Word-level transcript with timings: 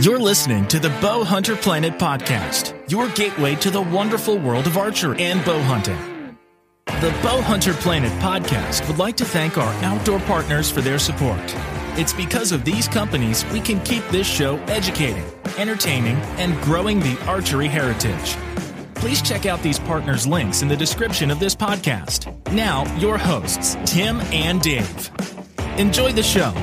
You're 0.00 0.18
listening 0.18 0.66
to 0.68 0.78
the 0.78 0.88
Bow 1.02 1.24
Hunter 1.24 1.54
Planet 1.54 1.98
podcast, 1.98 2.74
your 2.90 3.10
gateway 3.10 3.54
to 3.56 3.70
the 3.70 3.82
wonderful 3.82 4.38
world 4.38 4.66
of 4.66 4.78
archery 4.78 5.20
and 5.20 5.44
bow 5.44 5.60
hunting. 5.60 5.98
The 6.86 7.10
Bow 7.22 7.42
Hunter 7.42 7.74
Planet 7.74 8.10
podcast 8.12 8.88
would 8.88 8.96
like 8.96 9.14
to 9.18 9.26
thank 9.26 9.58
our 9.58 9.74
outdoor 9.84 10.18
partners 10.20 10.70
for 10.70 10.80
their 10.80 10.98
support. 10.98 11.38
It's 11.98 12.14
because 12.14 12.50
of 12.50 12.64
these 12.64 12.88
companies 12.88 13.44
we 13.52 13.60
can 13.60 13.78
keep 13.82 14.02
this 14.08 14.26
show 14.26 14.56
educating, 14.68 15.26
entertaining, 15.58 16.16
and 16.38 16.58
growing 16.62 17.00
the 17.00 17.22
archery 17.26 17.68
heritage. 17.68 18.38
Please 18.94 19.20
check 19.20 19.44
out 19.44 19.62
these 19.62 19.78
partners' 19.78 20.26
links 20.26 20.62
in 20.62 20.68
the 20.68 20.76
description 20.76 21.30
of 21.30 21.40
this 21.40 21.54
podcast. 21.54 22.50
Now, 22.54 22.90
your 22.96 23.18
hosts, 23.18 23.76
Tim 23.84 24.22
and 24.32 24.62
Dave. 24.62 25.10
Enjoy 25.76 26.10
the 26.10 26.22
show. 26.22 26.54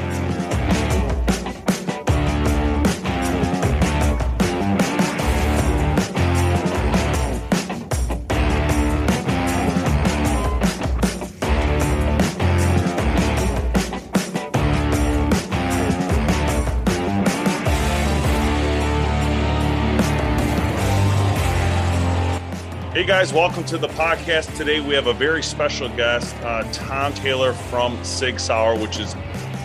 Guys, 23.17 23.33
welcome 23.33 23.63
to 23.63 23.79
the 23.79 23.87
podcast. 23.87 24.55
Today 24.55 24.79
we 24.79 24.93
have 24.93 25.07
a 25.07 25.13
very 25.13 25.41
special 25.41 25.89
guest, 25.89 26.35
uh, 26.43 26.61
Tom 26.71 27.11
Taylor 27.15 27.51
from 27.51 27.97
Sig 28.03 28.39
Sauer, 28.39 28.77
which 28.77 28.99
is 28.99 29.15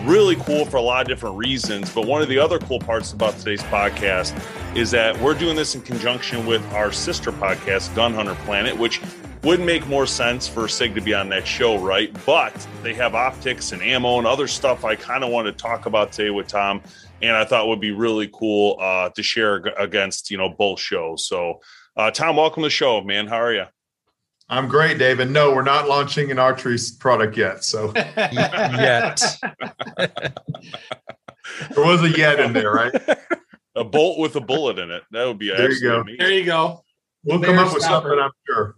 really 0.04 0.36
cool 0.36 0.64
for 0.64 0.78
a 0.78 0.80
lot 0.80 1.02
of 1.02 1.08
different 1.08 1.36
reasons. 1.36 1.94
But 1.94 2.06
one 2.06 2.22
of 2.22 2.30
the 2.30 2.38
other 2.38 2.58
cool 2.58 2.78
parts 2.78 3.12
about 3.12 3.36
today's 3.36 3.62
podcast 3.64 4.34
is 4.74 4.90
that 4.92 5.20
we're 5.20 5.34
doing 5.34 5.54
this 5.54 5.74
in 5.74 5.82
conjunction 5.82 6.46
with 6.46 6.64
our 6.72 6.92
sister 6.92 7.30
podcast, 7.30 7.94
Gun 7.94 8.14
Hunter 8.14 8.34
Planet, 8.36 8.74
which 8.74 9.02
would 9.42 9.60
make 9.60 9.86
more 9.86 10.06
sense 10.06 10.48
for 10.48 10.66
Sig 10.66 10.94
to 10.94 11.02
be 11.02 11.12
on 11.12 11.28
that 11.28 11.46
show, 11.46 11.76
right? 11.76 12.10
But 12.24 12.54
they 12.82 12.94
have 12.94 13.14
optics 13.14 13.72
and 13.72 13.82
ammo 13.82 14.16
and 14.16 14.26
other 14.26 14.46
stuff 14.46 14.82
I 14.82 14.96
kind 14.96 15.22
of 15.22 15.30
want 15.30 15.44
to 15.44 15.52
talk 15.52 15.84
about 15.84 16.10
today 16.10 16.30
with 16.30 16.46
Tom, 16.46 16.80
and 17.20 17.36
I 17.36 17.44
thought 17.44 17.68
would 17.68 17.82
be 17.82 17.92
really 17.92 18.30
cool 18.32 18.78
uh, 18.80 19.10
to 19.10 19.22
share 19.22 19.56
against 19.78 20.30
you 20.30 20.38
know 20.38 20.48
both 20.48 20.80
shows. 20.80 21.26
So. 21.26 21.60
Uh, 21.94 22.10
Tom, 22.10 22.36
welcome 22.36 22.62
to 22.62 22.66
the 22.66 22.70
show, 22.70 23.02
man. 23.02 23.26
How 23.26 23.36
are 23.36 23.52
you? 23.52 23.64
I'm 24.48 24.66
great, 24.66 24.98
David. 24.98 25.30
No, 25.30 25.54
we're 25.54 25.62
not 25.62 25.88
launching 25.88 26.30
an 26.30 26.38
archery 26.38 26.78
product 26.98 27.36
yet. 27.36 27.64
So 27.64 27.92
yet. 28.16 29.20
there 29.98 30.32
was 31.76 32.02
a 32.02 32.08
yet 32.16 32.40
in 32.40 32.54
there, 32.54 32.72
right? 32.72 32.94
a 33.76 33.84
bolt 33.84 34.18
with 34.18 34.36
a 34.36 34.40
bullet 34.40 34.78
in 34.78 34.90
it. 34.90 35.02
That 35.10 35.26
would 35.26 35.38
be 35.38 35.48
there. 35.48 35.70
You 35.70 35.80
go. 35.82 36.00
Amazing. 36.00 36.18
There 36.18 36.32
you 36.32 36.44
go. 36.46 36.82
We'll 37.24 37.42
come 37.42 37.58
up 37.58 37.74
with 37.74 37.82
something, 37.82 38.18
I'm 38.18 38.30
sure. 38.46 38.76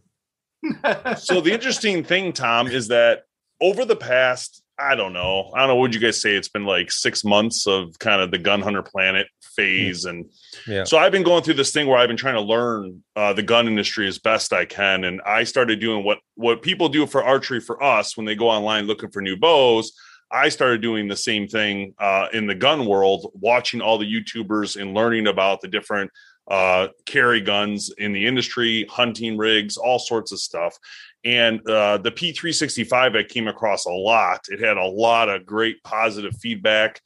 so 1.17 1.41
the 1.41 1.53
interesting 1.53 2.03
thing, 2.03 2.33
Tom, 2.33 2.67
is 2.67 2.89
that 2.89 3.23
over 3.61 3.85
the 3.85 3.97
past, 3.97 4.63
I 4.77 4.97
don't 4.97 5.13
know, 5.13 5.53
I 5.55 5.61
don't 5.61 5.69
know, 5.69 5.77
what 5.77 5.95
you 5.95 6.01
guys 6.01 6.21
say? 6.21 6.35
It's 6.35 6.49
been 6.49 6.65
like 6.65 6.91
six 6.91 7.25
months 7.25 7.67
of 7.67 7.97
kind 8.01 8.21
of 8.21 8.33
the 8.33 8.39
gun 8.39 8.61
hunter 8.61 8.83
planet 8.83 9.29
phase. 9.55 10.05
And 10.05 10.27
yeah. 10.67 10.85
so 10.85 10.99
i've 10.99 11.13
been 11.13 11.23
going 11.23 11.43
through 11.43 11.55
this 11.55 11.73
thing 11.73 11.87
where 11.87 11.99
i've 11.99 12.09
been 12.09 12.17
trying 12.17 12.35
to 12.35 12.41
learn 12.41 13.03
uh, 13.17 13.33
the 13.33 13.43
gun 13.43 13.67
industry 13.67 14.07
as 14.07 14.19
best 14.19 14.53
i 14.53 14.65
can. 14.65 15.05
And 15.05 15.21
i 15.23 15.45
started 15.45 15.81
doing 15.81 16.05
what 16.05 16.19
what 16.35 16.63
people 16.63 16.89
do 16.89 17.07
for 17.07 17.23
archery 17.23 17.61
for 17.61 17.83
us 17.83 18.17
when 18.17 18.27
they 18.27 18.35
go 18.35 18.49
online 18.49 18.87
looking 18.87 19.11
for 19.11 19.23
new 19.23 19.37
bows. 19.37 19.93
I 20.31 20.49
started 20.49 20.81
doing 20.81 21.07
the 21.07 21.17
same 21.17 21.47
thing 21.47 21.95
uh, 21.99 22.27
in 22.33 22.47
the 22.47 22.55
gun 22.55 22.87
world 22.87 23.31
watching 23.35 23.81
all 23.81 23.99
the 23.99 24.13
youtubers 24.13 24.81
and 24.81 24.93
learning 24.93 25.29
about 25.29 25.61
the 25.61 25.69
different 25.69 26.11
uh, 26.51 26.89
carry 27.07 27.41
guns 27.41 27.91
in 27.99 28.13
the 28.13 28.27
industry 28.27 28.87
hunting 28.91 29.37
rigs 29.37 29.77
all 29.77 29.99
sorts 29.99 30.33
of 30.33 30.41
stuff. 30.41 30.77
And 31.25 31.61
uh, 31.69 31.99
the 31.99 32.11
p365 32.11 33.17
i 33.17 33.23
came 33.23 33.49
across 33.49 33.87
a 33.87 33.91
lot. 33.91 34.41
It 34.49 34.61
had 34.61 34.77
a 34.77 34.87
lot 34.87 35.29
of 35.29 35.47
great 35.47 35.83
positive 35.85 36.37
feedback 36.37 37.01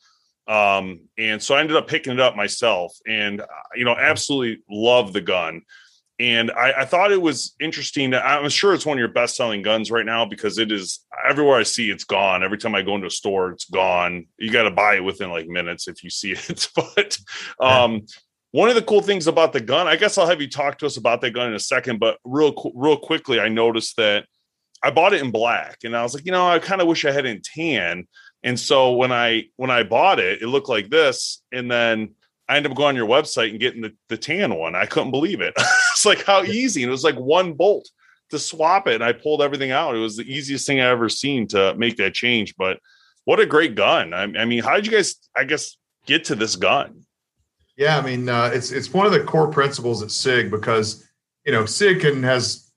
um, 0.48 1.00
and 1.18 1.42
so 1.42 1.54
I 1.54 1.60
ended 1.60 1.76
up 1.76 1.86
picking 1.86 2.14
it 2.14 2.20
up 2.20 2.34
myself 2.34 2.96
and, 3.06 3.42
uh, 3.42 3.46
you 3.74 3.84
know, 3.84 3.94
absolutely 3.94 4.62
love 4.68 5.12
the 5.12 5.20
gun. 5.20 5.62
And 6.18 6.50
I, 6.50 6.72
I 6.78 6.84
thought 6.84 7.12
it 7.12 7.20
was 7.20 7.54
interesting. 7.60 8.12
I'm 8.12 8.48
sure 8.48 8.74
it's 8.74 8.86
one 8.86 8.96
of 8.96 8.98
your 8.98 9.08
best 9.08 9.36
selling 9.36 9.62
guns 9.62 9.90
right 9.90 10.06
now 10.06 10.24
because 10.24 10.58
it 10.58 10.72
is 10.72 11.04
everywhere 11.28 11.58
I 11.58 11.62
see 11.62 11.90
it's 11.90 12.04
gone. 12.04 12.42
Every 12.42 12.58
time 12.58 12.74
I 12.74 12.82
go 12.82 12.94
into 12.94 13.06
a 13.06 13.10
store, 13.10 13.50
it's 13.50 13.66
gone. 13.66 14.26
You 14.38 14.50
got 14.50 14.64
to 14.64 14.70
buy 14.70 14.96
it 14.96 15.04
within 15.04 15.30
like 15.30 15.46
minutes 15.46 15.86
if 15.86 16.02
you 16.02 16.10
see 16.10 16.32
it. 16.48 16.68
but 16.74 17.18
um, 17.60 18.06
one 18.50 18.70
of 18.70 18.74
the 18.74 18.82
cool 18.82 19.02
things 19.02 19.26
about 19.26 19.52
the 19.52 19.60
gun, 19.60 19.86
I 19.86 19.96
guess 19.96 20.18
I'll 20.18 20.26
have 20.26 20.40
you 20.40 20.48
talk 20.48 20.78
to 20.78 20.86
us 20.86 20.96
about 20.96 21.20
that 21.20 21.32
gun 21.32 21.48
in 21.48 21.54
a 21.54 21.60
second. 21.60 22.00
But 22.00 22.18
real, 22.24 22.54
real 22.74 22.96
quickly, 22.96 23.38
I 23.38 23.48
noticed 23.48 23.96
that 23.98 24.24
I 24.82 24.90
bought 24.90 25.12
it 25.12 25.22
in 25.22 25.30
black, 25.30 25.78
and 25.84 25.94
I 25.94 26.02
was 26.02 26.14
like, 26.14 26.24
you 26.24 26.32
know, 26.32 26.48
I 26.48 26.58
kind 26.58 26.80
of 26.80 26.88
wish 26.88 27.04
I 27.04 27.12
had 27.12 27.26
it 27.26 27.30
in 27.30 27.42
tan 27.42 28.06
and 28.42 28.58
so 28.58 28.92
when 28.92 29.12
I 29.12 29.44
when 29.56 29.70
I 29.70 29.82
bought 29.82 30.20
it, 30.20 30.42
it 30.42 30.46
looked 30.46 30.68
like 30.68 30.90
this, 30.90 31.42
and 31.52 31.70
then 31.70 32.14
I 32.48 32.56
ended 32.56 32.72
up 32.72 32.76
going 32.76 32.88
on 32.88 32.96
your 32.96 33.08
website 33.08 33.50
and 33.50 33.60
getting 33.60 33.82
the, 33.82 33.94
the 34.08 34.16
tan 34.16 34.54
one. 34.54 34.74
I 34.74 34.86
couldn't 34.86 35.10
believe 35.10 35.40
it. 35.40 35.52
it's 35.92 36.06
like 36.06 36.24
how 36.24 36.42
easy. 36.44 36.82
And 36.82 36.88
it 36.88 36.92
was 36.92 37.04
like 37.04 37.16
one 37.16 37.52
bolt 37.52 37.88
to 38.30 38.38
swap 38.38 38.86
it. 38.88 38.96
And 38.96 39.04
I 39.04 39.12
pulled 39.12 39.42
everything 39.42 39.70
out. 39.70 39.94
It 39.94 40.00
was 40.00 40.16
the 40.16 40.32
easiest 40.32 40.66
thing 40.66 40.80
I 40.80 40.86
ever 40.86 41.08
seen 41.10 41.46
to 41.48 41.74
make 41.74 41.96
that 41.98 42.14
change. 42.14 42.54
But 42.56 42.78
what 43.24 43.40
a 43.40 43.46
great 43.46 43.74
gun. 43.74 44.14
I, 44.14 44.22
I 44.22 44.44
mean, 44.46 44.62
how 44.62 44.76
did 44.76 44.86
you 44.86 44.92
guys, 44.92 45.16
I 45.36 45.44
guess, 45.44 45.76
get 46.06 46.24
to 46.26 46.34
this 46.34 46.56
gun? 46.56 47.02
Yeah, 47.76 47.98
I 47.98 48.02
mean, 48.02 48.28
uh, 48.28 48.50
it's 48.52 48.72
it's 48.72 48.92
one 48.92 49.06
of 49.06 49.12
the 49.12 49.22
core 49.22 49.52
principles 49.52 50.02
at 50.02 50.10
SIG 50.10 50.50
because 50.50 51.06
you 51.46 51.52
know 51.52 51.64
SIG 51.64 52.00
can 52.00 52.24
has 52.24 52.67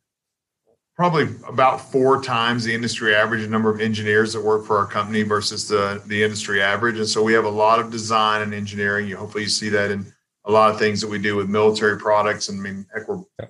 probably 1.01 1.35
about 1.47 1.81
four 1.91 2.21
times 2.21 2.63
the 2.63 2.71
industry 2.71 3.15
average 3.15 3.49
number 3.49 3.71
of 3.71 3.81
engineers 3.81 4.33
that 4.33 4.39
work 4.39 4.63
for 4.67 4.77
our 4.77 4.85
company 4.85 5.23
versus 5.23 5.67
the, 5.67 5.99
the 6.05 6.21
industry 6.21 6.61
average. 6.61 6.99
And 6.99 7.07
so 7.07 7.23
we 7.23 7.33
have 7.33 7.45
a 7.45 7.49
lot 7.49 7.79
of 7.79 7.89
design 7.89 8.43
and 8.43 8.53
engineering. 8.53 9.07
You 9.07 9.17
hopefully 9.17 9.45
you 9.45 9.49
see 9.49 9.69
that 9.69 9.89
in 9.89 10.05
a 10.45 10.51
lot 10.51 10.69
of 10.69 10.77
things 10.77 11.01
that 11.01 11.09
we 11.09 11.17
do 11.17 11.35
with 11.35 11.49
military 11.49 11.97
products. 11.97 12.49
And 12.49 12.59
I 12.59 12.61
mean, 12.61 12.85
heck, 12.93 13.07
we're 13.07 13.15
you 13.39 13.47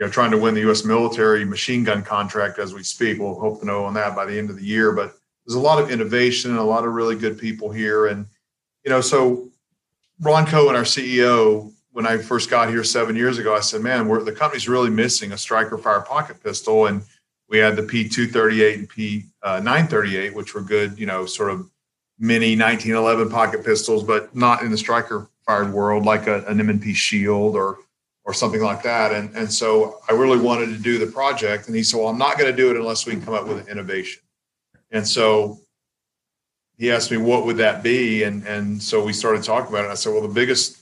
know 0.00 0.08
trying 0.08 0.32
to 0.32 0.38
win 0.38 0.54
the 0.54 0.62
U.S. 0.62 0.84
military 0.84 1.44
machine 1.44 1.84
gun 1.84 2.02
contract 2.02 2.58
as 2.58 2.74
we 2.74 2.82
speak. 2.82 3.20
We'll 3.20 3.38
hope 3.38 3.60
to 3.60 3.66
know 3.66 3.84
on 3.84 3.94
that 3.94 4.16
by 4.16 4.24
the 4.24 4.36
end 4.36 4.50
of 4.50 4.56
the 4.56 4.64
year. 4.64 4.90
But 4.90 5.14
there's 5.46 5.54
a 5.54 5.60
lot 5.60 5.80
of 5.80 5.92
innovation 5.92 6.50
and 6.50 6.58
a 6.58 6.64
lot 6.64 6.84
of 6.84 6.94
really 6.94 7.14
good 7.14 7.38
people 7.38 7.70
here. 7.70 8.08
And 8.08 8.26
you 8.84 8.90
know, 8.90 9.00
so 9.00 9.50
Ron 10.18 10.46
Cohen, 10.46 10.74
our 10.74 10.82
CEO, 10.82 11.72
when 11.98 12.06
I 12.06 12.16
first 12.16 12.48
got 12.48 12.68
here 12.68 12.84
seven 12.84 13.16
years 13.16 13.38
ago, 13.38 13.56
I 13.56 13.58
said, 13.58 13.80
"Man, 13.80 14.06
the 14.24 14.30
company's 14.30 14.68
really 14.68 14.88
missing 14.88 15.32
a 15.32 15.36
striker 15.36 15.76
fire 15.76 16.00
pocket 16.00 16.40
pistol." 16.40 16.86
And 16.86 17.02
we 17.48 17.58
had 17.58 17.74
the 17.74 17.82
P238 17.82 18.74
and 18.74 18.88
P938, 18.88 20.30
uh, 20.30 20.32
which 20.32 20.54
were 20.54 20.60
good, 20.60 20.96
you 20.96 21.06
know, 21.06 21.26
sort 21.26 21.50
of 21.50 21.68
mini 22.16 22.54
1911 22.54 23.30
pocket 23.30 23.64
pistols, 23.64 24.04
but 24.04 24.32
not 24.32 24.62
in 24.62 24.70
the 24.70 24.78
striker 24.78 25.28
fired 25.44 25.72
world 25.72 26.04
like 26.04 26.28
a, 26.28 26.44
an 26.44 26.60
M&P 26.60 26.94
Shield 26.94 27.56
or 27.56 27.78
or 28.24 28.32
something 28.32 28.62
like 28.62 28.84
that. 28.84 29.12
And 29.12 29.34
and 29.34 29.52
so 29.52 29.98
I 30.08 30.12
really 30.12 30.38
wanted 30.38 30.66
to 30.66 30.78
do 30.78 30.98
the 31.04 31.10
project, 31.10 31.66
and 31.66 31.74
he 31.74 31.82
said, 31.82 31.98
"Well, 31.98 32.10
I'm 32.10 32.16
not 32.16 32.38
going 32.38 32.48
to 32.48 32.56
do 32.56 32.70
it 32.70 32.76
unless 32.76 33.06
we 33.06 33.12
can 33.14 33.22
come 33.22 33.34
up 33.34 33.48
with 33.48 33.58
an 33.58 33.66
innovation." 33.66 34.22
And 34.92 35.04
so 35.04 35.58
he 36.76 36.92
asked 36.92 37.10
me, 37.10 37.16
"What 37.16 37.44
would 37.44 37.56
that 37.56 37.82
be?" 37.82 38.22
And 38.22 38.46
and 38.46 38.80
so 38.80 39.02
we 39.02 39.12
started 39.12 39.42
talking 39.42 39.74
about 39.74 39.84
it. 39.84 39.90
I 39.90 39.94
said, 39.94 40.12
"Well, 40.12 40.22
the 40.22 40.28
biggest 40.28 40.77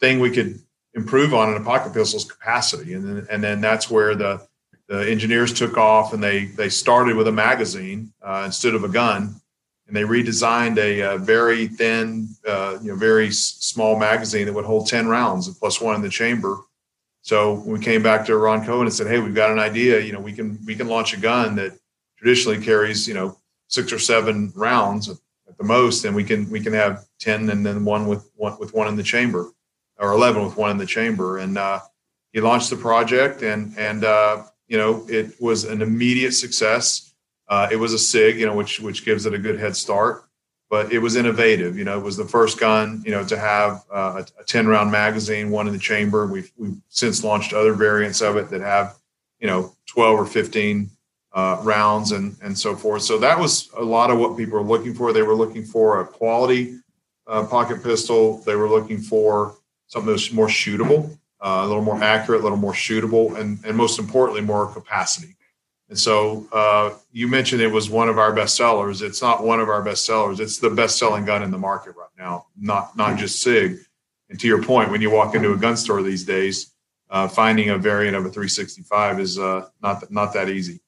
thing 0.00 0.20
we 0.20 0.30
could 0.30 0.60
improve 0.94 1.34
on 1.34 1.50
in 1.50 1.60
a 1.60 1.64
pocket 1.64 1.92
pistol 1.92 2.18
is 2.18 2.24
capacity. 2.24 2.94
And 2.94 3.04
then, 3.04 3.26
and 3.30 3.42
then 3.42 3.60
that's 3.60 3.90
where 3.90 4.14
the, 4.14 4.46
the 4.88 5.10
engineers 5.10 5.52
took 5.52 5.76
off 5.76 6.12
and 6.12 6.22
they, 6.22 6.46
they 6.46 6.68
started 6.68 7.16
with 7.16 7.28
a 7.28 7.32
magazine 7.32 8.12
uh, 8.22 8.44
instead 8.46 8.74
of 8.74 8.84
a 8.84 8.88
gun. 8.88 9.34
And 9.86 9.96
they 9.96 10.02
redesigned 10.02 10.76
a, 10.78 11.14
a 11.14 11.18
very 11.18 11.66
thin, 11.66 12.28
uh, 12.46 12.78
you 12.82 12.88
know, 12.88 12.96
very 12.96 13.30
small 13.30 13.98
magazine 13.98 14.46
that 14.46 14.52
would 14.52 14.66
hold 14.66 14.86
10 14.86 15.08
rounds 15.08 15.48
plus 15.58 15.80
one 15.80 15.94
in 15.94 16.02
the 16.02 16.10
chamber. 16.10 16.58
So 17.22 17.54
we 17.54 17.78
came 17.78 18.02
back 18.02 18.26
to 18.26 18.36
Ron 18.36 18.64
Cohen 18.64 18.86
and 18.86 18.92
said, 18.92 19.06
Hey, 19.06 19.18
we've 19.18 19.34
got 19.34 19.50
an 19.50 19.58
idea. 19.58 20.00
You 20.00 20.12
know, 20.12 20.20
we 20.20 20.32
can, 20.32 20.58
we 20.66 20.74
can 20.74 20.88
launch 20.88 21.14
a 21.14 21.20
gun 21.20 21.56
that 21.56 21.78
traditionally 22.18 22.62
carries, 22.62 23.08
you 23.08 23.14
know, 23.14 23.38
six 23.68 23.92
or 23.92 23.98
seven 23.98 24.52
rounds 24.54 25.08
at 25.08 25.16
the 25.58 25.64
most, 25.64 26.04
and 26.04 26.14
we 26.16 26.24
can 26.24 26.50
we 26.50 26.60
can 26.60 26.72
have 26.72 27.06
ten 27.18 27.48
and 27.50 27.64
then 27.64 27.84
one 27.84 28.06
with 28.06 28.30
one 28.34 28.58
with 28.58 28.74
one 28.74 28.88
in 28.88 28.96
the 28.96 29.02
chamber, 29.02 29.50
or 29.98 30.12
eleven 30.12 30.44
with 30.44 30.56
one 30.56 30.70
in 30.70 30.78
the 30.78 30.86
chamber. 30.86 31.38
And 31.38 31.58
uh, 31.58 31.80
he 32.32 32.40
launched 32.40 32.70
the 32.70 32.76
project, 32.76 33.42
and 33.42 33.76
and 33.78 34.04
uh, 34.04 34.44
you 34.66 34.78
know 34.78 35.06
it 35.08 35.40
was 35.40 35.64
an 35.64 35.82
immediate 35.82 36.32
success. 36.32 37.14
Uh, 37.48 37.68
it 37.70 37.76
was 37.76 37.92
a 37.94 37.98
Sig, 37.98 38.38
you 38.38 38.46
know, 38.46 38.54
which 38.54 38.80
which 38.80 39.04
gives 39.04 39.26
it 39.26 39.34
a 39.34 39.38
good 39.38 39.58
head 39.58 39.76
start. 39.76 40.24
But 40.70 40.92
it 40.92 40.98
was 40.98 41.16
innovative. 41.16 41.78
You 41.78 41.84
know, 41.84 41.98
it 41.98 42.04
was 42.04 42.18
the 42.18 42.26
first 42.26 42.60
gun, 42.60 43.02
you 43.02 43.10
know, 43.10 43.24
to 43.24 43.38
have 43.38 43.86
uh, 43.90 44.22
a, 44.22 44.40
a 44.42 44.44
ten 44.44 44.66
round 44.66 44.92
magazine, 44.92 45.50
one 45.50 45.66
in 45.66 45.72
the 45.72 45.78
chamber. 45.78 46.26
We've 46.26 46.52
we've 46.58 46.76
since 46.90 47.24
launched 47.24 47.54
other 47.54 47.72
variants 47.72 48.20
of 48.20 48.36
it 48.36 48.50
that 48.50 48.60
have, 48.60 48.96
you 49.40 49.46
know, 49.46 49.74
twelve 49.86 50.18
or 50.18 50.26
fifteen 50.26 50.90
uh, 51.32 51.58
rounds 51.62 52.12
and 52.12 52.36
and 52.42 52.56
so 52.58 52.76
forth. 52.76 53.00
So 53.00 53.16
that 53.16 53.38
was 53.38 53.70
a 53.78 53.82
lot 53.82 54.10
of 54.10 54.18
what 54.18 54.36
people 54.36 54.58
were 54.58 54.66
looking 54.66 54.92
for. 54.92 55.10
They 55.14 55.22
were 55.22 55.34
looking 55.34 55.64
for 55.64 56.02
a 56.02 56.06
quality 56.06 56.78
uh, 57.26 57.46
pocket 57.46 57.82
pistol. 57.82 58.42
They 58.44 58.54
were 58.54 58.68
looking 58.68 58.98
for 58.98 59.56
something 59.88 60.10
that's 60.10 60.32
more 60.32 60.46
shootable, 60.46 61.10
uh, 61.40 61.62
a 61.64 61.66
little 61.66 61.82
more 61.82 62.02
accurate, 62.02 62.40
a 62.40 62.44
little 62.44 62.58
more 62.58 62.72
shootable, 62.72 63.36
and 63.38 63.58
and 63.64 63.76
most 63.76 63.98
importantly, 63.98 64.42
more 64.42 64.66
capacity. 64.72 65.34
And 65.88 65.98
so 65.98 66.46
uh, 66.52 66.90
you 67.12 67.28
mentioned 67.28 67.62
it 67.62 67.72
was 67.72 67.88
one 67.88 68.08
of 68.08 68.18
our 68.18 68.32
best 68.32 68.56
sellers. 68.56 69.00
It's 69.00 69.22
not 69.22 69.42
one 69.42 69.58
of 69.58 69.68
our 69.68 69.82
best 69.82 70.04
sellers. 70.04 70.38
It's 70.38 70.58
the 70.58 70.70
best 70.70 70.98
selling 70.98 71.24
gun 71.24 71.42
in 71.42 71.50
the 71.50 71.58
market 71.58 71.96
right 71.96 72.08
now, 72.18 72.46
not 72.56 72.96
not 72.96 73.18
just 73.18 73.42
Sig. 73.42 73.78
And 74.30 74.38
to 74.38 74.46
your 74.46 74.62
point, 74.62 74.90
when 74.90 75.00
you 75.00 75.10
walk 75.10 75.34
into 75.34 75.52
a 75.52 75.56
gun 75.56 75.76
store 75.76 76.02
these 76.02 76.24
days, 76.24 76.74
uh, 77.08 77.26
finding 77.26 77.70
a 77.70 77.78
variant 77.78 78.16
of 78.16 78.26
a 78.26 78.28
365 78.28 79.20
is 79.20 79.38
uh, 79.38 79.66
not 79.82 80.10
not 80.10 80.34
that 80.34 80.50
easy. 80.50 80.80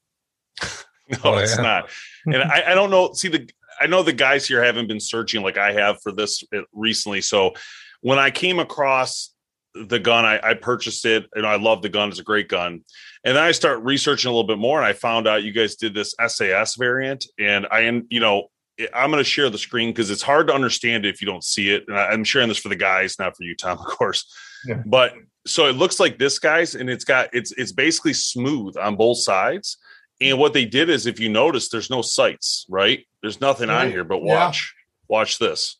no, 0.63 1.19
oh, 1.25 1.39
it's 1.39 1.57
yeah. 1.57 1.63
not. 1.63 1.89
And 2.27 2.43
I, 2.43 2.73
I 2.73 2.75
don't 2.75 2.91
know. 2.91 3.15
See 3.15 3.29
the 3.29 3.51
I 3.81 3.87
know 3.87 4.03
the 4.03 4.13
guys 4.13 4.47
here 4.47 4.63
haven't 4.63 4.89
been 4.89 5.01
searching 5.01 5.43
like 5.43 5.57
I 5.57 5.73
have 5.73 6.03
for 6.03 6.13
this 6.13 6.45
uh, 6.55 6.61
recently. 6.75 7.23
So 7.23 7.55
when 8.01 8.19
I 8.19 8.31
came 8.31 8.59
across 8.59 9.31
the 9.75 9.99
gun, 9.99 10.25
I, 10.25 10.41
I 10.43 10.55
purchased 10.55 11.07
it 11.07 11.27
and 11.35 11.47
I 11.47 11.57
love 11.57 11.83
the 11.83 11.89
gun. 11.89 12.09
It's 12.09 12.19
a 12.19 12.25
great 12.25 12.49
gun. 12.49 12.85
And 13.25 13.37
then 13.37 13.43
I 13.43 13.53
start 13.53 13.83
researching 13.83 14.29
a 14.29 14.33
little 14.33 14.47
bit 14.47 14.59
more 14.59 14.79
and 14.79 14.87
I 14.87 14.93
found 14.93 15.29
out 15.29 15.43
you 15.43 15.53
guys 15.53 15.77
did 15.77 15.95
this 15.95 16.15
SAS 16.27 16.77
variant. 16.77 17.27
And 17.39 17.67
I 17.71 17.83
am, 17.83 18.07
you 18.11 18.21
know, 18.21 18.49
I'm 18.95 19.11
going 19.11 19.23
to 19.23 19.29
share 19.29 19.51
the 19.51 19.59
screen 19.59 19.91
because 19.91 20.11
it's 20.11 20.23
hard 20.23 20.47
to 20.49 20.55
understand 20.55 21.05
it 21.05 21.11
if 21.11 21.21
you 21.21 21.27
don't 21.27 21.45
see 21.45 21.71
it. 21.71 21.85
And 21.87 21.97
I'm 21.97 22.25
sharing 22.25 22.49
this 22.49 22.59
for 22.59 22.69
the 22.69 22.77
guys, 22.77 23.19
not 23.19 23.37
for 23.37 23.45
you, 23.45 23.55
Tom, 23.55 23.79
of 23.87 23.87
course. 23.87 24.25
Yeah. 24.67 24.83
But 24.87 25.15
so 25.47 25.67
it 25.67 25.77
looks 25.77 26.01
like 26.01 26.19
this, 26.19 26.39
guys, 26.39 26.75
and 26.75 26.91
it's 26.91 27.05
got 27.05 27.31
it's 27.33 27.53
it's 27.53 27.73
basically 27.73 28.13
smooth 28.13 28.77
on 28.77 28.97
both 28.97 29.19
sides. 29.19 29.79
And 30.21 30.39
what 30.39 30.53
they 30.53 30.67
did 30.67 30.91
is, 30.91 31.07
if 31.07 31.19
you 31.19 31.31
notice, 31.31 31.71
there's 31.71 31.89
no 31.89 32.03
sights, 32.03 32.67
right? 32.69 33.07
There's 33.23 33.41
nothing 33.41 33.71
on 33.71 33.87
mm-hmm. 33.87 33.93
here, 33.93 34.05
but 34.05 34.23
watch, 34.23 34.75
yeah. 34.75 35.17
watch 35.17 35.39
this. 35.39 35.77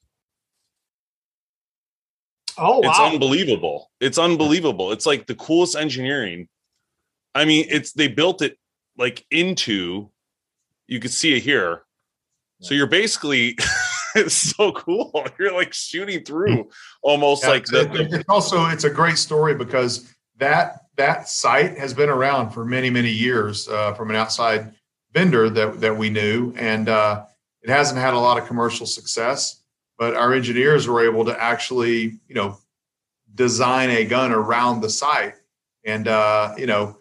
Oh, 2.61 2.81
it's 2.83 2.99
unbelievable. 2.99 3.91
It's 4.01 4.19
unbelievable. 4.19 4.93
It's 4.93 5.07
like 5.07 5.27
the 5.27 5.35
coolest 5.35 5.77
engineering. 5.77 6.49
I 7.35 7.45
mean, 7.45 7.67
it's 7.69 7.93
they 7.93 8.09
built 8.09 8.43
it 8.43 8.59
like 8.97 9.25
into. 9.31 10.11
You 10.87 11.01
can 11.01 11.11
see 11.11 11.37
it 11.37 11.43
here. 11.43 11.83
So 12.61 12.75
you're 12.75 12.87
basically 12.87 13.57
it's 14.15 14.35
so 14.35 14.73
cool. 14.73 15.27
You're 15.39 15.55
like 15.55 15.73
shooting 15.73 16.25
through 16.25 16.69
almost 17.03 17.45
yeah, 17.45 17.51
like 17.51 17.65
the, 17.67 17.85
the, 17.85 18.19
It's 18.19 18.29
also 18.29 18.67
it's 18.67 18.85
a 18.85 18.91
great 18.91 19.19
story 19.19 19.55
because 19.55 20.13
that 20.37 20.81
that 20.97 21.29
sight 21.29 21.79
has 21.79 21.95
been 21.95 22.09
around 22.09 22.51
for 22.51 22.65
many 22.65 22.91
many 22.91 23.11
years 23.11 23.69
uh, 23.69 23.95
from 23.95 24.11
an 24.11 24.17
outside 24.17 24.75
vendor 25.13 25.49
that 25.51 25.81
that 25.81 25.97
we 25.97 26.11
knew, 26.11 26.53
and 26.57 26.89
uh, 26.89 27.25
it 27.63 27.71
hasn't 27.71 27.99
had 27.99 28.15
a 28.15 28.19
lot 28.19 28.39
of 28.39 28.47
commercial 28.47 28.87
success. 28.87 29.60
But 30.01 30.17
our 30.17 30.33
engineers 30.33 30.89
were 30.89 31.07
able 31.07 31.27
to 31.27 31.39
actually, 31.39 32.19
you 32.27 32.35
know, 32.35 32.57
design 33.35 33.91
a 33.91 34.07
gun 34.07 34.33
around 34.33 34.81
the 34.81 34.89
sight, 34.89 35.35
and 35.85 36.09
uh, 36.09 36.55
you 36.57 36.65
know, 36.65 36.97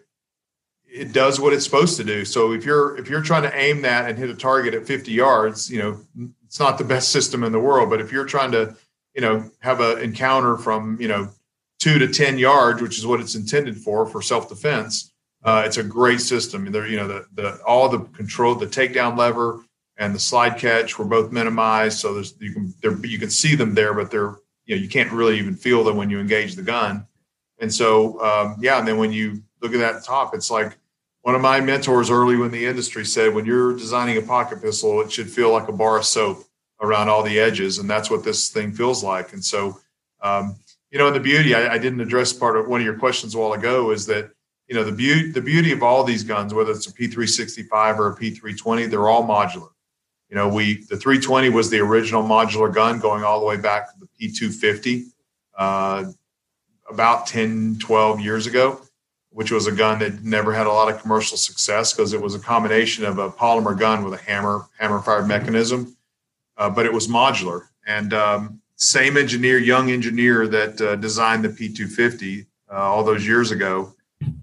it 0.84 1.14
does 1.14 1.40
what 1.40 1.54
it's 1.54 1.64
supposed 1.64 1.96
to 1.96 2.04
do. 2.04 2.26
So 2.26 2.52
if 2.52 2.62
you're 2.62 2.98
if 2.98 3.08
you're 3.08 3.22
trying 3.22 3.44
to 3.44 3.56
aim 3.56 3.80
that 3.82 4.10
and 4.10 4.18
hit 4.18 4.28
a 4.28 4.34
target 4.34 4.74
at 4.74 4.86
50 4.86 5.12
yards, 5.12 5.70
you 5.70 5.78
know, 5.78 6.28
it's 6.44 6.60
not 6.60 6.76
the 6.76 6.84
best 6.84 7.10
system 7.10 7.42
in 7.42 7.52
the 7.52 7.58
world. 7.58 7.88
But 7.88 8.02
if 8.02 8.12
you're 8.12 8.26
trying 8.26 8.52
to, 8.52 8.76
you 9.14 9.22
know, 9.22 9.50
have 9.60 9.80
an 9.80 10.00
encounter 10.00 10.58
from 10.58 11.00
you 11.00 11.08
know 11.08 11.30
two 11.78 11.98
to 11.98 12.06
10 12.06 12.36
yards, 12.36 12.82
which 12.82 12.98
is 12.98 13.06
what 13.06 13.20
it's 13.20 13.34
intended 13.34 13.78
for, 13.78 14.04
for 14.04 14.20
self 14.20 14.46
defense. 14.46 15.10
Uh, 15.42 15.62
it's 15.64 15.78
a 15.78 15.82
great 15.82 16.20
system. 16.20 16.70
There, 16.70 16.86
you 16.86 16.98
know, 16.98 17.08
the, 17.08 17.24
the, 17.32 17.62
all 17.66 17.88
the 17.88 18.00
control, 18.00 18.54
the 18.54 18.66
takedown 18.66 19.16
lever 19.16 19.64
and 20.00 20.14
the 20.14 20.18
slide 20.18 20.56
catch 20.56 20.98
were 20.98 21.04
both 21.04 21.30
minimized. 21.30 21.98
So 21.98 22.14
there's, 22.14 22.34
you 22.40 22.52
can, 22.54 23.04
you 23.04 23.18
can 23.18 23.30
see 23.30 23.54
them 23.54 23.74
there, 23.74 23.92
but 23.92 24.10
they're, 24.10 24.38
you 24.64 24.74
know, 24.74 24.82
you 24.82 24.88
can't 24.88 25.12
really 25.12 25.38
even 25.38 25.54
feel 25.54 25.84
them 25.84 25.98
when 25.98 26.08
you 26.08 26.18
engage 26.18 26.56
the 26.56 26.62
gun. 26.62 27.06
And 27.58 27.72
so, 27.72 28.18
um, 28.24 28.56
yeah. 28.60 28.78
And 28.78 28.88
then 28.88 28.96
when 28.96 29.12
you 29.12 29.42
look 29.60 29.74
at 29.74 29.78
that 29.78 30.02
top, 30.02 30.34
it's 30.34 30.50
like 30.50 30.78
one 31.20 31.34
of 31.34 31.42
my 31.42 31.60
mentors 31.60 32.08
early 32.08 32.34
in 32.34 32.50
the 32.50 32.64
industry 32.64 33.04
said, 33.04 33.34
when 33.34 33.44
you're 33.44 33.76
designing 33.76 34.16
a 34.16 34.22
pocket 34.22 34.62
pistol, 34.62 35.02
it 35.02 35.12
should 35.12 35.30
feel 35.30 35.52
like 35.52 35.68
a 35.68 35.72
bar 35.72 35.98
of 35.98 36.06
soap 36.06 36.44
around 36.80 37.10
all 37.10 37.22
the 37.22 37.38
edges. 37.38 37.76
And 37.76 37.88
that's 37.88 38.10
what 38.10 38.24
this 38.24 38.48
thing 38.48 38.72
feels 38.72 39.04
like. 39.04 39.34
And 39.34 39.44
so, 39.44 39.78
um, 40.22 40.56
you 40.90 40.98
know, 40.98 41.10
the 41.10 41.20
beauty 41.20 41.54
I, 41.54 41.74
I, 41.74 41.78
didn't 41.78 42.00
address 42.00 42.32
part 42.32 42.56
of 42.56 42.68
one 42.68 42.80
of 42.80 42.86
your 42.86 42.98
questions 42.98 43.34
a 43.34 43.38
while 43.38 43.52
ago 43.52 43.90
is 43.90 44.06
that 44.06 44.30
you 44.66 44.74
know 44.74 44.84
the 44.84 44.92
beauty 44.92 45.30
the 45.30 45.40
beauty 45.40 45.72
of 45.72 45.82
all 45.82 46.04
these 46.04 46.24
guns, 46.24 46.52
whether 46.52 46.72
it's 46.72 46.86
a 46.86 46.92
P365 46.92 47.98
or 47.98 48.08
a 48.08 48.16
P320, 48.16 48.90
they're 48.90 49.08
all 49.08 49.26
modular. 49.26 49.70
You 50.30 50.36
know, 50.36 50.48
we 50.48 50.84
the 50.88 50.96
320 50.96 51.48
was 51.48 51.70
the 51.70 51.80
original 51.80 52.22
modular 52.22 52.72
gun 52.72 53.00
going 53.00 53.24
all 53.24 53.40
the 53.40 53.46
way 53.46 53.56
back 53.56 53.92
to 53.92 53.94
the 53.98 54.28
P250 54.28 55.06
uh, 55.58 56.04
about 56.88 57.26
10, 57.26 57.78
12 57.80 58.20
years 58.20 58.46
ago, 58.46 58.80
which 59.30 59.50
was 59.50 59.66
a 59.66 59.72
gun 59.72 59.98
that 59.98 60.22
never 60.22 60.52
had 60.52 60.68
a 60.68 60.70
lot 60.70 60.92
of 60.92 61.02
commercial 61.02 61.36
success 61.36 61.92
because 61.92 62.12
it 62.12 62.22
was 62.22 62.36
a 62.36 62.38
combination 62.38 63.04
of 63.04 63.18
a 63.18 63.28
polymer 63.28 63.76
gun 63.76 64.04
with 64.04 64.14
a 64.14 64.22
hammer 64.22 64.66
hammer 64.78 65.00
fired 65.00 65.26
mechanism, 65.26 65.96
uh, 66.56 66.70
but 66.70 66.86
it 66.86 66.92
was 66.92 67.08
modular. 67.08 67.66
And 67.86 68.14
um, 68.14 68.60
same 68.76 69.16
engineer, 69.16 69.58
young 69.58 69.90
engineer 69.90 70.46
that 70.46 70.80
uh, 70.80 70.94
designed 70.94 71.44
the 71.44 71.48
P250 71.48 72.46
uh, 72.70 72.74
all 72.74 73.02
those 73.02 73.26
years 73.26 73.50
ago, 73.50 73.94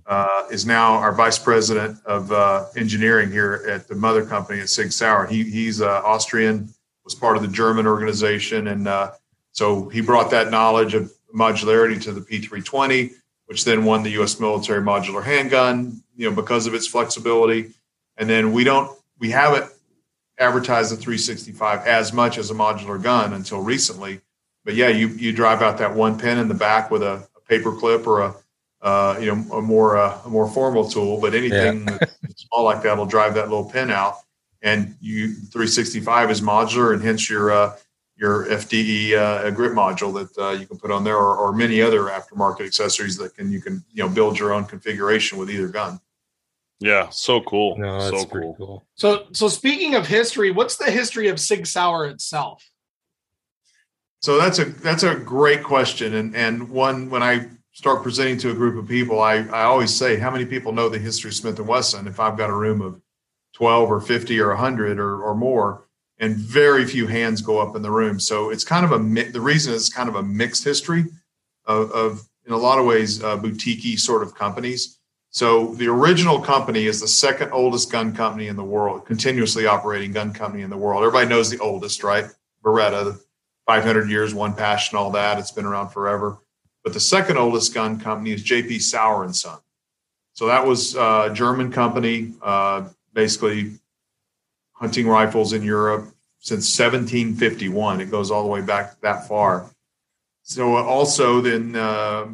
uh, 0.07 0.43
is 0.51 0.65
now 0.65 0.93
our 0.93 1.13
vice 1.13 1.37
president 1.37 1.97
of 2.05 2.31
uh, 2.31 2.65
engineering 2.75 3.31
here 3.31 3.65
at 3.67 3.87
the 3.87 3.95
mother 3.95 4.25
company 4.25 4.59
at 4.59 4.69
Sig 4.69 4.91
Sauer. 4.91 5.25
He, 5.25 5.43
he's 5.43 5.81
uh, 5.81 6.01
Austrian, 6.03 6.73
was 7.03 7.15
part 7.15 7.37
of 7.37 7.43
the 7.43 7.49
German 7.49 7.87
organization, 7.87 8.67
and 8.67 8.87
uh, 8.87 9.11
so 9.51 9.87
he 9.89 10.01
brought 10.01 10.29
that 10.31 10.51
knowledge 10.51 10.93
of 10.93 11.11
modularity 11.33 12.01
to 12.01 12.11
the 12.11 12.21
P320, 12.21 13.11
which 13.45 13.63
then 13.63 13.85
won 13.85 14.03
the 14.03 14.09
U.S. 14.11 14.39
military 14.39 14.81
modular 14.81 15.23
handgun, 15.23 16.01
you 16.15 16.29
know, 16.29 16.35
because 16.35 16.67
of 16.67 16.73
its 16.73 16.85
flexibility. 16.85 17.71
And 18.17 18.29
then 18.29 18.51
we 18.51 18.63
don't, 18.63 18.97
we 19.19 19.29
haven't 19.29 19.71
advertised 20.37 20.91
the 20.91 20.97
365 20.97 21.87
as 21.87 22.11
much 22.11 22.37
as 22.37 22.51
a 22.51 22.53
modular 22.53 23.01
gun 23.01 23.33
until 23.33 23.61
recently 23.61 24.21
but 24.67 24.75
yeah, 24.75 24.89
you 24.89 25.07
you 25.07 25.31
drive 25.31 25.61
out 25.61 25.77
that 25.77 25.95
one 25.95 26.19
pin 26.19 26.37
in 26.37 26.49
the 26.49 26.53
back 26.53 26.91
with 26.91 27.01
a, 27.01 27.25
a 27.37 27.39
paper 27.47 27.71
clip 27.71 28.05
or 28.05 28.19
a 28.19 28.35
uh, 28.81 29.17
you 29.19 29.27
know 29.27 29.57
a 29.57 29.61
more 29.61 29.97
uh, 29.97 30.19
a 30.25 30.29
more 30.29 30.49
formal 30.49 30.87
tool. 30.87 31.19
But 31.19 31.33
anything 31.33 31.87
yeah. 31.87 31.97
small 32.35 32.63
like 32.63 32.83
that 32.83 32.97
will 32.97 33.05
drive 33.05 33.33
that 33.35 33.49
little 33.49 33.69
pin 33.69 33.89
out. 33.91 34.15
And 34.61 34.95
you 34.99 35.33
365 35.33 36.31
is 36.31 36.41
modular, 36.41 36.93
and 36.93 37.03
hence 37.03 37.29
your 37.29 37.51
uh, 37.51 37.75
your 38.15 38.45
FDE 38.45 39.13
uh, 39.13 39.51
grip 39.51 39.73
module 39.73 40.13
that 40.13 40.41
uh, 40.41 40.51
you 40.51 40.65
can 40.65 40.77
put 40.77 40.91
on 40.91 41.03
there, 41.03 41.17
or, 41.17 41.37
or 41.37 41.53
many 41.53 41.81
other 41.81 42.03
aftermarket 42.03 42.65
accessories 42.65 43.17
that 43.17 43.35
can 43.35 43.51
you 43.51 43.61
can 43.61 43.83
you 43.93 44.03
know 44.03 44.09
build 44.09 44.39
your 44.39 44.53
own 44.53 44.65
configuration 44.65 45.37
with 45.37 45.49
either 45.49 45.67
gun. 45.67 45.99
Yeah, 46.79 47.09
so 47.09 47.41
cool. 47.41 47.77
No, 47.77 47.99
so 47.99 48.25
cool. 48.25 48.55
cool. 48.55 48.85
So 48.95 49.27
so 49.31 49.47
speaking 49.47 49.95
of 49.95 50.07
history, 50.07 50.51
what's 50.51 50.77
the 50.77 50.91
history 50.91 51.27
of 51.27 51.39
Sig 51.39 51.65
Sauer 51.65 52.05
itself? 52.05 52.69
So 54.21 54.37
that's 54.37 54.59
a 54.59 54.65
that's 54.65 55.03
a 55.03 55.15
great 55.15 55.63
question, 55.63 56.15
and 56.15 56.35
and 56.35 56.69
one 56.69 57.09
when 57.09 57.23
I 57.23 57.47
start 57.77 58.01
presenting 58.01 58.39
to 58.39 58.49
a 58.49 58.55
group 58.55 58.75
of 58.75 58.89
people, 58.89 59.21
I 59.21 59.35
I 59.35 59.61
always 59.61 59.95
say, 59.95 60.17
how 60.17 60.31
many 60.31 60.45
people 60.45 60.71
know 60.71 60.89
the 60.89 60.97
history 60.97 61.29
of 61.29 61.35
Smith 61.35 61.59
and 61.59 61.67
Wesson? 61.67 62.07
If 62.07 62.19
I've 62.19 62.35
got 62.35 62.49
a 62.49 62.55
room 62.55 62.81
of 62.81 62.99
twelve 63.53 63.91
or 63.91 64.01
fifty 64.01 64.39
or 64.39 64.55
hundred 64.55 64.97
or 64.97 65.21
or 65.21 65.35
more, 65.35 65.85
and 66.17 66.35
very 66.35 66.85
few 66.85 67.05
hands 67.05 67.39
go 67.43 67.59
up 67.59 67.75
in 67.75 67.83
the 67.83 67.91
room. 67.91 68.19
So 68.19 68.49
it's 68.49 68.63
kind 68.63 68.83
of 68.83 68.93
a 68.93 69.31
the 69.31 69.39
reason 69.39 69.75
is 69.75 69.89
kind 69.89 70.09
of 70.09 70.15
a 70.15 70.23
mixed 70.23 70.63
history 70.63 71.05
of, 71.65 71.91
of 71.91 72.27
in 72.47 72.53
a 72.53 72.57
lot 72.57 72.79
of 72.79 72.85
ways 72.87 73.23
uh, 73.23 73.37
boutique 73.37 73.99
sort 73.99 74.23
of 74.23 74.33
companies. 74.33 74.97
So 75.29 75.75
the 75.75 75.87
original 75.87 76.39
company 76.39 76.87
is 76.87 76.99
the 76.99 77.07
second 77.07 77.51
oldest 77.51 77.91
gun 77.91 78.11
company 78.11 78.47
in 78.47 78.55
the 78.55 78.63
world, 78.63 79.05
continuously 79.05 79.67
operating 79.67 80.13
gun 80.13 80.33
company 80.33 80.63
in 80.63 80.71
the 80.71 80.77
world. 80.77 81.03
Everybody 81.03 81.29
knows 81.29 81.51
the 81.51 81.59
oldest, 81.59 82.03
right? 82.03 82.25
Beretta, 82.63 83.19
500 83.67 84.09
years, 84.09 84.33
one 84.33 84.53
passion, 84.55 84.97
all 84.97 85.11
that. 85.11 85.37
It's 85.37 85.51
been 85.51 85.65
around 85.65 85.89
forever. 85.89 86.39
But 86.87 86.93
the 86.93 87.01
second 87.01 87.37
oldest 87.37 87.73
gun 87.73 87.99
company 87.99 88.31
is 88.31 88.41
JP 88.45 88.81
Sauer 88.81 89.25
and 89.25 89.35
Son. 89.35 89.59
So 90.31 90.45
that 90.47 90.65
was 90.65 90.95
a 90.95 91.29
German 91.33 91.69
company, 91.69 92.31
uh, 92.41 92.87
basically 93.11 93.73
hunting 94.71 95.05
rifles 95.05 95.51
in 95.51 95.63
Europe 95.63 96.05
since 96.39 96.79
1751. 96.79 97.99
It 97.99 98.09
goes 98.09 98.31
all 98.31 98.41
the 98.41 98.47
way 98.47 98.61
back 98.61 99.01
that 99.01 99.27
far. 99.27 99.69
So 100.43 100.77
also 100.77 101.41
then 101.41 101.75
uh, 101.75 102.27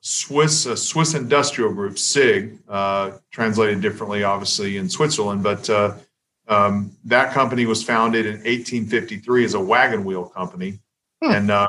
Swiss 0.00 0.66
uh, 0.66 0.74
Swiss 0.74 1.14
Industrial 1.14 1.72
Group 1.72 1.96
SIG, 1.96 2.58
uh, 2.68 3.12
translated 3.30 3.80
differently, 3.80 4.24
obviously 4.24 4.78
in 4.78 4.88
Switzerland, 4.88 5.44
but 5.44 5.70
uh, 5.70 5.94
um, 6.48 6.90
that 7.04 7.32
company 7.32 7.66
was 7.66 7.84
founded 7.84 8.26
in 8.26 8.38
1853 8.38 9.44
as 9.44 9.54
a 9.54 9.60
wagon 9.60 10.04
wheel 10.04 10.24
company, 10.24 10.80
hmm. 11.22 11.30
and 11.30 11.52
uh, 11.52 11.68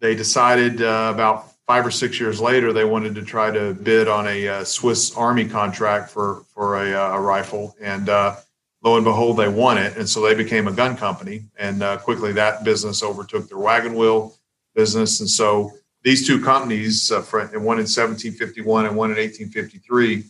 they 0.00 0.14
decided 0.14 0.82
uh, 0.82 1.10
about 1.14 1.52
five 1.66 1.84
or 1.84 1.90
six 1.90 2.18
years 2.18 2.40
later 2.40 2.72
they 2.72 2.84
wanted 2.84 3.14
to 3.14 3.22
try 3.22 3.50
to 3.50 3.74
bid 3.74 4.08
on 4.08 4.26
a, 4.26 4.48
uh, 4.48 4.64
Swiss 4.64 5.14
Army 5.16 5.46
contract 5.46 6.10
for 6.10 6.44
for 6.54 6.82
a, 6.82 6.92
a 6.92 7.20
rifle, 7.20 7.76
and 7.80 8.06
lo 8.08 8.96
and 8.96 9.04
behold, 9.04 9.36
they 9.36 9.48
won 9.48 9.76
it, 9.78 9.96
and 9.96 10.08
so 10.08 10.20
they 10.22 10.34
became 10.34 10.68
a 10.68 10.72
gun 10.72 10.96
company, 10.96 11.42
and 11.58 11.82
quickly 12.00 12.32
that 12.32 12.64
business 12.64 13.02
overtook 13.02 13.48
their 13.48 13.58
wagon 13.58 13.94
wheel 13.94 14.34
business, 14.74 15.20
and 15.20 15.28
so 15.28 15.72
these 16.02 16.26
two 16.26 16.42
companies, 16.42 17.10
uh, 17.10 17.20
one 17.20 17.78
in 17.78 17.84
1751 17.84 18.86
and 18.86 18.96
one 18.96 19.10
in 19.10 19.16
1853, 19.16 20.24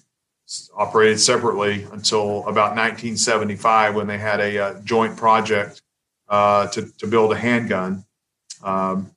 operated 0.74 1.20
separately 1.20 1.86
until 1.92 2.40
about 2.48 2.74
1975 2.74 3.94
when 3.94 4.06
they 4.06 4.16
had 4.16 4.40
a, 4.40 4.58
uh, 4.58 4.80
joint 4.80 5.16
project 5.16 5.82
uh, 6.28 6.66
to, 6.68 6.90
to 6.98 7.06
build 7.06 7.32
a 7.32 7.36
handgun. 7.36 8.04
Um, 8.62 9.10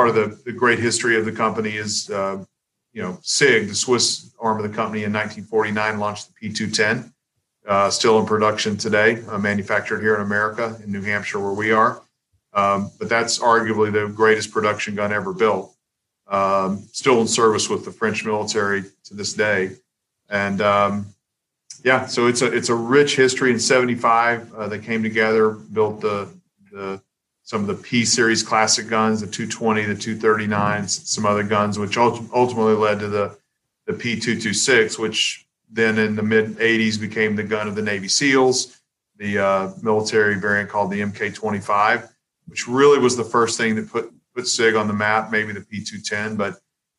part 0.00 0.08
of 0.08 0.14
the, 0.14 0.42
the 0.46 0.52
great 0.52 0.78
history 0.78 1.18
of 1.18 1.26
the 1.26 1.32
company 1.32 1.76
is, 1.76 2.08
uh, 2.08 2.42
you 2.94 3.02
know, 3.02 3.18
SIG, 3.20 3.68
the 3.68 3.74
Swiss 3.74 4.30
arm 4.40 4.56
of 4.56 4.62
the 4.62 4.74
company, 4.74 5.04
in 5.04 5.12
1949 5.12 5.98
launched 5.98 6.30
the 6.40 6.48
P210, 6.48 7.12
uh, 7.68 7.90
still 7.90 8.18
in 8.18 8.24
production 8.24 8.78
today, 8.78 9.22
uh, 9.28 9.36
manufactured 9.36 10.00
here 10.00 10.14
in 10.14 10.22
America, 10.22 10.80
in 10.82 10.90
New 10.90 11.02
Hampshire, 11.02 11.38
where 11.38 11.52
we 11.52 11.70
are. 11.70 12.00
Um, 12.54 12.90
but 12.98 13.10
that's 13.10 13.40
arguably 13.40 13.92
the 13.92 14.08
greatest 14.08 14.52
production 14.52 14.94
gun 14.94 15.12
ever 15.12 15.34
built 15.34 15.76
um, 16.28 16.88
still 16.92 17.20
in 17.20 17.28
service 17.28 17.68
with 17.68 17.84
the 17.84 17.92
French 17.92 18.24
military 18.24 18.84
to 19.04 19.14
this 19.14 19.34
day. 19.34 19.72
And 20.30 20.62
um, 20.62 21.06
yeah, 21.84 22.06
so 22.06 22.26
it's 22.26 22.40
a 22.40 22.46
it's 22.46 22.70
a 22.70 22.74
rich 22.74 23.16
history. 23.16 23.50
In 23.50 23.60
'75, 23.60 24.54
uh, 24.54 24.68
they 24.68 24.78
came 24.78 25.02
together, 25.02 25.50
built 25.50 26.00
the 26.00 26.32
the 26.72 27.02
some 27.50 27.62
of 27.62 27.66
the 27.66 27.82
P 27.82 28.04
series 28.04 28.44
classic 28.44 28.86
guns, 28.88 29.20
the 29.20 29.26
220, 29.26 29.80
the 29.80 29.96
239, 29.96 30.86
some 30.86 31.26
other 31.26 31.42
guns, 31.42 31.80
which 31.80 31.96
ultimately 31.96 32.74
led 32.74 33.00
to 33.00 33.08
the 33.08 33.36
the 33.88 33.92
P226, 33.92 35.00
which 35.00 35.48
then 35.68 35.98
in 35.98 36.14
the 36.14 36.22
mid 36.22 36.56
80s 36.58 37.00
became 37.00 37.34
the 37.34 37.42
gun 37.42 37.66
of 37.66 37.74
the 37.74 37.82
Navy 37.82 38.06
SEALs, 38.06 38.80
the 39.16 39.44
uh, 39.44 39.72
military 39.82 40.36
variant 40.36 40.70
called 40.70 40.92
the 40.92 41.00
MK25, 41.00 42.08
which 42.46 42.68
really 42.68 43.00
was 43.00 43.16
the 43.16 43.24
first 43.24 43.58
thing 43.58 43.74
that 43.74 43.90
put 43.90 44.12
put 44.32 44.46
SIG 44.46 44.76
on 44.76 44.86
the 44.86 44.94
map, 44.94 45.32
maybe 45.32 45.52
the 45.52 45.58
P210. 45.58 46.36
But 46.36 46.54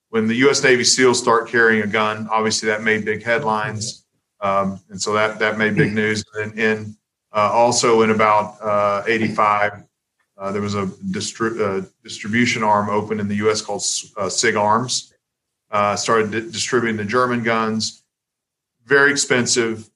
when 0.10 0.28
the 0.28 0.36
U.S. 0.36 0.62
Navy 0.62 0.84
SEALs 0.84 1.18
start 1.18 1.48
carrying 1.48 1.82
a 1.84 1.88
gun, 1.88 2.28
obviously 2.30 2.68
that 2.68 2.84
made 2.84 3.06
big 3.06 3.24
headlines, 3.24 4.06
um, 4.42 4.82
and 4.90 5.02
so 5.02 5.14
that 5.14 5.40
that 5.40 5.58
made 5.58 5.76
big 5.78 5.94
news. 6.02 6.26
And 6.34 6.60
in 6.60 6.98
uh, 7.32 7.50
also 7.54 8.02
in 8.02 8.10
about 8.10 8.62
uh, 8.62 9.04
85, 9.08 9.86
uh, 10.42 10.52
there 10.52 10.62
was 10.62 10.74
a 10.74 10.88
distri- 11.12 11.62
uh, 11.62 11.86
distribution 12.04 12.64
arm 12.64 12.90
open 12.90 13.20
in 13.20 13.28
the 13.28 13.36
U.S. 13.36 13.62
called 13.62 13.84
uh, 14.18 14.28
SIG 14.28 14.56
Arms. 14.56 15.14
Uh, 15.70 15.96
started 15.96 16.32
di- 16.32 16.52
distributing 16.52 16.98
the 16.98 17.06
German 17.06 17.44
guns, 17.44 18.02
very 18.86 19.12
expensive, 19.12 19.90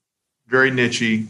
very 0.46 0.70
nichey, 0.70 1.26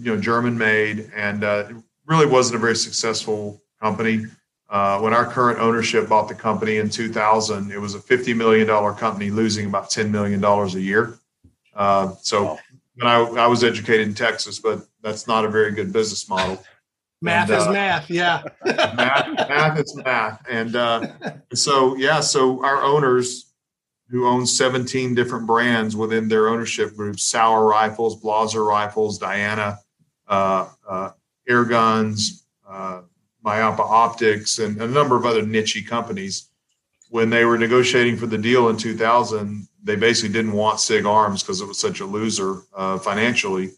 you 0.00 0.14
know, 0.14 0.18
German 0.18 0.56
made, 0.56 1.10
and 1.14 1.42
it 1.42 1.74
really 2.06 2.24
wasn't 2.24 2.56
a 2.56 2.58
very 2.58 2.76
successful 2.76 3.60
company. 3.82 4.26
Uh, 4.70 4.98
when 5.00 5.12
our 5.12 5.26
current 5.26 5.58
ownership 5.58 6.08
bought 6.08 6.28
the 6.28 6.34
company 6.34 6.78
in 6.78 6.88
2000, 6.88 7.70
it 7.70 7.80
was 7.80 7.94
a 7.94 7.98
$50 7.98 8.34
million 8.34 8.66
company 8.94 9.30
losing 9.30 9.66
about 9.66 9.90
$10 9.90 10.10
million 10.10 10.42
a 10.42 10.66
year. 10.78 11.18
Uh, 11.74 12.14
so 12.22 12.58
when 12.96 13.08
I, 13.08 13.18
I, 13.18 13.46
was 13.46 13.62
educated 13.62 14.08
in 14.08 14.14
Texas, 14.14 14.58
but 14.58 14.86
that's 15.02 15.26
not 15.26 15.44
a 15.44 15.48
very 15.48 15.72
good 15.72 15.92
business 15.92 16.28
model. 16.28 16.62
Math 17.24 17.48
and, 17.48 17.58
is 17.58 17.66
uh, 17.66 17.72
math, 17.72 18.10
yeah. 18.10 18.42
math, 18.66 19.48
math 19.48 19.80
is 19.80 19.96
math, 19.96 20.44
and 20.46 20.76
uh, 20.76 21.06
so 21.54 21.96
yeah. 21.96 22.20
So 22.20 22.62
our 22.62 22.82
owners, 22.82 23.54
who 24.10 24.26
own 24.26 24.46
17 24.46 25.14
different 25.14 25.46
brands 25.46 25.96
within 25.96 26.28
their 26.28 26.48
ownership 26.48 26.94
groups: 26.94 27.22
Sauer 27.22 27.64
Rifles, 27.64 28.20
Blaser 28.20 28.66
Rifles, 28.66 29.18
Diana 29.18 29.78
uh, 30.28 30.68
uh, 30.86 31.10
Air 31.48 31.64
Guns, 31.64 32.44
Maipa 32.68 33.80
Optics, 33.80 34.58
and 34.58 34.78
a 34.82 34.86
number 34.86 35.16
of 35.16 35.24
other 35.24 35.46
niche 35.46 35.82
companies. 35.88 36.50
When 37.08 37.30
they 37.30 37.46
were 37.46 37.56
negotiating 37.56 38.18
for 38.18 38.26
the 38.26 38.36
deal 38.36 38.68
in 38.68 38.76
2000, 38.76 39.66
they 39.82 39.96
basically 39.96 40.32
didn't 40.34 40.52
want 40.52 40.80
SIG 40.80 41.06
Arms 41.06 41.42
because 41.42 41.62
it 41.62 41.68
was 41.68 41.78
such 41.78 42.00
a 42.00 42.04
loser 42.04 42.62
uh, 42.74 42.98
financially. 42.98 43.70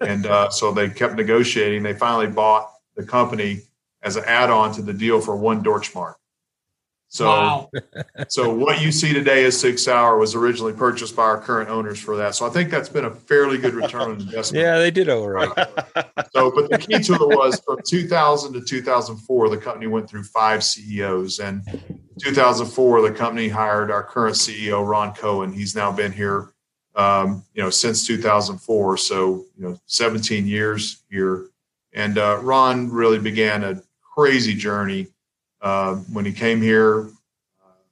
And 0.00 0.26
uh, 0.26 0.50
so 0.50 0.72
they 0.72 0.88
kept 0.88 1.14
negotiating. 1.14 1.84
They 1.84 1.94
finally 1.94 2.26
bought 2.26 2.72
the 2.98 3.04
company 3.04 3.62
as 4.02 4.16
an 4.16 4.24
add 4.26 4.50
on 4.50 4.72
to 4.74 4.82
the 4.82 4.92
deal 4.92 5.20
for 5.20 5.36
one 5.36 5.62
Deutschmark. 5.62 6.14
So, 7.10 7.26
wow. 7.26 7.70
so 8.28 8.52
what 8.52 8.82
you 8.82 8.92
see 8.92 9.14
today 9.14 9.44
as 9.46 9.58
Sig 9.58 9.78
Sauer 9.78 10.18
was 10.18 10.34
originally 10.34 10.74
purchased 10.74 11.16
by 11.16 11.22
our 11.22 11.40
current 11.40 11.70
owners 11.70 11.98
for 11.98 12.16
that. 12.16 12.34
So 12.34 12.46
I 12.46 12.50
think 12.50 12.70
that's 12.70 12.90
been 12.90 13.06
a 13.06 13.10
fairly 13.10 13.56
good 13.56 13.72
return 13.72 14.02
on 14.02 14.20
investment. 14.20 14.62
yeah, 14.62 14.78
they 14.78 14.90
did 14.90 15.08
all 15.08 15.28
right. 15.28 15.48
so, 16.34 16.50
but 16.50 16.68
the 16.68 16.78
key 16.78 16.98
to 16.98 17.14
it 17.14 17.36
was 17.36 17.60
from 17.60 17.78
2000 17.86 18.52
to 18.52 18.60
2004, 18.60 19.48
the 19.48 19.56
company 19.56 19.86
went 19.86 20.10
through 20.10 20.24
five 20.24 20.62
CEOs, 20.62 21.38
and 21.38 21.62
2004, 22.20 23.00
the 23.00 23.12
company 23.12 23.48
hired 23.48 23.90
our 23.90 24.02
current 24.02 24.36
CEO 24.36 24.86
Ron 24.86 25.14
Cohen. 25.14 25.50
He's 25.52 25.74
now 25.74 25.90
been 25.90 26.12
here, 26.12 26.52
um, 26.94 27.42
you 27.54 27.62
know, 27.62 27.70
since 27.70 28.06
2004. 28.06 28.98
So, 28.98 29.46
you 29.56 29.68
know, 29.68 29.80
17 29.86 30.46
years 30.46 31.04
here, 31.08 31.48
and 31.92 32.18
uh, 32.18 32.38
Ron 32.42 32.90
really 32.90 33.18
began 33.18 33.64
a 33.64 33.82
crazy 34.14 34.54
journey 34.54 35.08
uh, 35.60 35.96
when 36.12 36.24
he 36.24 36.32
came 36.32 36.62
here, 36.62 37.08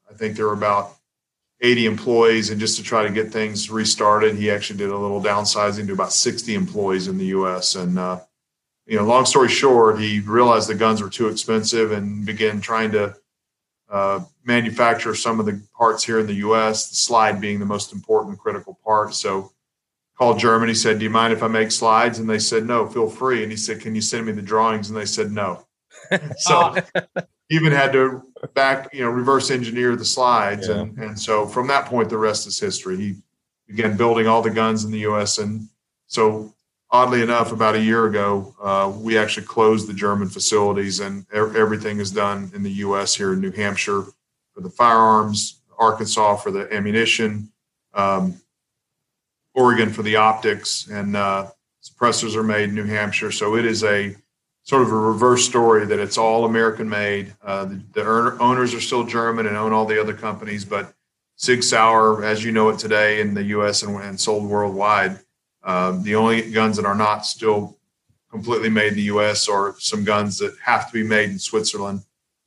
I 0.09 0.15
think 0.15 0.37
there 0.37 0.47
were 0.47 0.53
about 0.53 0.97
80 1.61 1.87
employees, 1.87 2.51
and 2.51 2.61
just 2.61 2.77
to 2.77 2.83
try 2.83 3.03
to 3.03 3.11
get 3.11 3.33
things 3.33 3.71
restarted, 3.71 4.37
he 4.37 4.51
actually 4.51 4.79
did 4.79 4.91
a 4.91 4.97
little 4.97 5.23
downsizing 5.23 5.87
to 5.87 5.93
about 5.93 6.13
60 6.13 6.55
employees 6.55 7.09
in 7.09 7.19
the 7.19 7.27
U.S. 7.27 7.75
And 7.75 7.99
uh, 7.99 8.21
you 8.87 8.97
know, 8.97 9.05
long 9.05 9.25
story 9.25 9.49
short, 9.49 9.99
he 9.99 10.21
realized 10.21 10.69
the 10.69 10.75
guns 10.75 11.03
were 11.03 11.11
too 11.11 11.29
expensive 11.29 11.93
and 11.93 12.25
began 12.25 12.61
trying 12.61 12.93
to 12.93 13.17
uh, 13.91 14.21
manufacture 14.45 15.15
some 15.15 15.41
of 15.41 15.47
the 15.47 15.61
parts 15.77 16.05
here 16.05 16.21
in 16.21 16.27
the 16.27 16.35
U.S. 16.35 16.91
The 16.91 16.97
slide 16.97 17.41
being 17.41 17.59
the 17.59 17.67
most 17.67 17.93
important 17.93 18.39
critical 18.39 18.79
part. 18.85 19.15
So 19.15 19.53
called 20.17 20.39
Germany, 20.39 20.75
said, 20.75 20.99
"Do 20.99 21.05
you 21.05 21.11
mind 21.11 21.33
if 21.33 21.43
I 21.43 21.49
make 21.49 21.71
slides?" 21.71 22.19
And 22.19 22.29
they 22.29 22.39
said, 22.39 22.67
"No, 22.67 22.87
feel 22.87 23.09
free." 23.09 23.43
And 23.43 23.51
he 23.51 23.57
said, 23.57 23.81
"Can 23.81 23.95
you 23.95 24.01
send 24.01 24.27
me 24.27 24.33
the 24.33 24.43
drawings?" 24.43 24.89
And 24.89 24.97
they 24.97 25.07
said, 25.07 25.31
"No." 25.31 25.67
so 26.39 26.75
even 27.51 27.73
had 27.73 27.93
to 27.93 28.23
back, 28.55 28.93
you 28.93 29.03
know, 29.03 29.11
reverse 29.11 29.51
engineer 29.51 29.97
the 29.97 30.05
slides. 30.05 30.69
Yeah. 30.69 30.81
And, 30.81 30.99
and 30.99 31.19
so 31.19 31.47
from 31.47 31.67
that 31.69 31.87
point, 31.87 32.09
the 32.09 32.19
rest 32.19 32.47
is 32.47 32.59
history. 32.59 32.97
He 32.97 33.17
began 33.67 33.97
building 33.97 34.27
all 34.27 34.43
the 34.43 34.51
guns 34.51 34.85
in 34.85 34.91
the 34.91 35.01
U.S. 35.01 35.39
And 35.39 35.69
so, 36.07 36.55
oddly 36.91 37.23
enough, 37.23 37.53
about 37.53 37.75
a 37.75 37.81
year 37.81 38.07
ago, 38.07 38.55
uh, 38.61 38.93
we 38.97 39.19
actually 39.19 39.47
closed 39.47 39.89
the 39.89 39.95
German 39.95 40.29
facilities 40.29 41.01
and 41.01 41.27
everything 41.33 41.99
is 41.99 42.11
done 42.11 42.51
in 42.55 42.63
the 42.63 42.73
U.S. 42.73 43.15
here 43.15 43.33
in 43.33 43.41
New 43.41 43.53
Hampshire 43.53 44.03
for 44.55 44.61
the 44.61 44.71
firearms, 44.71 45.61
Arkansas 45.79 46.37
for 46.37 46.51
the 46.51 46.73
ammunition, 46.73 47.51
um, 47.95 48.41
Oregon 49.57 49.91
for 49.91 50.03
the 50.03 50.17
optics, 50.17 50.87
and 50.89 51.17
uh, 51.17 51.51
suppressors 51.83 52.37
are 52.37 52.43
made 52.43 52.69
in 52.69 52.75
New 52.75 52.85
Hampshire. 52.85 53.33
So 53.33 53.57
it 53.57 53.65
is 53.65 53.83
a 53.83 54.15
sort 54.63 54.83
of 54.83 54.93
a 54.93 54.97
reverse 54.97 55.45
story 55.47 55.87
that 55.87 55.99
it's 55.99 56.19
all 56.19 56.45
American 56.45 56.89
made. 56.89 57.35
Uh, 57.43 57.65
the, 57.65 57.83
the 57.93 58.37
owners 58.39 58.75
are 58.75 58.81
still 58.81 59.05
German 59.05 59.47
and 59.47 59.57
own 59.57 59.73
all 59.73 59.87
the 59.87 60.01
other 60.01 60.13
companies, 60.13 60.65
but 60.65 60.93
Sig 61.37 61.63
Sauer, 61.63 62.25
as 62.25 62.45
you 62.45 62.53
know 62.53 62.69
it 62.69 62.79
today 62.79 63.21
in 63.21 63.33
the 63.33 63.45
U.S. 63.45 63.83
and, 63.83 63.97
and 64.01 64.21
sold 64.21 64.45
worldwide, 64.45 65.19
uh, 65.63 65.93
the 66.03 66.15
only 66.15 66.51
guns 66.51 66.77
that 66.77 66.87
are 66.87 66.95
not 66.95 67.25
still 67.25 67.79
completely 68.31 68.69
made 68.69 68.89
in 68.89 68.95
the 68.95 69.03
U.S. 69.03 69.49
are 69.49 69.75
some 69.79 70.05
guns 70.05 70.39
that 70.39 70.55
have 70.63 70.87
to 70.89 70.93
be 70.93 71.03
made 71.03 71.31
in 71.31 71.39
Switzerland 71.39 72.03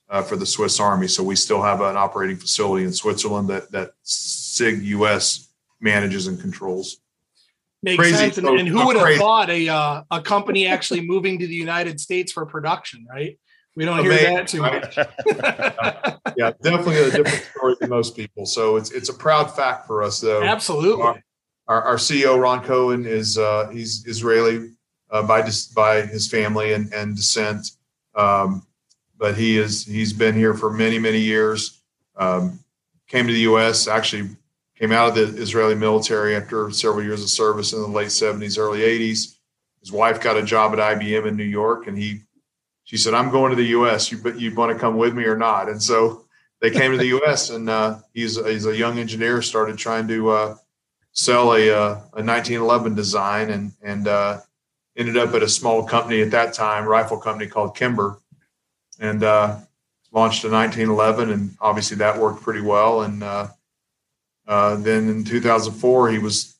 uh, 0.10 0.22
for 0.22 0.36
the 0.36 0.46
Swiss 0.46 0.80
Army. 0.80 1.08
So 1.08 1.24
we 1.24 1.36
still 1.36 1.62
have 1.62 1.82
an 1.82 1.98
operating 1.98 2.38
facility 2.38 2.86
in 2.86 2.94
Switzerland 2.94 3.48
that 3.50 3.72
that 3.72 3.94
Sig 4.04 4.82
U.S. 4.84 5.49
manages 5.82 6.28
and 6.28 6.40
controls. 6.40 6.98
Makes 7.82 7.98
crazy, 7.98 8.16
sense. 8.16 8.38
And, 8.38 8.48
so, 8.48 8.58
and 8.58 8.68
who 8.68 8.86
would 8.86 8.96
have 8.96 9.06
crazy. 9.06 9.20
thought 9.20 9.50
a 9.50 9.70
uh, 9.70 10.04
a 10.12 10.22
company 10.22 10.68
actually 10.68 11.02
moving 11.02 11.40
to 11.40 11.48
the 11.48 11.56
United 11.56 12.00
States 12.00 12.32
for 12.32 12.46
production, 12.46 13.06
right? 13.10 13.40
We 13.76 13.86
don't 13.86 14.04
hear 14.04 14.12
that 14.12 14.48
too 14.48 14.62
much. 14.62 14.98
yeah, 16.38 16.52
definitely 16.62 16.98
a 16.98 17.12
different 17.12 17.46
story 17.56 17.76
than 17.80 17.90
most 17.90 18.16
people. 18.16 18.46
So 18.46 18.76
it's 18.76 18.92
it's 18.92 19.08
a 19.08 19.14
proud 19.14 19.56
fact 19.56 19.88
for 19.88 20.04
us, 20.04 20.20
though. 20.20 20.44
Absolutely. 20.44 21.04
Our, 21.04 21.24
our, 21.70 21.82
our 21.84 21.96
CEO 21.96 22.38
Ron 22.38 22.62
Cohen 22.64 23.06
is 23.06 23.38
uh, 23.38 23.70
he's 23.72 24.06
Israeli 24.06 24.72
uh, 25.12 25.24
by 25.24 25.50
by 25.74 26.02
his 26.02 26.28
family 26.28 26.74
and, 26.74 26.92
and 26.94 27.16
descent. 27.16 27.72
Um, 28.16 28.64
but 29.18 29.38
he 29.38 29.58
is 29.58 29.86
he's 29.86 30.12
been 30.12 30.36
here 30.36 30.54
for 30.54 30.72
many 30.72 31.00
many 31.00 31.20
years. 31.20 31.82
Um, 32.18 32.60
came 33.08 33.28
to 33.28 33.34
the 33.34 33.42
U.S. 33.42 33.88
Actually, 33.88 34.36
came 34.80 34.92
out 34.92 35.10
of 35.10 35.16
the 35.16 35.42
Israeli 35.42 35.76
military 35.76 36.36
after 36.36 36.72
several 36.72 37.04
years 37.04 37.22
of 37.22 37.30
service 37.30 37.74
in 37.74 37.82
the 37.82 37.88
late 37.88 38.08
70s, 38.08 38.58
early 38.58 38.80
80s. 38.80 39.36
His 39.82 39.92
wife 39.92 40.22
got 40.22 40.38
a 40.38 40.44
job 40.44 40.74
at 40.74 40.80
IBM 40.80 41.28
in 41.28 41.36
New 41.36 41.44
York, 41.44 41.88
and 41.88 41.98
he 41.98 42.22
she 42.84 42.98
said, 42.98 43.14
"I'm 43.14 43.30
going 43.30 43.52
to 43.52 43.56
the 43.56 43.70
U.S. 43.70 44.12
You 44.12 44.18
but 44.18 44.40
you 44.40 44.54
want 44.54 44.74
to 44.74 44.80
come 44.80 44.98
with 44.98 45.14
me 45.14 45.26
or 45.26 45.38
not?" 45.38 45.70
And 45.70 45.82
so 45.82 46.26
they 46.60 46.72
came 46.72 46.92
to 46.92 46.98
the 46.98 47.08
U.S. 47.08 47.50
and 47.50 47.70
uh, 47.70 48.00
he's 48.14 48.36
he's 48.46 48.66
a 48.66 48.76
young 48.76 49.00
engineer. 49.00 49.42
Started 49.42 49.78
trying 49.78 50.08
to 50.10 50.30
uh, 50.30 50.56
sell 51.12 51.54
a, 51.54 51.70
uh, 51.70 51.92
a 52.14 52.24
1911 52.24 52.96
design 52.96 53.52
and 53.52 53.72
and 53.82 54.08
uh, 54.08 54.40
ended 54.98 55.18
up 55.18 55.34
at 55.34 55.44
a 55.44 55.50
small 55.50 55.84
company 55.84 56.22
at 56.22 56.32
that 56.32 56.54
time, 56.54 56.86
rifle 56.86 57.18
company 57.18 57.50
called 57.50 57.76
Kimber, 57.76 58.20
and 59.00 59.24
uh, 59.24 59.58
launched 60.12 60.44
a 60.44 60.50
1911. 60.50 61.32
And 61.32 61.56
obviously 61.62 61.96
that 61.98 62.20
worked 62.20 62.42
pretty 62.42 62.62
well. 62.62 63.04
And 63.04 63.24
uh, 64.50 64.76
then 64.78 65.08
in 65.08 65.24
2004, 65.24 66.10
he 66.10 66.18
was 66.18 66.60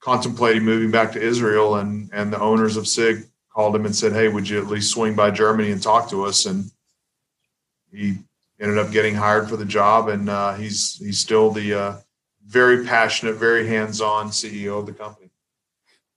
contemplating 0.00 0.64
moving 0.64 0.90
back 0.90 1.12
to 1.12 1.22
Israel, 1.22 1.76
and 1.76 2.10
and 2.12 2.32
the 2.32 2.40
owners 2.40 2.76
of 2.76 2.88
SIG 2.88 3.24
called 3.54 3.76
him 3.76 3.86
and 3.86 3.94
said, 3.94 4.12
"Hey, 4.12 4.26
would 4.26 4.48
you 4.48 4.60
at 4.60 4.66
least 4.66 4.90
swing 4.90 5.14
by 5.14 5.30
Germany 5.30 5.70
and 5.70 5.80
talk 5.80 6.10
to 6.10 6.24
us?" 6.24 6.46
And 6.46 6.68
he 7.92 8.16
ended 8.60 8.78
up 8.78 8.90
getting 8.90 9.14
hired 9.14 9.48
for 9.48 9.56
the 9.56 9.64
job, 9.64 10.08
and 10.08 10.28
uh, 10.28 10.54
he's 10.54 10.96
he's 10.96 11.20
still 11.20 11.52
the 11.52 11.72
uh, 11.72 11.96
very 12.46 12.84
passionate, 12.84 13.36
very 13.36 13.64
hands-on 13.68 14.30
CEO 14.30 14.80
of 14.80 14.86
the 14.86 14.92
company. 14.92 15.30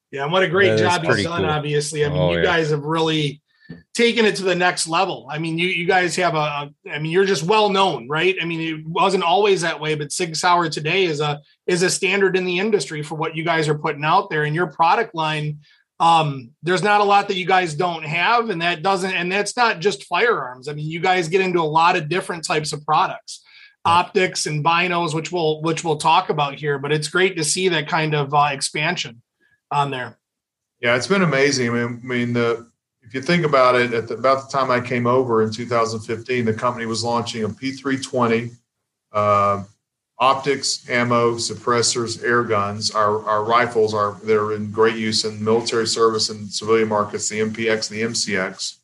Yeah, 0.10 0.24
and 0.24 0.32
what 0.32 0.42
a 0.42 0.50
great 0.50 0.80
job 0.80 1.04
he's 1.04 1.24
done. 1.24 1.42
Cool. 1.42 1.50
Obviously, 1.50 2.04
I 2.04 2.10
mean, 2.10 2.18
oh, 2.18 2.32
you 2.32 2.38
yeah. 2.40 2.44
guys 2.44 2.72
have 2.72 2.86
really 2.86 3.43
taken 3.94 4.26
it 4.26 4.36
to 4.38 4.44
the 4.44 4.56
next 4.56 4.88
level. 4.88 5.28
I 5.30 5.38
mean, 5.38 5.58
you 5.58 5.68
you 5.68 5.86
guys 5.86 6.16
have 6.16 6.36
a, 6.36 6.72
I 6.92 7.00
mean, 7.00 7.12
you're 7.12 7.26
just 7.26 7.44
well 7.44 7.70
known, 7.70 8.08
right? 8.08 8.36
I 8.42 8.46
mean, 8.46 8.62
it 8.62 8.88
wasn't 8.88 9.24
always 9.24 9.62
that 9.62 9.80
way, 9.80 9.96
but 9.96 10.12
Sig 10.12 10.36
Sauer 10.36 10.70
today 10.70 11.06
is 11.06 11.20
a 11.20 11.42
is 11.68 11.84
a 11.84 11.90
standard 11.90 12.36
in 12.36 12.46
the 12.46 12.60
industry 12.60 13.04
for 13.04 13.16
what 13.16 13.36
you 13.36 13.44
guys 13.44 13.68
are 13.68 13.78
putting 13.78 14.04
out 14.04 14.30
there, 14.30 14.44
and 14.44 14.56
your 14.56 14.68
product 14.68 15.14
line 15.14 15.60
um, 16.00 16.52
there's 16.64 16.84
not 16.84 17.00
a 17.00 17.06
lot 17.06 17.28
that 17.28 17.38
you 17.38 17.46
guys 17.46 17.76
don't 17.76 18.04
have, 18.04 18.50
and 18.50 18.62
that 18.62 18.82
doesn't, 18.82 19.14
and 19.14 19.32
that's 19.32 19.56
not 19.56 19.80
just 19.80 20.04
firearms. 20.04 20.68
I 20.68 20.74
mean, 20.74 20.88
you 20.88 21.00
guys 21.00 21.30
get 21.30 21.40
into 21.40 21.62
a 21.62 21.64
lot 21.64 21.96
of 21.96 22.10
different 22.10 22.46
types 22.46 22.74
of 22.74 22.86
products, 22.86 23.42
optics 23.86 24.46
and 24.46 24.66
binos, 24.66 25.14
which 25.14 25.32
we'll 25.32 25.62
which 25.62 25.84
we'll 25.84 25.98
talk 25.98 26.30
about 26.30 26.56
here. 26.56 26.78
But 26.78 26.92
it's 26.92 27.08
great 27.08 27.38
to 27.38 27.44
see 27.44 27.70
that 27.70 27.88
kind 27.88 28.16
of 28.16 28.34
uh, 28.34 28.50
expansion 28.52 29.22
on 29.72 29.92
there. 29.92 30.18
Yeah, 30.82 30.98
it's 30.98 31.08
been 31.08 31.22
amazing. 31.22 31.70
I 31.70 31.74
mean, 31.74 32.02
I 32.04 32.06
mean 32.06 32.34
the 32.34 32.70
if 33.14 33.18
you 33.18 33.22
think 33.22 33.46
about 33.46 33.76
it, 33.76 33.94
at 33.94 34.08
the, 34.08 34.16
about 34.16 34.50
the 34.50 34.58
time 34.58 34.72
I 34.72 34.82
came 34.82 35.06
over 35.06 35.44
in 35.44 35.52
2015, 35.52 36.46
the 36.46 36.52
company 36.52 36.88
was 36.88 37.04
launching 37.04 37.44
a 37.44 37.48
P320. 37.48 38.56
Uh, 39.12 39.64
optics, 40.18 40.90
ammo, 40.90 41.36
suppressors, 41.36 42.24
air 42.24 42.44
guns. 42.44 42.90
Our, 42.90 43.24
our 43.24 43.44
rifles 43.44 43.94
are 43.94 44.18
they're 44.24 44.54
in 44.54 44.72
great 44.72 44.96
use 44.96 45.26
in 45.26 45.44
military 45.44 45.86
service 45.86 46.32
and 46.32 46.52
civilian 46.52 46.90
markets. 46.90 47.30
The 47.30 47.42
MPX, 47.42 47.88
the 47.88 48.02
MCX. 48.02 48.78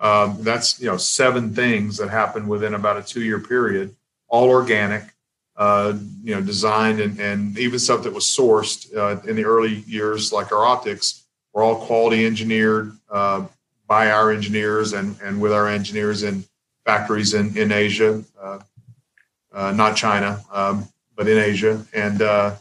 Um, 0.00 0.38
that's 0.40 0.80
you 0.80 0.86
know 0.86 0.96
seven 0.96 1.54
things 1.54 1.96
that 1.98 2.10
happened 2.10 2.48
within 2.48 2.74
about 2.74 2.96
a 2.96 3.04
two 3.04 3.22
year 3.22 3.38
period, 3.38 3.94
all 4.26 4.48
organic. 4.48 5.04
Uh, 5.54 5.96
you 6.22 6.34
know, 6.34 6.40
designed 6.42 7.00
and, 7.00 7.18
and 7.18 7.56
even 7.56 7.78
stuff 7.78 8.02
that 8.02 8.12
was 8.12 8.24
sourced 8.24 8.94
uh, 8.94 9.18
in 9.26 9.36
the 9.36 9.44
early 9.44 9.76
years, 9.86 10.30
like 10.30 10.52
our 10.52 10.66
optics, 10.66 11.24
were 11.54 11.62
all 11.62 11.86
quality 11.86 12.26
engineered 12.26 12.92
uh, 13.08 13.46
by 13.86 14.10
our 14.10 14.32
engineers 14.32 14.92
and, 14.92 15.16
and 15.22 15.40
with 15.40 15.52
our 15.52 15.68
engineers 15.68 16.22
in 16.22 16.44
factories 16.84 17.34
in, 17.34 17.56
in 17.56 17.72
Asia. 17.72 18.22
Uh, 18.40 18.58
uh, 19.52 19.72
not 19.72 19.96
China, 19.96 20.40
um, 20.52 20.86
but 21.16 21.26
in 21.26 21.38
Asia. 21.38 21.84
And 21.94 22.22
uh, 22.22 22.54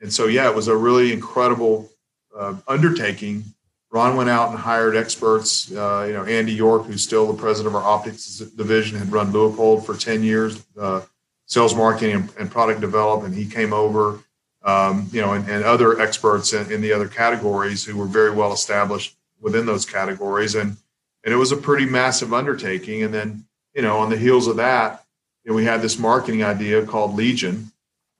and 0.00 0.12
so 0.12 0.26
yeah, 0.26 0.48
it 0.48 0.54
was 0.54 0.68
a 0.68 0.76
really 0.76 1.12
incredible 1.12 1.90
uh, 2.36 2.54
undertaking. 2.68 3.44
Ron 3.90 4.16
went 4.16 4.28
out 4.28 4.50
and 4.50 4.58
hired 4.58 4.96
experts. 4.96 5.72
Uh, 5.72 6.04
you 6.06 6.12
know, 6.12 6.24
Andy 6.24 6.52
York, 6.52 6.84
who's 6.84 7.02
still 7.02 7.32
the 7.32 7.40
president 7.40 7.74
of 7.74 7.82
our 7.82 7.88
optics 7.88 8.38
division, 8.38 8.98
had 8.98 9.10
run 9.10 9.32
Leupold 9.32 9.86
for 9.86 9.96
ten 9.96 10.22
years, 10.22 10.64
uh, 10.78 11.02
sales, 11.46 11.74
marketing, 11.74 12.14
and, 12.14 12.32
and, 12.38 12.50
product 12.50 12.80
development. 12.80 13.34
He 13.34 13.46
came 13.46 13.72
over. 13.72 14.20
Um, 14.62 15.10
you 15.12 15.20
know, 15.20 15.34
and, 15.34 15.46
and 15.46 15.62
other 15.62 16.00
experts 16.00 16.54
in, 16.54 16.72
in 16.72 16.80
the 16.80 16.90
other 16.90 17.06
categories 17.06 17.84
who 17.84 17.98
were 17.98 18.06
very 18.06 18.30
well 18.30 18.50
established 18.50 19.14
within 19.44 19.66
those 19.66 19.84
categories, 19.84 20.56
and 20.56 20.76
and 21.22 21.32
it 21.32 21.36
was 21.36 21.52
a 21.52 21.56
pretty 21.56 21.86
massive 21.86 22.32
undertaking. 22.34 23.02
And 23.02 23.14
then, 23.14 23.44
you 23.74 23.82
know, 23.82 23.98
on 23.98 24.10
the 24.10 24.16
heels 24.16 24.48
of 24.48 24.56
that, 24.56 25.04
you 25.44 25.50
know, 25.50 25.56
we 25.56 25.64
had 25.64 25.80
this 25.80 25.98
marketing 25.98 26.42
idea 26.42 26.84
called 26.84 27.14
Legion. 27.14 27.70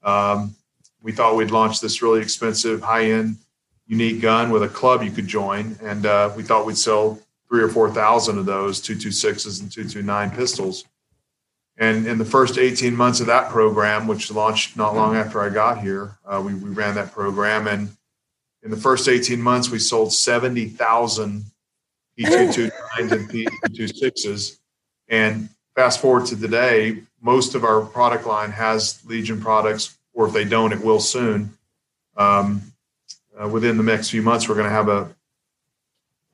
Um, 0.02 0.54
we 1.02 1.12
thought 1.12 1.36
we'd 1.36 1.50
launch 1.50 1.80
this 1.80 2.00
really 2.00 2.20
expensive, 2.20 2.80
high-end, 2.82 3.36
unique 3.86 4.20
gun 4.20 4.50
with 4.50 4.62
a 4.62 4.68
club 4.68 5.02
you 5.02 5.10
could 5.10 5.26
join, 5.26 5.76
and 5.82 6.06
uh, 6.06 6.32
we 6.36 6.42
thought 6.42 6.66
we'd 6.66 6.78
sell 6.78 7.18
three 7.48 7.62
or 7.62 7.68
four 7.68 7.90
thousand 7.90 8.38
of 8.38 8.46
those 8.46 8.80
226s 8.80 9.60
and 9.60 9.72
229 9.72 10.30
pistols. 10.30 10.84
And 11.76 12.06
in 12.06 12.18
the 12.18 12.24
first 12.24 12.56
18 12.58 12.94
months 12.94 13.20
of 13.20 13.26
that 13.26 13.50
program, 13.50 14.06
which 14.06 14.30
launched 14.30 14.76
not 14.76 14.94
long 14.94 15.16
after 15.16 15.40
I 15.40 15.48
got 15.48 15.80
here, 15.80 16.16
uh, 16.24 16.40
we, 16.44 16.54
we 16.54 16.70
ran 16.70 16.94
that 16.94 17.12
program. 17.12 17.66
And 17.66 17.88
in 18.64 18.70
the 18.70 18.76
first 18.76 19.08
18 19.08 19.40
months, 19.40 19.70
we 19.70 19.78
sold 19.78 20.12
70,000 20.12 21.44
P229s 22.18 23.12
and 23.12 23.28
P226s. 23.28 24.58
And 25.08 25.50
fast 25.74 26.00
forward 26.00 26.26
to 26.26 26.36
today, 26.36 27.02
most 27.20 27.54
of 27.54 27.62
our 27.62 27.82
product 27.82 28.26
line 28.26 28.50
has 28.50 29.04
Legion 29.04 29.40
products, 29.40 29.98
or 30.14 30.26
if 30.26 30.32
they 30.32 30.44
don't, 30.44 30.72
it 30.72 30.82
will 30.82 31.00
soon. 31.00 31.52
Um, 32.16 32.62
uh, 33.38 33.48
within 33.48 33.76
the 33.76 33.82
next 33.82 34.10
few 34.10 34.22
months, 34.22 34.48
we're 34.48 34.54
going 34.54 34.68
to 34.68 34.70
have 34.70 34.88
a, 34.88 35.14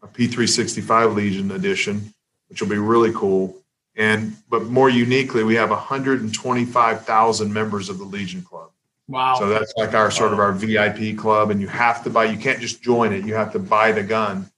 a 0.02 0.06
P365 0.06 1.14
Legion 1.14 1.50
edition, 1.50 2.14
which 2.48 2.60
will 2.62 2.68
be 2.68 2.78
really 2.78 3.12
cool. 3.12 3.56
And 3.96 4.36
but 4.48 4.66
more 4.66 4.88
uniquely, 4.88 5.42
we 5.42 5.56
have 5.56 5.70
125,000 5.70 7.52
members 7.52 7.88
of 7.88 7.98
the 7.98 8.04
Legion 8.04 8.42
Club. 8.42 8.70
Wow! 9.10 9.34
So 9.34 9.48
that's 9.48 9.72
like 9.76 9.92
our 9.92 10.10
sort 10.10 10.32
of 10.32 10.38
our 10.38 10.52
VIP 10.52 11.18
club, 11.18 11.50
and 11.50 11.60
you 11.60 11.66
have 11.66 12.04
to 12.04 12.10
buy. 12.10 12.26
You 12.26 12.38
can't 12.38 12.60
just 12.60 12.80
join 12.80 13.12
it. 13.12 13.24
You 13.26 13.34
have 13.34 13.52
to 13.52 13.58
buy 13.58 13.90
the 13.90 14.04
gun, 14.04 14.48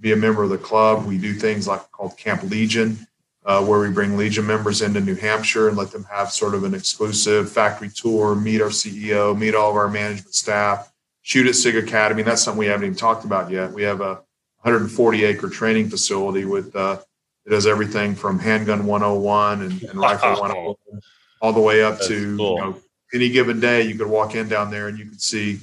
be 0.00 0.10
a 0.10 0.16
member 0.16 0.42
of 0.42 0.50
the 0.50 0.58
club. 0.58 1.06
We 1.06 1.16
do 1.16 1.32
things 1.32 1.68
like 1.68 1.88
called 1.92 2.16
Camp 2.18 2.42
Legion, 2.42 3.06
uh, 3.44 3.64
where 3.64 3.78
we 3.78 3.90
bring 3.90 4.16
Legion 4.16 4.44
members 4.46 4.82
into 4.82 5.00
New 5.00 5.14
Hampshire 5.14 5.68
and 5.68 5.76
let 5.76 5.92
them 5.92 6.02
have 6.10 6.32
sort 6.32 6.56
of 6.56 6.64
an 6.64 6.74
exclusive 6.74 7.52
factory 7.52 7.88
tour, 7.88 8.34
meet 8.34 8.60
our 8.60 8.70
CEO, 8.70 9.38
meet 9.38 9.54
all 9.54 9.70
of 9.70 9.76
our 9.76 9.88
management 9.88 10.34
staff, 10.34 10.92
shoot 11.22 11.46
at 11.46 11.54
SIG 11.54 11.76
Academy. 11.76 12.24
That's 12.24 12.42
something 12.42 12.58
we 12.58 12.66
haven't 12.66 12.86
even 12.86 12.96
talked 12.96 13.24
about 13.24 13.48
yet. 13.48 13.72
We 13.72 13.84
have 13.84 14.00
a 14.00 14.14
140 14.62 15.24
acre 15.24 15.48
training 15.48 15.88
facility 15.88 16.46
with 16.46 16.74
uh, 16.74 16.98
it 17.46 17.50
does 17.50 17.66
everything 17.66 18.14
from 18.14 18.38
handgun 18.38 18.86
101 18.86 19.62
and, 19.62 19.82
and 19.84 19.98
rifle 19.98 20.30
101 20.30 21.00
all 21.40 21.52
the 21.52 21.60
way 21.60 21.82
up 21.82 21.94
That's 21.94 22.08
to 22.08 22.36
cool. 22.36 22.54
you 22.56 22.60
know, 22.60 22.76
any 23.14 23.28
given 23.28 23.60
day 23.60 23.82
you 23.82 23.96
could 23.96 24.08
walk 24.08 24.34
in 24.34 24.48
down 24.48 24.70
there 24.70 24.88
and 24.88 24.98
you 24.98 25.06
could 25.06 25.22
see 25.22 25.60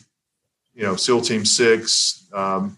you 0.77 0.83
know 0.83 0.95
SEAL 0.95 1.21
Team 1.21 1.43
Six, 1.43 2.29
um, 2.33 2.77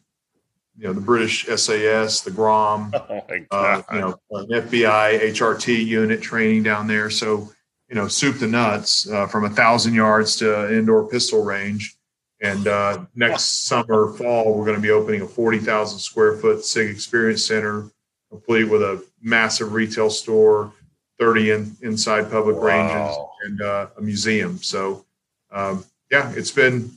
you 0.77 0.88
know 0.88 0.93
the 0.93 1.01
British 1.01 1.45
SAS, 1.45 2.21
the 2.21 2.32
GROM, 2.32 2.91
oh 3.10 3.21
uh, 3.51 3.82
you 3.91 3.99
know 3.99 4.19
FBI 4.32 5.19
HRT 5.19 5.86
unit 5.86 6.21
training 6.21 6.63
down 6.63 6.88
there. 6.88 7.10
So 7.10 7.51
you 7.89 7.95
know 7.95 8.08
soup 8.08 8.39
to 8.39 8.47
nuts 8.47 9.10
uh, 9.10 9.27
from 9.27 9.43
a 9.43 9.49
thousand 9.49 9.93
yards 9.93 10.38
to 10.38 10.75
indoor 10.75 11.08
pistol 11.08 11.43
range. 11.43 11.95
And 12.41 12.69
uh, 12.69 13.03
next 13.15 13.67
summer, 13.67 14.13
fall, 14.13 14.58
we're 14.58 14.63
going 14.63 14.77
to 14.77 14.82
be 14.82 14.91
opening 14.91 15.21
a 15.21 15.27
forty 15.27 15.60
thousand 15.60 15.99
square 15.99 16.38
foot 16.38 16.63
SIG 16.63 16.89
Experience 16.89 17.45
Center, 17.45 17.91
complete 18.29 18.63
with 18.63 18.82
a 18.82 19.03
massive 19.21 19.73
retail 19.73 20.10
store, 20.10 20.71
thirty 21.19 21.51
in, 21.51 21.75
inside 21.82 22.32
public 22.32 22.55
wow. 22.55 22.63
ranges, 22.63 23.17
and 23.43 23.62
uh, 23.62 23.88
a 23.97 24.02
museum. 24.02 24.58
So 24.58 25.06
um, 25.52 25.86
yeah, 26.12 26.32
it's 26.36 26.52
been 26.52 26.91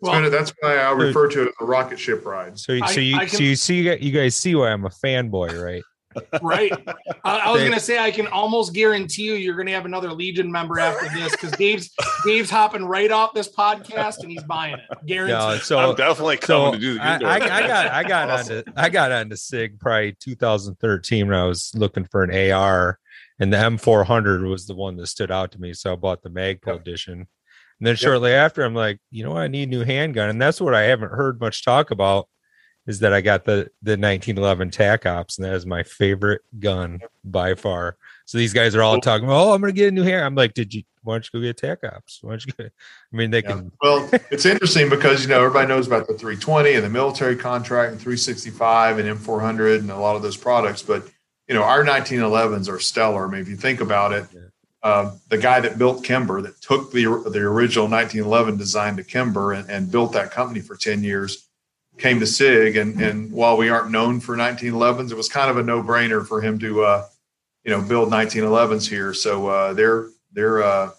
well, 0.00 0.30
that's 0.30 0.52
why 0.60 0.76
I 0.76 0.90
refer 0.92 1.28
to 1.28 1.42
it 1.44 1.48
as 1.48 1.54
a 1.60 1.64
rocket 1.64 1.98
ship 1.98 2.26
ride. 2.26 2.58
So, 2.58 2.78
so 2.86 3.00
you, 3.00 3.18
can, 3.18 3.28
so 3.28 3.38
you 3.38 3.56
see, 3.56 3.80
you 3.98 4.12
guys 4.12 4.36
see 4.36 4.54
why 4.54 4.70
I'm 4.70 4.84
a 4.84 4.90
fanboy, 4.90 5.62
right? 5.62 5.82
right. 6.42 6.72
I, 7.24 7.38
I 7.38 7.50
was 7.50 7.60
going 7.60 7.72
to 7.72 7.80
say 7.80 7.98
I 7.98 8.10
can 8.10 8.26
almost 8.26 8.74
guarantee 8.74 9.24
you 9.24 9.34
you're 9.34 9.54
going 9.54 9.66
to 9.66 9.72
have 9.72 9.84
another 9.84 10.12
Legion 10.12 10.50
member 10.50 10.78
after 10.78 11.08
this 11.14 11.32
because 11.32 11.50
Dave's 11.52 11.90
Dave's 12.24 12.50
hopping 12.50 12.84
right 12.84 13.10
off 13.10 13.34
this 13.34 13.50
podcast 13.50 14.20
and 14.20 14.30
he's 14.30 14.42
buying 14.44 14.74
it. 14.74 15.06
Guaranteed. 15.06 15.62
so 15.62 15.78
I'm 15.78 15.94
definitely 15.94 16.38
coming 16.38 16.72
so 16.72 16.72
to 16.72 16.78
do 16.78 16.94
the. 16.94 17.02
I, 17.02 17.18
I, 17.18 17.34
I, 17.36 17.66
got 17.66 17.86
I 17.88 18.02
got 18.02 18.30
awesome. 18.30 18.56
onto 18.58 18.72
I 18.76 18.88
got 18.88 19.12
onto 19.12 19.36
Sig 19.36 19.78
probably 19.78 20.16
2013 20.20 21.26
when 21.26 21.36
I 21.36 21.44
was 21.44 21.72
looking 21.74 22.04
for 22.04 22.22
an 22.22 22.52
AR, 22.52 22.98
and 23.38 23.52
the 23.52 23.58
M400 23.58 24.48
was 24.48 24.66
the 24.66 24.74
one 24.74 24.96
that 24.96 25.06
stood 25.06 25.30
out 25.30 25.52
to 25.52 25.60
me. 25.60 25.72
So 25.72 25.92
I 25.92 25.96
bought 25.96 26.22
the 26.22 26.30
Magpul 26.30 26.66
yep. 26.68 26.80
edition 26.80 27.26
and 27.78 27.86
then 27.86 27.96
shortly 27.96 28.30
yep. 28.30 28.44
after, 28.44 28.64
I'm 28.64 28.74
like, 28.74 29.00
you 29.10 29.22
know, 29.22 29.36
I 29.36 29.48
need 29.48 29.64
a 29.64 29.70
new 29.70 29.84
handgun, 29.84 30.30
and 30.30 30.40
that's 30.40 30.60
what 30.60 30.74
I 30.74 30.82
haven't 30.82 31.12
heard 31.12 31.40
much 31.40 31.64
talk 31.64 31.90
about 31.90 32.28
is 32.86 33.00
that 33.00 33.12
I 33.12 33.20
got 33.20 33.44
the 33.44 33.68
the 33.82 33.98
1911 33.98 34.70
TAC 34.70 35.06
Ops, 35.06 35.38
and 35.38 35.44
that 35.44 35.54
is 35.54 35.66
my 35.66 35.82
favorite 35.82 36.42
gun 36.58 37.00
by 37.24 37.54
far. 37.54 37.96
So 38.26 38.38
these 38.38 38.52
guys 38.52 38.74
are 38.74 38.82
all 38.82 39.00
talking, 39.00 39.28
"Oh, 39.28 39.52
I'm 39.52 39.60
going 39.60 39.74
to 39.74 39.76
get 39.76 39.88
a 39.88 39.90
new 39.90 40.04
hair." 40.04 40.24
I'm 40.24 40.36
like, 40.36 40.54
"Did 40.54 40.72
you? 40.72 40.84
Why 41.02 41.14
don't 41.14 41.28
you 41.32 41.40
go 41.40 41.44
get 41.44 41.56
TAC 41.56 41.84
Ops? 41.84 42.20
Why 42.22 42.30
don't 42.30 42.46
you?" 42.46 42.52
Go? 42.56 42.64
I 42.64 43.16
mean, 43.16 43.30
they 43.30 43.42
yeah. 43.42 43.52
can. 43.52 43.72
well, 43.82 44.08
it's 44.30 44.46
interesting 44.46 44.88
because 44.88 45.22
you 45.22 45.28
know 45.28 45.38
everybody 45.38 45.66
knows 45.66 45.86
about 45.86 46.06
the 46.06 46.14
320 46.14 46.74
and 46.74 46.84
the 46.84 46.88
military 46.88 47.36
contract 47.36 47.90
and 47.92 48.00
365 48.00 48.98
and 49.00 49.18
M400 49.18 49.80
and 49.80 49.90
a 49.90 49.98
lot 49.98 50.16
of 50.16 50.22
those 50.22 50.36
products, 50.36 50.80
but 50.80 51.06
you 51.48 51.54
know 51.54 51.62
our 51.62 51.84
1911s 51.84 52.68
are 52.68 52.78
stellar. 52.78 53.26
I 53.26 53.30
mean, 53.30 53.40
if 53.40 53.48
you 53.48 53.56
think 53.56 53.80
about 53.80 54.12
it. 54.12 54.26
Uh, 54.82 55.16
the 55.30 55.38
guy 55.38 55.58
that 55.58 55.78
built 55.78 56.04
Kimber, 56.04 56.40
that 56.42 56.60
took 56.60 56.92
the 56.92 57.04
the 57.04 57.40
original 57.40 57.88
1911 57.88 58.56
design 58.56 58.96
to 58.96 59.02
Kimber 59.02 59.52
and, 59.52 59.68
and 59.68 59.90
built 59.90 60.12
that 60.12 60.30
company 60.30 60.60
for 60.60 60.76
10 60.76 61.02
years, 61.02 61.48
came 61.98 62.20
to 62.20 62.26
SIG, 62.26 62.76
and 62.76 63.00
and 63.00 63.32
while 63.32 63.56
we 63.56 63.68
aren't 63.68 63.90
known 63.90 64.20
for 64.20 64.36
1911s, 64.36 65.10
it 65.10 65.16
was 65.16 65.28
kind 65.28 65.50
of 65.50 65.56
a 65.56 65.62
no 65.62 65.82
brainer 65.82 66.24
for 66.24 66.40
him 66.40 66.58
to 66.60 66.84
uh, 66.84 67.06
you 67.64 67.70
know 67.70 67.82
build 67.82 68.10
1911s 68.10 68.88
here. 68.88 69.12
So 69.12 69.48
uh, 69.48 69.72
they're 69.72 70.08
they're 70.32 70.62
uh, 70.62 70.90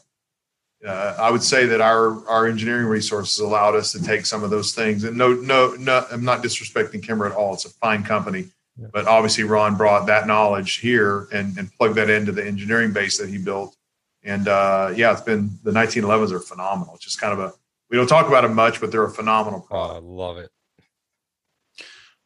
uh, 0.85 1.15
I 1.17 1.31
would 1.31 1.43
say 1.43 1.65
that 1.67 1.81
our 1.81 2.27
our 2.27 2.47
engineering 2.47 2.87
resources 2.87 3.39
allowed 3.39 3.75
us 3.75 3.91
to 3.93 4.03
take 4.03 4.25
some 4.25 4.43
of 4.43 4.49
those 4.49 4.73
things. 4.73 5.03
And 5.03 5.17
no 5.17 5.33
no 5.33 5.75
no, 5.75 6.05
I'm 6.11 6.25
not 6.25 6.43
disrespecting 6.43 7.01
Kimber 7.01 7.25
at 7.25 7.31
all. 7.31 7.53
It's 7.53 7.65
a 7.65 7.69
fine 7.69 8.03
company. 8.03 8.49
But 8.93 9.07
obviously, 9.07 9.43
Ron 9.43 9.75
brought 9.75 10.05
that 10.07 10.27
knowledge 10.27 10.75
here 10.75 11.27
and, 11.31 11.57
and 11.57 11.71
plugged 11.73 11.95
that 11.95 12.09
into 12.09 12.31
the 12.31 12.45
engineering 12.45 12.93
base 12.93 13.17
that 13.17 13.29
he 13.29 13.37
built. 13.37 13.75
And 14.23 14.47
uh, 14.47 14.93
yeah, 14.95 15.11
it's 15.11 15.21
been 15.21 15.57
the 15.63 15.71
1911s 15.71 16.31
are 16.31 16.39
phenomenal. 16.39 16.95
It's 16.95 17.05
just 17.05 17.19
kind 17.19 17.33
of 17.33 17.39
a 17.39 17.53
we 17.89 17.97
don't 17.97 18.07
talk 18.07 18.27
about 18.27 18.41
them 18.41 18.53
much, 18.53 18.81
but 18.81 18.91
they're 18.91 19.05
a 19.05 19.09
phenomenal 19.09 19.61
product. 19.61 19.93
Oh, 19.93 19.97
I 19.97 19.99
love 19.99 20.37
it 20.37 20.51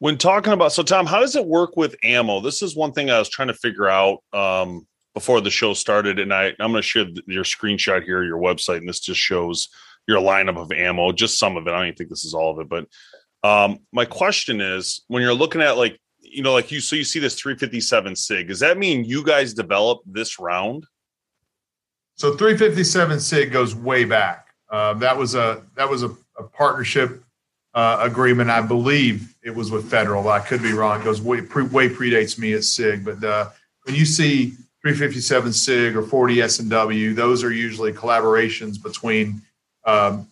when 0.02 0.18
talking 0.18 0.52
about 0.52 0.74
so 0.74 0.82
tom 0.82 1.06
how 1.06 1.20
does 1.20 1.36
it 1.36 1.46
work 1.46 1.78
with 1.78 1.96
ammo 2.04 2.42
this 2.42 2.64
is 2.64 2.76
one 2.76 2.92
thing 2.92 3.12
i 3.12 3.20
was 3.20 3.30
trying 3.30 3.48
to 3.48 3.54
figure 3.54 3.88
out 3.88 4.18
um, 4.34 4.86
before 5.14 5.40
the 5.40 5.50
show 5.52 5.74
started 5.74 6.18
and 6.18 6.34
i 6.34 6.48
i'm 6.60 6.72
going 6.72 6.74
to 6.74 6.82
share 6.82 7.06
your 7.28 7.44
screenshot 7.44 8.04
here 8.04 8.24
your 8.24 8.40
website 8.40 8.78
and 8.78 8.90
this 8.90 9.00
just 9.00 9.20
shows 9.20 9.70
your 10.08 10.20
lineup 10.20 10.58
of 10.58 10.72
ammo 10.72 11.12
just 11.12 11.38
some 11.38 11.56
of 11.56 11.68
it 11.68 11.70
i 11.70 11.78
don't 11.78 11.86
even 11.86 11.96
think 11.96 12.10
this 12.10 12.26
is 12.26 12.34
all 12.34 12.52
of 12.52 12.60
it 12.60 12.68
but 12.68 12.88
um, 13.44 13.80
my 13.92 14.06
question 14.06 14.62
is 14.62 15.04
when 15.08 15.24
you're 15.24 15.34
looking 15.34 15.62
at 15.62 15.78
like 15.78 16.00
you 16.32 16.42
know 16.44 16.54
like 16.54 16.72
you 16.72 16.80
so 16.80 16.96
you 16.96 17.04
see 17.04 17.20
this 17.20 17.36
357 17.36 18.16
sig 18.16 18.48
does 18.48 18.60
that 18.60 18.78
mean 18.78 19.04
you 19.04 19.24
guys 19.24 19.54
developed 19.54 20.12
this 20.12 20.40
round 20.40 20.86
so 22.16 22.36
357 22.36 23.20
sig 23.20 23.52
goes 23.52 23.76
way 23.76 24.06
back 24.06 24.48
uh, 24.70 24.94
that 24.96 25.18
was 25.18 25.36
a 25.36 25.64
that 25.76 25.90
was 25.90 26.04
a, 26.04 26.10
a 26.38 26.44
partnership 26.44 27.24
uh, 27.74 28.00
agreement. 28.02 28.50
I 28.50 28.62
believe 28.62 29.36
it 29.44 29.54
was 29.56 29.72
with 29.72 29.90
federal. 29.90 30.28
I 30.30 30.40
could 30.40 30.62
be 30.62 30.74
wrong. 30.74 31.02
It 31.02 31.04
goes 31.04 31.22
way, 31.22 31.42
pre, 31.42 31.64
way 31.64 31.90
predates 31.90 32.38
me 32.38 32.54
at 32.54 32.64
SIG. 32.64 33.06
But 33.06 33.24
uh, 33.24 33.50
when 33.84 33.96
you 33.96 34.06
see 34.06 34.52
357 34.82 35.54
SIG 35.54 35.96
or 35.96 36.04
40 36.04 36.42
S&W, 36.42 37.14
those 37.14 37.44
are 37.44 37.52
usually 37.52 37.94
collaborations 37.94 38.82
between, 38.82 39.42
um, 39.86 40.28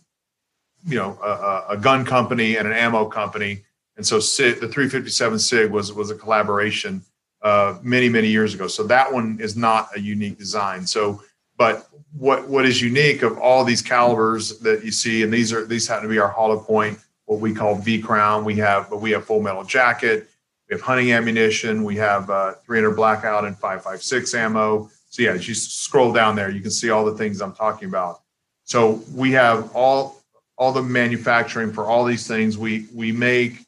you 0.86 0.98
know, 0.98 1.18
a, 1.24 1.74
a, 1.74 1.78
gun 1.78 2.06
company 2.06 2.58
and 2.58 2.68
an 2.68 2.74
ammo 2.74 3.06
company. 3.06 3.62
And 4.00 4.08
so 4.08 4.16
the 4.20 4.70
357 4.70 5.40
SIG 5.40 5.72
was 5.72 5.92
was 5.92 6.10
a 6.10 6.16
collaboration 6.16 7.02
uh, 7.42 7.78
many 7.84 8.08
many 8.08 8.30
years 8.30 8.54
ago. 8.54 8.68
So 8.68 8.84
that 8.88 9.12
one 9.12 9.38
is 9.42 9.58
not 9.58 9.90
a 9.94 10.00
unique 10.00 10.38
design. 10.38 10.88
So, 10.88 11.22
but 11.58 11.90
what 12.14 12.48
what 12.48 12.66
is 12.66 12.82
unique 12.82 13.24
of 13.24 13.38
all 13.40 13.66
these 13.66 13.82
calibers 13.82 14.58
that 14.60 14.86
you 14.86 14.92
see, 14.92 15.24
and 15.24 15.34
these 15.34 15.52
are 15.52 15.66
these 15.66 15.86
happen 15.86 16.04
to 16.04 16.10
be 16.10 16.18
our 16.18 16.30
hollow 16.30 16.62
point 16.62 16.98
what 17.26 17.42
we 17.42 17.54
call 17.54 17.76
V 17.76 18.00
Crown. 18.00 18.46
We 18.46 18.56
have, 18.56 18.90
but 18.90 19.02
we 19.02 19.12
have 19.12 19.26
full 19.26 19.42
metal 19.42 19.66
jacket. 19.66 20.30
We 20.70 20.76
have 20.76 20.82
hunting 20.82 21.12
ammunition. 21.12 21.84
We 21.84 21.98
have 21.98 22.30
uh, 22.30 22.54
300 22.66 22.96
blackout 22.96 23.44
and 23.44 23.58
556 23.58 24.34
ammo. 24.34 24.90
So 25.10 25.24
yeah, 25.24 25.32
as 25.32 25.46
you 25.46 25.56
scroll 25.56 26.14
down 26.14 26.38
there, 26.38 26.50
you 26.50 26.62
can 26.62 26.72
see 26.72 26.90
all 26.90 27.04
the 27.04 27.18
things 27.18 27.42
I'm 27.42 27.54
talking 27.54 27.90
about. 27.90 28.22
So 28.64 29.04
we 29.14 29.34
have 29.34 29.76
all 29.76 30.24
all 30.58 30.72
the 30.72 30.84
manufacturing 30.84 31.74
for 31.74 31.86
all 31.86 32.06
these 32.06 32.26
things. 32.26 32.58
We 32.58 32.88
we 32.94 33.12
make 33.12 33.66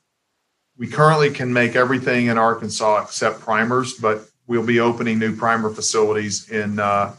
we 0.81 0.87
currently 0.87 1.29
can 1.29 1.53
make 1.53 1.75
everything 1.75 2.25
in 2.25 2.39
Arkansas 2.39 3.03
except 3.03 3.39
primers, 3.39 3.93
but 3.93 4.27
we'll 4.47 4.65
be 4.65 4.79
opening 4.79 5.19
new 5.19 5.35
primer 5.35 5.69
facilities 5.69 6.49
in 6.49 6.79
uh, 6.79 7.15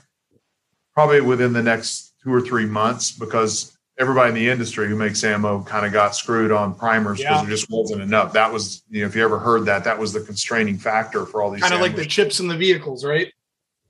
probably 0.95 1.21
within 1.21 1.53
the 1.53 1.63
next 1.63 2.13
two 2.25 2.35
or 2.35 2.41
three 2.41 2.67
months 2.67 3.13
because 3.13 3.79
everybody 4.01 4.31
in 4.31 4.35
the 4.35 4.49
industry 4.49 4.89
who 4.89 4.97
makes 4.97 5.23
ammo 5.23 5.63
kind 5.63 5.87
of 5.87 5.93
got 5.93 6.17
screwed 6.17 6.51
on 6.51 6.75
primers 6.75 7.19
because 7.19 7.37
yeah. 7.37 7.41
there 7.43 7.51
just 7.51 7.71
wasn't 7.71 8.03
enough. 8.03 8.33
That 8.33 8.53
was, 8.53 8.83
you 8.91 9.03
know, 9.03 9.07
if 9.07 9.15
you 9.15 9.23
ever 9.23 9.39
heard 9.39 9.65
that, 9.67 9.85
that 9.85 9.97
was 9.97 10.13
the 10.13 10.23
constraining 10.23 10.77
factor 10.77 11.25
for 11.25 11.41
all 11.41 11.53
these. 11.53 11.63
Kind 11.63 11.73
of 11.73 11.81
like 11.81 11.95
the 11.95 12.05
chips 12.05 12.41
in 12.41 12.49
the 12.49 12.57
vehicles, 12.57 13.05
right? 13.05 13.33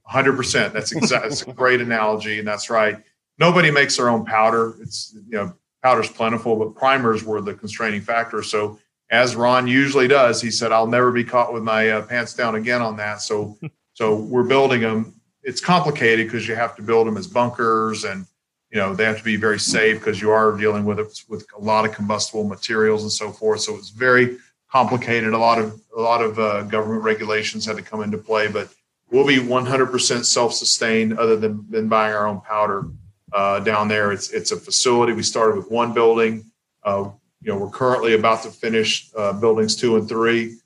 Hundred 0.05 0.37
percent. 0.37 0.75
That's 0.75 0.93
exactly. 0.93 1.31
that's 1.31 1.43
a 1.45 1.53
great 1.55 1.81
analogy, 1.81 2.39
and 2.41 2.47
that's 2.47 2.69
right. 2.69 2.99
Nobody 3.39 3.71
makes 3.71 3.97
their 3.97 4.11
own 4.11 4.27
powder. 4.27 4.75
It's 4.83 5.17
you 5.31 5.39
know, 5.39 5.55
powder's 5.83 6.11
plentiful, 6.11 6.57
but 6.57 6.75
primers 6.75 7.25
were 7.25 7.41
the 7.41 7.55
constraining 7.55 8.03
factor. 8.03 8.43
So, 8.43 8.79
as 9.13 9.37
Ron 9.37 9.69
usually 9.69 10.09
does, 10.09 10.41
he 10.41 10.51
said, 10.51 10.73
"I'll 10.73 10.89
never 10.89 11.13
be 11.13 11.23
caught 11.23 11.53
with 11.53 11.63
my 11.63 11.91
uh, 11.91 12.03
pants 12.03 12.35
down 12.35 12.57
again 12.57 12.83
on 12.83 12.97
that." 12.97 13.21
So, 13.21 13.57
so 13.93 14.17
we're 14.17 14.43
building 14.43 14.81
them. 14.81 15.15
It's 15.45 15.61
complicated 15.61 16.27
because 16.27 16.49
you 16.49 16.57
have 16.57 16.75
to 16.77 16.83
build 16.83 17.07
them 17.07 17.17
as 17.17 17.27
bunkers 17.27 18.05
and 18.05 18.27
you 18.71 18.79
know 18.79 18.95
they 18.95 19.05
have 19.05 19.19
to 19.19 19.25
be 19.25 19.37
very 19.37 19.59
safe 19.59 19.99
because 19.99 20.21
you 20.21 20.31
are 20.31 20.57
dealing 20.57 20.85
with 20.85 20.99
it 20.99 21.23
with 21.29 21.47
a 21.57 21.61
lot 21.61 21.85
of 21.85 21.95
combustible 21.95 22.45
materials 22.45 23.03
and 23.03 23.13
so 23.13 23.31
forth. 23.31 23.61
So 23.61 23.77
it's 23.77 23.91
very 23.91 24.39
complicated. 24.71 25.35
A 25.35 25.39
lot 25.39 25.59
of 25.61 25.79
a 25.97 26.01
lot 26.01 26.23
of 26.23 26.39
uh, 26.39 26.63
government 26.63 27.03
regulations 27.03 27.67
had 27.67 27.77
to 27.77 27.83
come 27.83 28.03
into 28.03 28.19
play 28.19 28.49
but 28.49 28.69
we'll 29.13 29.27
be 29.27 29.37
100% 29.37 30.25
self-sustained 30.25 31.19
other 31.19 31.37
than, 31.37 31.67
than 31.69 31.87
buying 31.87 32.15
our 32.15 32.27
own 32.27 32.41
powder 32.41 32.87
uh, 33.33 33.61
down 33.61 33.87
there. 33.87 34.11
It's 34.11 34.31
it's 34.31 34.51
a 34.51 34.57
facility. 34.57 35.13
We 35.13 35.23
started 35.23 35.57
with 35.57 35.71
one 35.71 35.93
building. 35.93 36.51
Uh, 36.83 37.11
you 37.43 37.53
know 37.53 37.59
we're 37.59 37.71
currently 37.71 38.15
about 38.15 38.43
to 38.43 38.51
finish 38.51 39.11
uh, 39.17 39.33
buildings 39.33 39.77
two 39.77 39.97
and 39.97 40.09
three 40.09 40.57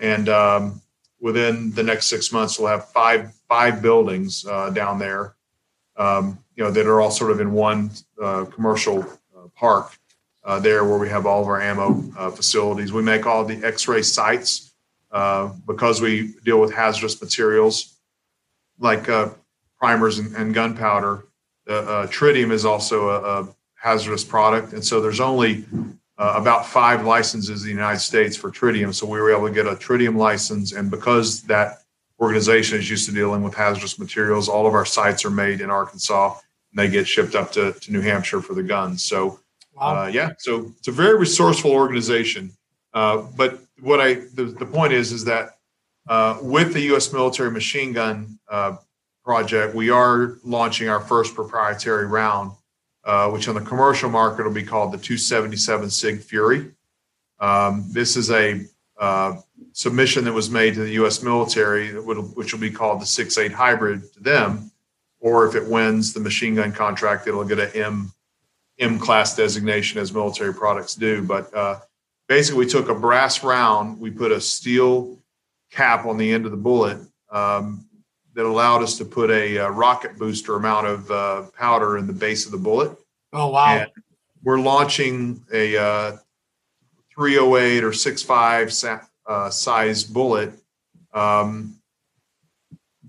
and 0.00 0.28
um, 0.28 0.80
within 1.20 1.70
the 1.72 1.82
next 1.82 2.06
six 2.06 2.32
months 2.32 2.58
we'll 2.58 2.68
have 2.68 2.88
five 2.90 3.32
five 3.48 3.80
buildings 3.80 4.44
uh, 4.46 4.70
down 4.70 4.98
there 4.98 5.36
um, 5.96 6.38
you 6.54 6.64
know, 6.64 6.70
that 6.70 6.86
are 6.86 7.00
all 7.00 7.10
sort 7.10 7.30
of 7.30 7.40
in 7.40 7.52
one 7.52 7.90
uh, 8.22 8.44
commercial 8.46 9.00
uh, 9.02 9.48
park 9.54 9.98
uh, 10.44 10.58
there 10.58 10.84
where 10.84 10.98
we 10.98 11.08
have 11.08 11.26
all 11.26 11.42
of 11.42 11.48
our 11.48 11.60
ammo 11.60 12.02
uh, 12.16 12.30
facilities. 12.30 12.92
We 12.92 13.02
make 13.02 13.26
all 13.26 13.44
the 13.44 13.62
X-ray 13.64 14.02
sights 14.02 14.72
because 15.66 16.00
we 16.02 16.34
deal 16.44 16.60
with 16.60 16.74
hazardous 16.74 17.20
materials 17.20 17.96
like 18.78 19.08
primers 19.78 20.18
and, 20.18 20.34
and 20.36 20.52
gunpowder. 20.52 21.24
tritium 21.66 22.50
is 22.50 22.64
also 22.64 23.08
a, 23.08 23.42
a, 23.42 23.48
hazardous 23.78 24.24
product, 24.24 24.72
and 24.72 24.84
so 24.84 25.00
there's 25.00 25.20
only 25.20 25.64
about 26.18 26.66
five 26.66 27.04
licenses 27.04 27.62
in 27.62 27.68
the 27.68 27.74
United 27.74 28.00
States 28.00 28.36
for 28.36 28.50
tritium. 28.50 28.94
So 28.94 29.06
we 29.06 29.20
were 29.20 29.30
able 29.30 29.48
to 29.48 29.54
get 29.54 29.66
a 29.66 29.74
tritium 29.74 30.16
license, 30.16 30.72
and 30.72 30.90
because 30.90 31.42
that 31.42 31.82
organization 32.20 32.78
is 32.78 32.88
used 32.88 33.06
to 33.06 33.12
dealing 33.12 33.42
with 33.42 33.54
hazardous 33.54 33.98
materials. 33.98 34.48
All 34.48 34.66
of 34.66 34.74
our 34.74 34.86
sights 34.86 35.24
are 35.24 35.30
made 35.30 35.60
in 35.60 35.70
Arkansas 35.70 36.38
and 36.72 36.78
they 36.78 36.88
get 36.88 37.06
shipped 37.06 37.34
up 37.34 37.52
to, 37.52 37.72
to 37.72 37.92
New 37.92 38.00
Hampshire 38.00 38.40
for 38.40 38.54
the 38.54 38.62
guns. 38.62 39.02
So, 39.02 39.40
wow. 39.74 40.04
uh, 40.04 40.06
yeah, 40.06 40.30
so 40.38 40.72
it's 40.78 40.88
a 40.88 40.92
very 40.92 41.18
resourceful 41.18 41.70
organization. 41.70 42.52
Uh, 42.94 43.22
but 43.36 43.60
what 43.80 44.00
I, 44.00 44.14
the, 44.14 44.44
the 44.58 44.66
point 44.66 44.92
is, 44.92 45.12
is 45.12 45.24
that 45.24 45.58
uh, 46.08 46.38
with 46.40 46.72
the 46.72 46.80
U.S. 46.82 47.12
military 47.12 47.50
machine 47.50 47.92
gun 47.92 48.38
uh, 48.50 48.76
project, 49.24 49.74
we 49.74 49.90
are 49.90 50.38
launching 50.44 50.88
our 50.88 51.00
first 51.00 51.34
proprietary 51.34 52.06
round, 52.06 52.52
uh, 53.06 53.30
which 53.30 53.48
on 53.48 53.54
the 53.54 53.60
commercial 53.60 54.10
market 54.10 54.44
will 54.44 54.52
be 54.52 54.64
called 54.64 54.92
the 54.92 54.98
277 54.98 55.90
SIG 55.90 56.20
Fury. 56.20 56.72
Um, 57.38 57.86
this 57.90 58.16
is 58.16 58.30
a 58.30 58.66
uh, 58.98 59.36
submission 59.72 60.24
that 60.24 60.32
was 60.32 60.50
made 60.50 60.74
to 60.74 60.80
the 60.80 60.92
U.S. 60.92 61.22
military, 61.22 61.98
which 62.00 62.52
will 62.52 62.60
be 62.60 62.70
called 62.70 63.00
the 63.00 63.04
6.8 63.04 63.52
hybrid 63.52 64.12
to 64.14 64.20
them, 64.20 64.72
or 65.20 65.46
if 65.46 65.54
it 65.54 65.64
wins 65.64 66.12
the 66.12 66.20
machine 66.20 66.56
gun 66.56 66.72
contract, 66.72 67.28
it'll 67.28 67.44
get 67.44 67.60
an 67.60 67.70
M 67.74 68.12
M 68.78 68.98
class 68.98 69.36
designation 69.36 70.00
as 70.00 70.12
military 70.12 70.52
products 70.52 70.94
do. 70.94 71.22
But 71.22 71.54
uh, 71.54 71.80
basically, 72.28 72.64
we 72.64 72.70
took 72.70 72.88
a 72.88 72.94
brass 72.94 73.44
round, 73.44 74.00
we 74.00 74.10
put 74.10 74.32
a 74.32 74.40
steel 74.40 75.18
cap 75.70 76.06
on 76.06 76.18
the 76.18 76.32
end 76.32 76.44
of 76.44 76.50
the 76.50 76.56
bullet 76.56 76.98
um, 77.30 77.86
that 78.36 78.44
allowed 78.44 78.82
us 78.82 78.98
to 78.98 79.04
put 79.04 79.30
a, 79.30 79.56
a 79.56 79.66
uh, 79.66 79.70
rocket 79.70 80.18
booster 80.18 80.56
amount 80.56 80.86
of 80.86 81.10
uh, 81.10 81.42
powder 81.58 81.96
in 81.96 82.06
the 82.06 82.12
base 82.12 82.44
of 82.44 82.52
the 82.52 82.58
bullet. 82.58 82.96
Oh 83.32 83.48
wow! 83.48 83.78
And 83.78 83.90
we're 84.44 84.60
launching 84.60 85.42
a 85.52 85.76
uh, 85.76 86.16
308 87.14 87.82
or 87.82 87.92
65 87.92 88.72
uh, 89.26 89.50
size 89.50 90.04
bullet, 90.04 90.52
um, 91.14 91.76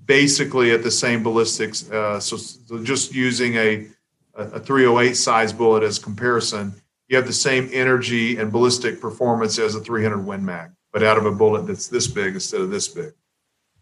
basically 0.05 0.71
at 0.71 0.81
the 0.81 0.89
same 0.89 1.21
ballistics. 1.23 1.91
Uh, 1.91 2.19
so, 2.19 2.37
so, 2.37 2.81
just 2.83 3.13
using 3.13 3.55
a, 3.55 3.85
a 4.33 4.59
308 4.61 5.13
size 5.13 5.51
bullet 5.51 5.83
as 5.83 5.99
comparison, 5.99 6.73
you 7.09 7.17
have 7.17 7.27
the 7.27 7.33
same 7.33 7.69
energy 7.73 8.37
and 8.37 8.49
ballistic 8.49 9.01
performance 9.01 9.59
as 9.59 9.75
a 9.75 9.81
300 9.81 10.25
Win 10.25 10.45
Mag, 10.45 10.71
but 10.93 11.03
out 11.03 11.17
of 11.17 11.25
a 11.25 11.31
bullet 11.31 11.67
that's 11.67 11.87
this 11.87 12.07
big 12.07 12.35
instead 12.35 12.61
of 12.61 12.69
this 12.69 12.87
big. 12.87 13.11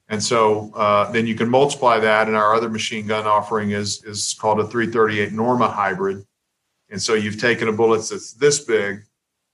And 0.07 0.21
so 0.21 0.71
uh, 0.75 1.11
then 1.11 1.25
you 1.25 1.35
can 1.35 1.49
multiply 1.49 1.99
that. 1.99 2.27
And 2.27 2.35
our 2.35 2.53
other 2.53 2.69
machine 2.69 3.07
gun 3.07 3.25
offering 3.25 3.71
is 3.71 4.03
is 4.03 4.35
called 4.39 4.59
a 4.59 4.67
338 4.67 5.33
Norma 5.33 5.67
hybrid. 5.67 6.25
And 6.89 7.01
so 7.01 7.13
you've 7.13 7.39
taken 7.39 7.67
a 7.67 7.73
bullet 7.73 8.07
that's 8.09 8.33
this 8.33 8.63
big 8.63 9.01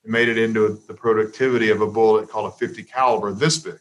and 0.04 0.12
made 0.12 0.28
it 0.28 0.38
into 0.38 0.82
the 0.88 0.94
productivity 0.94 1.70
of 1.70 1.82
a 1.82 1.88
bullet 1.88 2.30
called 2.30 2.52
a 2.52 2.56
50 2.58 2.84
caliber 2.84 3.32
this 3.32 3.58
big. 3.58 3.80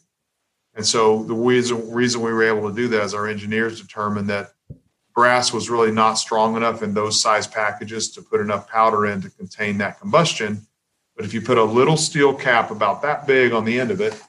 And 0.73 0.85
so 0.85 1.23
the 1.23 1.33
reason, 1.33 1.91
reason 1.91 2.21
we 2.21 2.31
were 2.31 2.43
able 2.43 2.69
to 2.69 2.75
do 2.75 2.87
that 2.89 3.03
is 3.03 3.13
our 3.13 3.27
engineers 3.27 3.81
determined 3.81 4.29
that 4.29 4.53
brass 5.13 5.51
was 5.51 5.69
really 5.69 5.91
not 5.91 6.13
strong 6.13 6.55
enough 6.55 6.81
in 6.81 6.93
those 6.93 7.19
size 7.19 7.45
packages 7.45 8.11
to 8.11 8.21
put 8.21 8.39
enough 8.39 8.69
powder 8.69 9.07
in 9.07 9.21
to 9.21 9.29
contain 9.29 9.77
that 9.79 9.99
combustion. 9.99 10.65
But 11.15 11.25
if 11.25 11.33
you 11.33 11.41
put 11.41 11.57
a 11.57 11.63
little 11.63 11.97
steel 11.97 12.33
cap 12.33 12.71
about 12.71 13.01
that 13.01 13.27
big 13.27 13.51
on 13.51 13.65
the 13.65 13.77
end 13.77 13.91
of 13.91 13.99
it, 13.99 14.21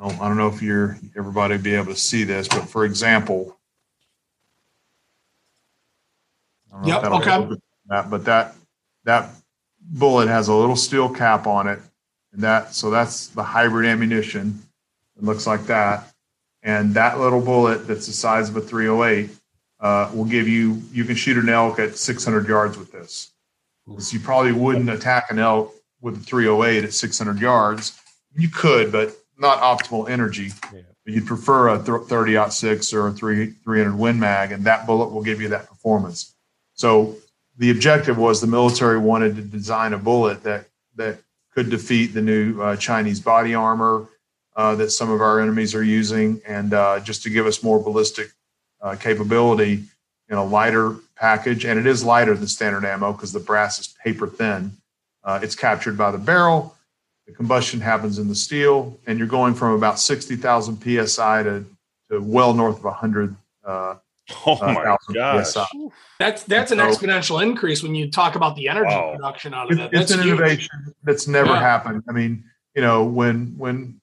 I 0.00 0.28
don't 0.28 0.36
know 0.36 0.48
if 0.48 0.60
you're 0.60 0.98
everybody 1.16 1.56
be 1.56 1.74
able 1.74 1.92
to 1.92 1.96
see 1.96 2.24
this, 2.24 2.48
but 2.48 2.68
for 2.68 2.84
example, 2.84 3.56
yep, 6.84 7.04
okay. 7.04 7.48
That, 7.86 8.10
but 8.10 8.24
that 8.24 8.54
that 9.04 9.30
bullet 9.80 10.28
has 10.28 10.48
a 10.48 10.54
little 10.54 10.76
steel 10.76 11.08
cap 11.08 11.46
on 11.46 11.68
it, 11.68 11.78
and 12.32 12.42
that 12.42 12.74
so 12.74 12.90
that's 12.90 13.28
the 13.28 13.42
hybrid 13.42 13.86
ammunition. 13.86 14.60
It 15.16 15.22
looks 15.22 15.46
like 15.46 15.64
that, 15.66 16.12
and 16.62 16.92
that 16.94 17.20
little 17.20 17.40
bullet 17.40 17.86
that's 17.86 18.06
the 18.06 18.12
size 18.12 18.48
of 18.48 18.56
a 18.56 18.60
308 18.60 19.30
uh, 19.80 20.10
will 20.12 20.24
give 20.24 20.48
you 20.48 20.82
you 20.92 21.04
can 21.04 21.14
shoot 21.14 21.36
an 21.36 21.48
elk 21.48 21.78
at 21.78 21.96
600 21.96 22.48
yards 22.48 22.76
with 22.76 22.90
this. 22.90 23.30
So 23.86 24.16
you 24.16 24.20
probably 24.20 24.52
wouldn't 24.52 24.90
attack 24.90 25.30
an 25.30 25.38
elk 25.38 25.74
with 26.00 26.16
a 26.16 26.20
308 26.20 26.84
at 26.84 26.92
600 26.92 27.38
yards. 27.38 28.00
You 28.36 28.48
could, 28.48 28.90
but 28.90 29.14
not 29.38 29.58
optimal 29.60 30.08
energy. 30.08 30.50
Yeah. 30.72 30.80
You'd 31.06 31.26
prefer 31.26 31.68
a 31.68 31.78
30 31.78 32.36
out 32.36 32.52
six 32.52 32.92
or 32.94 33.08
a 33.08 33.12
3 33.12 33.50
300 33.50 33.96
Win 33.96 34.18
Mag, 34.18 34.52
and 34.52 34.64
that 34.64 34.86
bullet 34.86 35.12
will 35.12 35.22
give 35.22 35.40
you 35.40 35.48
that 35.48 35.68
performance. 35.68 36.34
So 36.74 37.16
the 37.58 37.70
objective 37.70 38.16
was 38.16 38.40
the 38.40 38.46
military 38.46 38.98
wanted 38.98 39.36
to 39.36 39.42
design 39.42 39.92
a 39.92 39.98
bullet 39.98 40.42
that 40.44 40.66
that 40.96 41.18
could 41.54 41.70
defeat 41.70 42.08
the 42.08 42.22
new 42.22 42.60
uh, 42.60 42.76
Chinese 42.76 43.20
body 43.20 43.54
armor 43.54 44.08
uh, 44.56 44.74
that 44.76 44.90
some 44.90 45.10
of 45.10 45.20
our 45.20 45.40
enemies 45.40 45.74
are 45.74 45.82
using, 45.82 46.40
and 46.46 46.72
uh, 46.72 47.00
just 47.00 47.22
to 47.22 47.30
give 47.30 47.46
us 47.46 47.62
more 47.62 47.82
ballistic 47.82 48.30
uh, 48.80 48.96
capability 48.96 49.84
in 50.28 50.36
a 50.36 50.44
lighter 50.44 50.96
package. 51.16 51.64
And 51.64 51.78
it 51.78 51.86
is 51.86 52.04
lighter 52.04 52.34
than 52.34 52.46
standard 52.46 52.84
ammo 52.84 53.12
because 53.12 53.32
the 53.32 53.40
brass 53.40 53.78
is 53.78 53.94
paper 54.04 54.26
thin. 54.26 54.72
Uh, 55.22 55.40
it's 55.42 55.54
captured 55.54 55.96
by 55.96 56.10
the 56.10 56.18
barrel. 56.18 56.76
The 57.26 57.32
combustion 57.32 57.80
happens 57.80 58.18
in 58.18 58.28
the 58.28 58.34
steel, 58.34 58.98
and 59.06 59.18
you're 59.18 59.28
going 59.28 59.54
from 59.54 59.72
about 59.72 59.98
60,000 59.98 61.06
psi 61.06 61.42
to, 61.42 61.64
to 62.10 62.20
well 62.20 62.52
north 62.52 62.78
of 62.78 62.84
100. 62.84 63.34
Uh, 63.64 63.94
oh 64.46 64.58
my 64.60 64.96
gosh! 65.12 65.44
PSI. 65.46 65.66
That's 66.18 66.44
that's 66.44 66.72
an 66.72 66.78
so, 66.78 66.86
exponential 66.86 67.42
increase 67.42 67.82
when 67.82 67.94
you 67.94 68.10
talk 68.10 68.36
about 68.36 68.56
the 68.56 68.68
energy 68.68 68.86
wow. 68.88 69.12
production 69.14 69.52
out 69.52 69.70
of 69.70 69.76
that. 69.76 69.92
It's 69.92 70.12
an 70.12 70.22
huge. 70.22 70.38
innovation 70.38 70.94
that's 71.02 71.28
never 71.28 71.50
yeah. 71.50 71.60
happened. 71.60 72.04
I 72.08 72.12
mean, 72.12 72.42
you 72.74 72.80
know, 72.80 73.04
when 73.04 73.54
when 73.58 74.00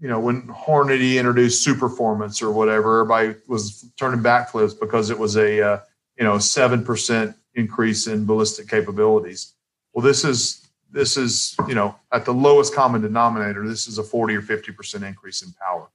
you 0.00 0.08
know, 0.08 0.20
when 0.20 0.42
Hornady 0.42 1.16
introduced 1.16 1.66
Superformance 1.66 2.42
or 2.42 2.50
whatever, 2.50 3.00
everybody 3.00 3.38
was 3.48 3.90
turning 3.98 4.20
backflips 4.20 4.78
because 4.78 5.10
it 5.10 5.18
was 5.18 5.36
a, 5.36 5.62
uh, 5.62 5.80
you 6.18 6.24
know, 6.24 6.38
seven 6.38 6.84
percent 6.84 7.34
increase 7.54 8.06
in 8.06 8.26
ballistic 8.26 8.68
capabilities. 8.68 9.54
Well, 9.92 10.04
this 10.04 10.24
is 10.24 10.65
this 10.90 11.16
is 11.16 11.56
you 11.68 11.74
know 11.74 11.96
at 12.12 12.24
the 12.24 12.32
lowest 12.32 12.74
common 12.74 13.02
denominator. 13.02 13.66
This 13.66 13.86
is 13.86 13.98
a 13.98 14.02
forty 14.02 14.34
or 14.34 14.42
fifty 14.42 14.72
percent 14.72 15.04
increase 15.04 15.42
in 15.42 15.52
power. 15.52 15.88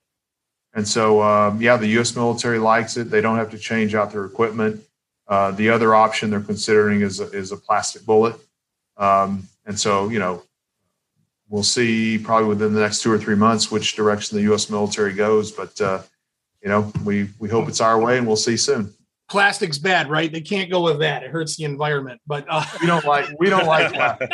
And 0.74 0.88
so, 0.88 1.22
um, 1.22 1.62
yeah, 1.62 1.76
the 1.76 1.88
U.S. 1.88 2.16
military 2.16 2.58
likes 2.58 2.96
it. 2.96 3.10
They 3.12 3.20
don't 3.20 3.38
have 3.38 3.52
to 3.52 3.58
change 3.58 3.94
out 3.94 4.12
their 4.12 4.26
equipment. 4.26 4.82
Uh, 5.28 5.52
the 5.52 5.70
other 5.70 5.94
option 5.96 6.30
they're 6.30 6.40
considering 6.40 7.02
is 7.02 7.20
a, 7.20 7.30
is 7.32 7.52
a 7.52 7.58
plastic 7.58 8.06
bullet. 8.06 8.36
Um, 8.98 9.48
and 9.66 9.80
so, 9.80 10.10
you 10.10 10.20
know, 10.20 10.44
we'll 11.50 11.64
see 11.64 12.18
probably 12.18 12.48
within 12.48 12.74
the 12.74 12.80
next 12.80 13.02
two 13.02 13.12
or 13.12 13.18
three 13.18 13.36
months 13.36 13.70
which 13.70 13.96
direction 13.96 14.38
the 14.38 14.44
U.S. 14.44 14.70
military 14.70 15.14
goes. 15.14 15.52
But 15.52 15.80
uh, 15.82 16.02
you 16.62 16.70
know, 16.70 16.92
we 17.04 17.30
we 17.38 17.50
hope 17.50 17.68
it's 17.68 17.82
our 17.82 18.00
way, 18.00 18.18
and 18.18 18.26
we'll 18.26 18.36
see 18.36 18.58
soon. 18.58 18.94
Plastic's 19.32 19.78
bad, 19.78 20.10
right? 20.10 20.30
They 20.30 20.42
can't 20.42 20.70
go 20.70 20.82
with 20.82 21.00
that; 21.00 21.24
it 21.24 21.32
hurts 21.32 21.56
the 21.56 21.64
environment. 21.64 22.20
But 22.28 22.46
uh, 22.50 22.66
we 22.82 22.86
don't 22.86 23.06
like 23.06 23.28
we 23.40 23.50
don't 23.50 23.66
like 23.66 23.94
plastic. 23.94 24.30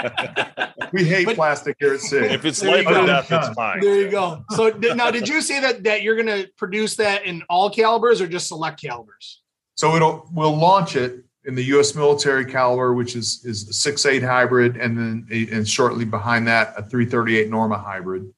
we 0.91 1.03
hate 1.03 1.25
but, 1.25 1.35
plastic 1.35 1.77
here 1.79 1.93
at 1.93 1.99
SIG. 1.99 2.31
If 2.31 2.45
it's 2.45 2.63
life 2.63 2.87
or 2.87 3.05
death, 3.05 3.31
it's 3.31 3.49
fine. 3.49 3.79
There 3.79 4.01
you 4.01 4.09
go. 4.09 4.43
So 4.49 4.69
now, 4.69 5.11
did 5.11 5.29
you 5.29 5.41
say 5.41 5.61
that 5.61 5.83
that 5.83 6.01
you're 6.01 6.15
going 6.15 6.27
to 6.27 6.49
produce 6.57 6.95
that 6.95 7.25
in 7.25 7.43
all 7.47 7.69
calibers 7.69 8.21
or 8.21 8.27
just 8.27 8.47
select 8.47 8.81
calibers? 8.81 9.43
So 9.75 9.95
it'll 9.95 10.27
we'll 10.33 10.57
launch 10.57 10.95
it 10.95 11.23
in 11.45 11.53
the 11.53 11.65
U.S. 11.65 11.93
military 11.93 12.45
caliber, 12.45 12.95
which 12.95 13.15
is 13.15 13.45
is 13.45 13.69
a 13.69 13.73
six 13.73 14.03
eight 14.07 14.23
hybrid, 14.23 14.77
and 14.77 14.97
then 14.97 15.27
and 15.51 15.69
shortly 15.69 16.05
behind 16.05 16.47
that 16.47 16.69
a 16.69 16.81
338 16.81 17.51
Norma 17.51 17.77
hybrid. 17.77 18.33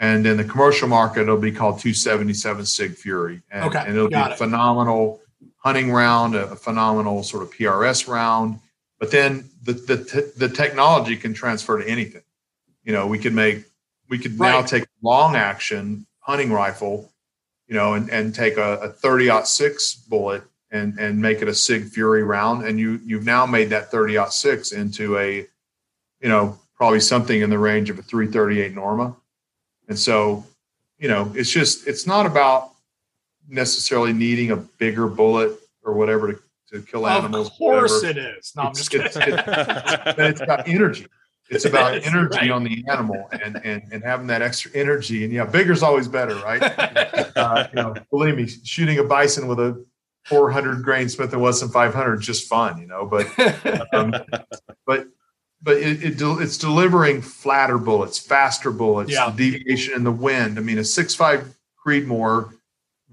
And 0.00 0.26
in 0.26 0.38
the 0.38 0.44
commercial 0.44 0.88
market, 0.88 1.22
it'll 1.22 1.36
be 1.36 1.52
called 1.52 1.78
277 1.78 2.66
Sig 2.66 2.96
Fury, 2.96 3.42
and, 3.48 3.66
okay, 3.66 3.84
and 3.86 3.96
it'll 3.96 4.08
be 4.08 4.16
a 4.16 4.34
phenomenal 4.34 5.20
hunting 5.64 5.90
round, 5.90 6.34
a, 6.34 6.54
phenomenal 6.56 7.22
sort 7.22 7.42
of 7.42 7.50
PRS 7.50 8.06
round. 8.06 8.60
But 8.98 9.10
then 9.10 9.50
the 9.62 9.72
the 9.72 10.32
the 10.36 10.48
technology 10.48 11.16
can 11.16 11.34
transfer 11.34 11.78
to 11.82 11.88
anything. 11.88 12.22
You 12.84 12.92
know, 12.92 13.06
we 13.06 13.18
could 13.18 13.32
make 13.32 13.64
we 14.08 14.18
could 14.18 14.38
right. 14.38 14.50
now 14.50 14.62
take 14.62 14.84
long 15.02 15.36
action 15.36 16.06
hunting 16.20 16.52
rifle, 16.52 17.10
you 17.66 17.74
know, 17.74 17.94
and 17.94 18.08
and 18.10 18.34
take 18.34 18.56
a, 18.56 18.76
a 18.76 18.88
30 18.88 19.44
six 19.44 19.94
bullet 19.94 20.42
and 20.70 20.98
and 20.98 21.20
make 21.20 21.42
it 21.42 21.48
a 21.48 21.54
Sig 21.54 21.88
Fury 21.88 22.22
round, 22.22 22.64
and 22.64 22.78
you 22.78 23.00
you've 23.04 23.24
now 23.24 23.46
made 23.46 23.70
that 23.70 23.90
30 23.90 24.18
six 24.30 24.72
into 24.72 25.18
a, 25.18 25.46
you 26.20 26.28
know, 26.28 26.58
probably 26.76 27.00
something 27.00 27.40
in 27.40 27.50
the 27.50 27.58
range 27.58 27.90
of 27.90 27.98
a 27.98 28.02
338 28.02 28.74
Norma, 28.74 29.16
and 29.88 29.98
so, 29.98 30.44
you 30.98 31.08
know, 31.08 31.32
it's 31.34 31.50
just 31.50 31.86
it's 31.86 32.06
not 32.06 32.26
about 32.26 32.73
necessarily 33.48 34.12
needing 34.12 34.50
a 34.50 34.56
bigger 34.56 35.06
bullet 35.06 35.58
or 35.82 35.94
whatever 35.94 36.32
to, 36.32 36.40
to 36.72 36.82
kill 36.82 37.06
animals. 37.06 37.48
Of 37.48 37.54
course, 37.54 38.02
whatever. 38.02 38.18
it 38.18 38.38
is. 38.38 38.52
No, 38.56 38.62
it's, 38.62 38.68
I'm 38.68 38.74
just 38.74 38.90
kidding. 38.90 39.06
It's, 39.06 39.16
it's, 39.16 40.18
it's 40.18 40.40
about 40.40 40.68
energy. 40.68 41.06
It's 41.50 41.66
about 41.66 41.94
it 41.94 42.06
energy 42.06 42.38
right. 42.38 42.50
on 42.50 42.64
the 42.64 42.84
animal 42.88 43.28
and, 43.30 43.60
and 43.64 43.82
and 43.92 44.02
having 44.02 44.26
that 44.28 44.40
extra 44.40 44.70
energy. 44.74 45.24
And 45.24 45.32
yeah, 45.32 45.44
bigger's 45.44 45.82
always 45.82 46.08
better, 46.08 46.36
right? 46.36 46.62
uh, 47.36 47.68
you 47.70 47.82
know, 47.82 47.94
believe 48.10 48.36
me, 48.36 48.46
shooting 48.46 48.98
a 48.98 49.04
bison 49.04 49.46
with 49.46 49.60
a 49.60 49.84
400 50.24 50.82
grain 50.82 51.08
Smith 51.08 51.32
and 51.32 51.42
Wesson 51.42 51.68
500 51.68 52.20
just 52.20 52.48
fun, 52.48 52.80
you 52.80 52.86
know. 52.86 53.04
But 53.04 53.26
um, 53.92 54.14
but 54.86 55.08
but 55.62 55.76
it, 55.76 56.02
it, 56.02 56.14
it's 56.18 56.58
delivering 56.58 57.20
flatter 57.20 57.78
bullets, 57.78 58.18
faster 58.18 58.70
bullets, 58.70 59.12
yeah. 59.12 59.32
deviation 59.34 59.94
in 59.94 60.04
the 60.04 60.12
wind. 60.12 60.58
I 60.58 60.62
mean, 60.62 60.78
a 60.78 60.84
six 60.84 61.14
five 61.14 61.54
Creedmoor 61.84 62.54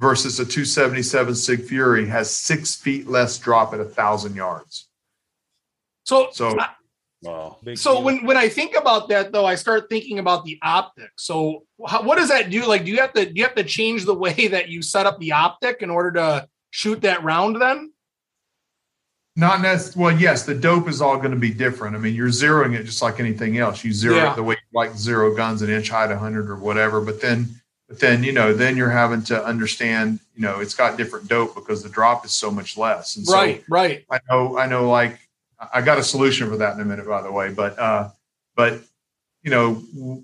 versus 0.01 0.39
a 0.39 0.45
277 0.45 1.35
Sig 1.35 1.63
Fury 1.63 2.07
has 2.07 2.29
six 2.29 2.75
feet 2.75 3.07
less 3.07 3.37
drop 3.37 3.73
at 3.73 3.79
a 3.79 3.85
thousand 3.85 4.35
yards. 4.35 4.89
So 6.03 6.29
so. 6.31 6.59
I, 6.59 6.69
Wow. 7.23 7.59
So 7.75 7.99
when, 7.99 8.25
when 8.25 8.35
I 8.35 8.49
think 8.49 8.75
about 8.75 9.09
that 9.09 9.31
though, 9.31 9.45
I 9.45 9.53
start 9.53 9.89
thinking 9.89 10.17
about 10.17 10.43
the 10.43 10.57
optics. 10.63 11.11
So 11.17 11.65
how, 11.85 12.01
what 12.01 12.17
does 12.17 12.29
that 12.29 12.49
do? 12.49 12.65
Like, 12.65 12.83
do 12.83 12.89
you 12.89 12.97
have 12.97 13.13
to 13.13 13.27
do 13.27 13.33
you 13.35 13.43
have 13.43 13.53
to 13.53 13.63
change 13.63 14.05
the 14.05 14.15
way 14.15 14.47
that 14.47 14.69
you 14.69 14.81
set 14.81 15.05
up 15.05 15.19
the 15.19 15.33
optic 15.33 15.83
in 15.83 15.91
order 15.91 16.13
to 16.13 16.47
shoot 16.71 17.01
that 17.01 17.23
round 17.23 17.61
then? 17.61 17.93
Not 19.35 19.61
necessarily. 19.61 20.13
Well, 20.13 20.21
yes, 20.21 20.47
the 20.47 20.55
dope 20.55 20.89
is 20.89 20.99
all 20.99 21.17
going 21.17 21.31
to 21.31 21.37
be 21.37 21.53
different. 21.53 21.95
I 21.95 21.99
mean, 21.99 22.15
you're 22.15 22.29
zeroing 22.29 22.75
it 22.75 22.85
just 22.85 23.03
like 23.03 23.19
anything 23.19 23.59
else. 23.59 23.83
You 23.83 23.93
zero 23.93 24.15
yeah. 24.15 24.33
it 24.33 24.35
the 24.35 24.43
way 24.43 24.55
you 24.55 24.77
like 24.77 24.95
zero 24.95 25.35
guns 25.35 25.61
an 25.61 25.69
inch 25.69 25.89
high 25.89 26.07
to 26.07 26.13
100 26.13 26.49
or 26.49 26.55
whatever. 26.55 27.01
But 27.01 27.21
then, 27.21 27.60
but 27.91 27.99
then 27.99 28.23
you 28.23 28.31
know, 28.31 28.53
then 28.53 28.77
you're 28.77 28.89
having 28.89 29.21
to 29.23 29.43
understand. 29.43 30.21
You 30.33 30.43
know, 30.43 30.61
it's 30.61 30.73
got 30.73 30.95
different 30.95 31.27
dope 31.27 31.55
because 31.55 31.83
the 31.83 31.89
drop 31.89 32.23
is 32.25 32.31
so 32.31 32.49
much 32.49 32.77
less. 32.77 33.17
And 33.17 33.27
right, 33.27 33.59
so 33.59 33.65
right. 33.67 34.05
I 34.09 34.19
know, 34.29 34.57
I 34.57 34.65
know. 34.65 34.89
Like, 34.89 35.19
I 35.73 35.81
got 35.81 35.97
a 35.97 36.03
solution 36.03 36.49
for 36.49 36.55
that 36.55 36.73
in 36.73 36.79
a 36.79 36.85
minute, 36.85 37.05
by 37.05 37.21
the 37.21 37.33
way. 37.33 37.51
But, 37.51 37.77
uh, 37.77 38.09
but 38.55 38.79
you 39.43 39.51
know, 39.51 39.73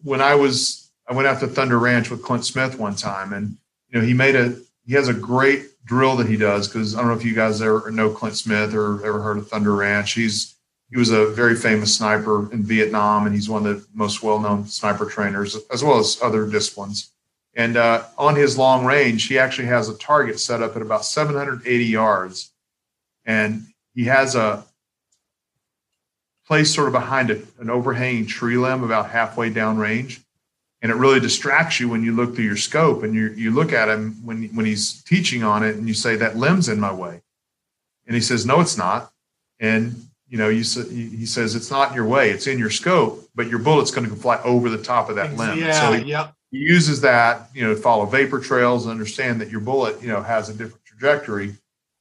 when 0.01 0.21
I 0.21 0.35
was, 0.35 0.89
I 1.09 1.13
went 1.13 1.27
out 1.27 1.41
to 1.41 1.47
Thunder 1.47 1.77
Ranch 1.77 2.09
with 2.09 2.23
Clint 2.23 2.45
Smith 2.45 2.79
one 2.79 2.95
time, 2.95 3.33
and 3.33 3.57
you 3.89 3.99
know, 3.99 4.05
he 4.05 4.13
made 4.13 4.37
a, 4.37 4.55
he 4.85 4.93
has 4.93 5.09
a 5.09 5.13
great 5.13 5.65
drill 5.83 6.15
that 6.15 6.27
he 6.29 6.37
does 6.37 6.69
because 6.69 6.95
I 6.95 6.99
don't 6.99 7.09
know 7.09 7.17
if 7.17 7.25
you 7.25 7.35
guys 7.35 7.61
ever 7.61 7.91
know 7.91 8.09
Clint 8.11 8.37
Smith 8.37 8.73
or 8.73 9.05
ever 9.05 9.21
heard 9.21 9.39
of 9.39 9.49
Thunder 9.49 9.75
Ranch. 9.75 10.13
He's 10.13 10.55
he 10.89 10.97
was 10.97 11.09
a 11.09 11.25
very 11.25 11.55
famous 11.55 11.97
sniper 11.97 12.49
in 12.53 12.63
Vietnam, 12.63 13.25
and 13.25 13.35
he's 13.35 13.49
one 13.49 13.65
of 13.65 13.81
the 13.81 13.87
most 13.93 14.23
well-known 14.23 14.67
sniper 14.67 15.05
trainers, 15.05 15.57
as 15.69 15.83
well 15.83 15.99
as 15.99 16.17
other 16.23 16.47
disciplines. 16.47 17.11
And 17.57 17.75
uh, 17.75 18.03
on 18.19 18.35
his 18.35 18.55
long 18.55 18.85
range, 18.85 19.27
he 19.27 19.39
actually 19.39 19.67
has 19.67 19.89
a 19.89 19.97
target 19.97 20.39
set 20.39 20.61
up 20.61 20.75
at 20.75 20.83
about 20.83 21.03
780 21.03 21.85
yards, 21.85 22.51
and 23.25 23.65
he 23.95 24.03
has 24.03 24.35
a 24.35 24.63
place 26.45 26.73
sort 26.73 26.85
of 26.85 26.93
behind 26.93 27.31
a, 27.31 27.41
an 27.59 27.71
overhanging 27.71 28.27
tree 28.27 28.57
limb 28.57 28.83
about 28.83 29.09
halfway 29.09 29.49
down 29.49 29.79
range. 29.79 30.21
And 30.83 30.91
it 30.91 30.95
really 30.95 31.19
distracts 31.19 31.79
you 31.79 31.89
when 31.89 32.03
you 32.03 32.15
look 32.15 32.35
through 32.35 32.45
your 32.45 32.55
scope 32.55 33.01
and 33.01 33.15
you 33.15 33.29
you 33.29 33.49
look 33.49 33.73
at 33.73 33.89
him 33.89 34.23
when 34.23 34.43
when 34.49 34.67
he's 34.67 35.01
teaching 35.01 35.43
on 35.43 35.63
it 35.63 35.75
and 35.75 35.87
you 35.87 35.95
say 35.95 36.15
that 36.17 36.37
limb's 36.37 36.69
in 36.69 36.79
my 36.79 36.93
way, 36.93 37.23
and 38.05 38.13
he 38.13 38.21
says 38.21 38.45
no, 38.45 38.61
it's 38.61 38.77
not. 38.77 39.11
And 39.59 39.95
you 40.29 40.37
know, 40.37 40.49
you 40.49 40.59
he 40.59 41.25
says 41.25 41.55
it's 41.55 41.71
not 41.71 41.89
in 41.89 41.95
your 41.95 42.05
way, 42.05 42.29
it's 42.29 42.45
in 42.45 42.59
your 42.59 42.69
scope, 42.69 43.27
but 43.33 43.47
your 43.47 43.57
bullet's 43.57 43.89
going 43.89 44.07
to 44.07 44.15
fly 44.15 44.39
over 44.43 44.69
the 44.69 44.81
top 44.81 45.09
of 45.09 45.15
that 45.15 45.35
limb. 45.35 45.57
Yeah, 45.57 45.71
so 45.71 45.93
he, 45.93 46.11
yep. 46.11 46.36
Uses 46.51 47.01
that, 47.01 47.49
you 47.53 47.63
know, 47.63 47.75
to 47.75 47.79
follow 47.79 48.05
vapor 48.05 48.39
trails 48.39 48.85
and 48.85 48.91
understand 48.91 49.41
that 49.41 49.49
your 49.49 49.59
bullet, 49.59 50.01
you 50.01 50.07
know, 50.07 50.21
has 50.21 50.49
a 50.49 50.53
different 50.53 50.83
trajectory. 50.85 51.55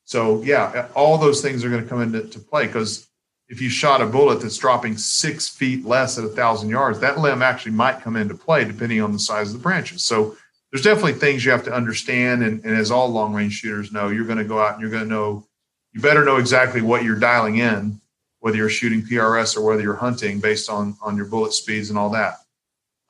So 0.05 0.43
yeah, 0.43 0.89
all 0.95 1.19
those 1.19 1.43
things 1.43 1.65
are 1.65 1.71
going 1.71 1.83
to 1.83 1.89
come 1.89 2.01
into 2.01 2.39
play 2.39 2.67
because 2.67 3.09
if 3.49 3.61
you 3.61 3.69
shot 3.69 4.01
a 4.01 4.07
bullet 4.07 4.41
that's 4.41 4.57
dropping 4.57 4.97
six 4.97 5.49
feet 5.49 5.85
less 5.85 6.19
at 6.19 6.25
a 6.25 6.29
thousand 6.29 6.69
yards, 6.69 6.99
that 7.01 7.19
limb 7.19 7.43
actually 7.43 7.73
might 7.73 8.01
come 8.01 8.17
into 8.17 8.35
play 8.35 8.65
depending 8.65 9.01
on 9.01 9.13
the 9.13 9.19
size 9.19 9.49
of 9.49 9.59
the 9.59 9.63
branches. 9.63 10.05
So 10.05 10.37
there's 10.71 10.83
definitely 10.83 11.15
things 11.15 11.45
you 11.45 11.53
have 11.53 11.65
to 11.65 11.73
understand. 11.73 12.43
And, 12.43 12.65
and 12.65 12.77
as 12.77 12.91
all 12.91 13.09
long 13.09 13.35
range 13.35 13.55
shooters 13.55 13.93
know, 13.93 14.09
you're 14.09 14.27
going 14.27 14.39
to 14.39 14.45
go 14.45 14.61
out 14.61 14.75
and 14.75 14.81
you're 14.81 14.91
going 14.91 15.05
to 15.05 15.09
know, 15.09 15.47
you 15.93 16.01
better 16.01 16.25
know 16.25 16.37
exactly 16.37 16.83
what 16.83 17.05
you're 17.05 17.19
dialing 17.19 17.59
in, 17.59 18.01
whether 18.41 18.57
you're 18.57 18.69
shooting 18.69 19.03
PRS 19.03 19.57
or 19.57 19.63
whether 19.63 19.83
you're 19.83 19.95
hunting 19.95 20.41
based 20.41 20.69
on, 20.69 20.97
on 21.03 21.17
your 21.17 21.27
bullet 21.27 21.53
speeds 21.53 21.91
and 21.91 21.99
all 21.99 22.11
that. 22.11 22.39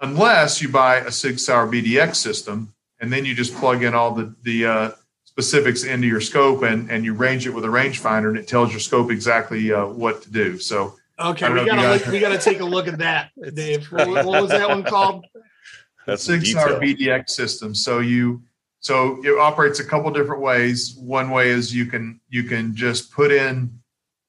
Unless 0.01 0.61
you 0.61 0.69
buy 0.69 0.97
a 0.97 1.11
Sig 1.11 1.39
Sauer 1.39 1.67
BDX 1.67 2.17
system 2.17 2.75
and 3.01 3.13
then 3.13 3.25
you 3.25 3.35
just 3.35 3.55
plug 3.55 3.83
in 3.83 3.95
all 3.95 4.15
the, 4.15 4.35
the, 4.43 4.67
uh, 4.67 4.91
specifics 5.37 5.85
into 5.85 6.07
your 6.07 6.21
scope 6.21 6.63
and, 6.63 6.91
and 6.91 7.05
you 7.05 7.13
range 7.13 7.47
it 7.47 7.51
with 7.51 7.63
a 7.65 7.69
rangefinder 7.69 8.29
and 8.29 8.39
it 8.39 8.49
tells 8.49 8.71
your 8.71 8.81
scope 8.81 9.11
exactly 9.11 9.71
uh, 9.71 9.85
what 9.85 10.23
to 10.23 10.31
do. 10.31 10.59
So 10.59 10.95
okay, 11.21 11.53
we 11.53 11.67
gotta 11.67 11.93
look, 11.93 12.07
we 12.07 12.19
gotta 12.19 12.39
take 12.39 12.61
a 12.61 12.65
look 12.65 12.89
at 12.89 12.97
that, 12.99 13.33
Dave. 13.55 13.85
What, 13.93 14.09
what 14.09 14.43
was 14.43 14.51
that 14.51 14.67
one 14.67 14.83
called? 14.83 15.27
That's 16.07 16.23
Sig 16.23 16.47
Sauer 16.47 16.81
BDX 16.81 17.29
system. 17.31 17.75
So 17.75 17.99
you 17.99 18.43
so 18.81 19.23
it 19.25 19.39
operates 19.39 19.79
a 19.79 19.85
couple 19.85 20.11
different 20.11 20.41
ways. 20.41 20.95
One 20.99 21.31
way 21.31 21.51
is 21.51 21.75
you 21.75 21.85
can 21.85 22.19
you 22.31 22.45
can 22.45 22.75
just 22.75 23.13
put 23.13 23.31
in 23.31 23.79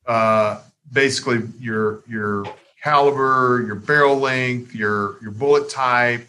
uh, 0.07 0.61
basically 0.91 1.47
your 1.57 2.03
your 2.05 2.43
caliber, 2.83 3.63
your 3.65 3.75
barrel 3.75 4.17
length, 4.17 4.73
your 4.75 5.21
your 5.21 5.31
bullet 5.31 5.69
type, 5.69 6.27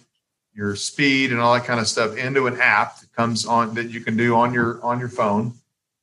your 0.54 0.74
speed, 0.76 1.30
and 1.30 1.40
all 1.40 1.54
that 1.54 1.64
kind 1.64 1.80
of 1.80 1.86
stuff 1.86 2.16
into 2.16 2.46
an 2.46 2.60
app 2.60 3.00
that 3.00 3.12
comes 3.12 3.46
on 3.46 3.74
that 3.74 3.90
you 3.90 4.00
can 4.00 4.16
do 4.16 4.34
on 4.34 4.52
your 4.52 4.82
on 4.82 4.98
your 4.98 5.08
phone, 5.08 5.54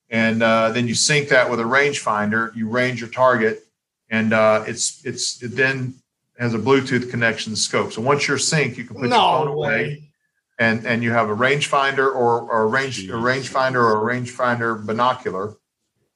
and 0.09 0.41
uh, 0.43 0.69
then 0.71 0.87
you 0.87 0.95
sync 0.95 1.29
that 1.29 1.49
with 1.49 1.59
a 1.59 1.63
rangefinder. 1.63 2.55
You 2.55 2.69
range 2.69 3.01
your 3.01 3.09
target, 3.09 3.65
and 4.09 4.33
uh, 4.33 4.63
it's 4.67 5.05
it's 5.05 5.41
it 5.41 5.55
then 5.55 5.95
has 6.37 6.53
a 6.53 6.59
Bluetooth 6.59 7.09
connection 7.09 7.53
to 7.53 7.59
scope. 7.59 7.93
So 7.93 8.01
once 8.01 8.27
you're 8.27 8.37
synced, 8.37 8.77
you 8.77 8.83
can 8.83 8.95
put 8.97 9.09
no 9.09 9.15
your 9.15 9.45
phone 9.45 9.57
way. 9.57 9.67
away, 9.67 10.09
and 10.59 10.85
and 10.85 11.03
you 11.03 11.11
have 11.11 11.29
a 11.29 11.35
rangefinder 11.35 12.07
or, 12.07 12.41
or 12.41 12.63
a 12.63 12.67
range 12.67 13.07
a 13.09 13.13
rangefinder 13.13 13.75
or 13.75 14.09
a 14.09 14.15
rangefinder 14.15 14.85
binocular. 14.85 15.55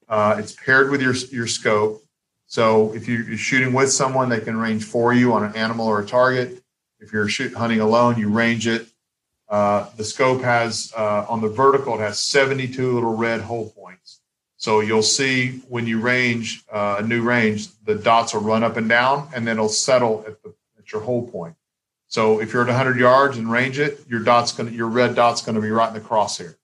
Uh, 0.08 0.36
it's 0.40 0.54
paired 0.54 0.90
with 0.92 1.02
your 1.02 1.14
your 1.32 1.48
scope. 1.48 2.04
So 2.50 2.94
if 2.94 3.08
you're 3.08 3.38
shooting 3.38 3.72
with 3.72 3.92
someone, 3.92 4.28
they 4.28 4.42
can 4.42 4.58
range 4.58 4.84
for 4.84 5.14
you 5.14 5.32
on 5.34 5.44
an 5.44 5.56
animal 5.56 5.88
or 5.88 6.02
a 6.02 6.06
target. 6.06 6.62
If 7.00 7.14
you're 7.14 7.30
shoot, 7.30 7.54
hunting 7.54 7.80
alone, 7.80 8.20
you 8.20 8.30
range 8.30 8.68
it 8.68 8.90
uh, 9.50 9.90
the 9.98 10.04
scope 10.04 10.42
has 10.42 10.94
uh, 10.96 11.26
on 11.28 11.42
the 11.42 11.50
vertical, 11.50 11.96
it 11.96 12.00
has 12.00 12.20
72 12.20 12.94
little 12.94 13.16
red 13.16 13.42
hold 13.42 13.76
points. 13.76 14.22
So 14.58 14.82
you'll 14.82 15.02
see 15.02 15.62
when 15.70 15.88
you 15.88 16.00
range 16.00 16.64
uh, 16.72 16.98
a 17.00 17.04
new 17.04 17.24
range, 17.24 17.70
the 17.86 17.96
dots 17.96 18.34
will 18.34 18.42
run 18.42 18.64
up 18.64 18.78
and 18.78 18.88
down, 18.88 19.30
and 19.34 19.48
then 19.48 19.56
it'll 19.56 19.70
settle 19.70 20.24
at, 20.28 20.44
the, 20.44 20.54
at 20.78 20.92
your 20.92 21.02
hold 21.02 21.32
point. 21.32 21.56
So 22.08 22.42
if 22.42 22.54
you're 22.54 22.64
at 22.64 22.68
100 22.68 23.00
yards 23.00 23.38
and 23.38 23.52
range 23.52 23.80
it, 23.80 24.04
your 24.08 24.20
dot's 24.20 24.52
going 24.52 24.74
your 24.74 24.88
red 24.88 25.16
dot's 25.16 25.42
going 25.42 25.56
to 25.56 25.62
be 25.62 25.70
right 25.70 25.88
in 25.88 25.94
the 25.94 26.08
crosshair. 26.08 26.56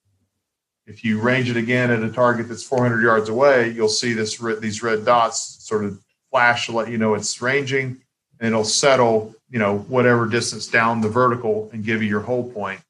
If 0.86 1.04
you 1.04 1.20
range 1.20 1.50
it 1.50 1.56
again 1.56 1.90
at 1.90 2.02
a 2.02 2.10
target 2.10 2.48
that's 2.48 2.62
400 2.62 3.02
yards 3.02 3.28
away, 3.28 3.70
you'll 3.70 3.88
see 3.88 4.12
this 4.12 4.38
these 4.60 4.82
red 4.82 5.04
dots 5.04 5.64
sort 5.64 5.84
of 5.84 6.00
flash 6.30 6.66
to 6.66 6.72
let 6.72 6.88
you 6.88 6.96
know 6.96 7.14
it's 7.14 7.42
ranging, 7.42 7.96
and 8.38 8.48
it'll 8.48 8.64
settle 8.64 9.34
you 9.50 9.58
know 9.58 9.78
whatever 9.78 10.26
distance 10.26 10.66
down 10.66 11.00
the 11.00 11.08
vertical 11.08 11.68
and 11.72 11.84
give 11.84 12.02
you 12.02 12.08
your 12.08 12.20
hold 12.20 12.54
point. 12.54 12.80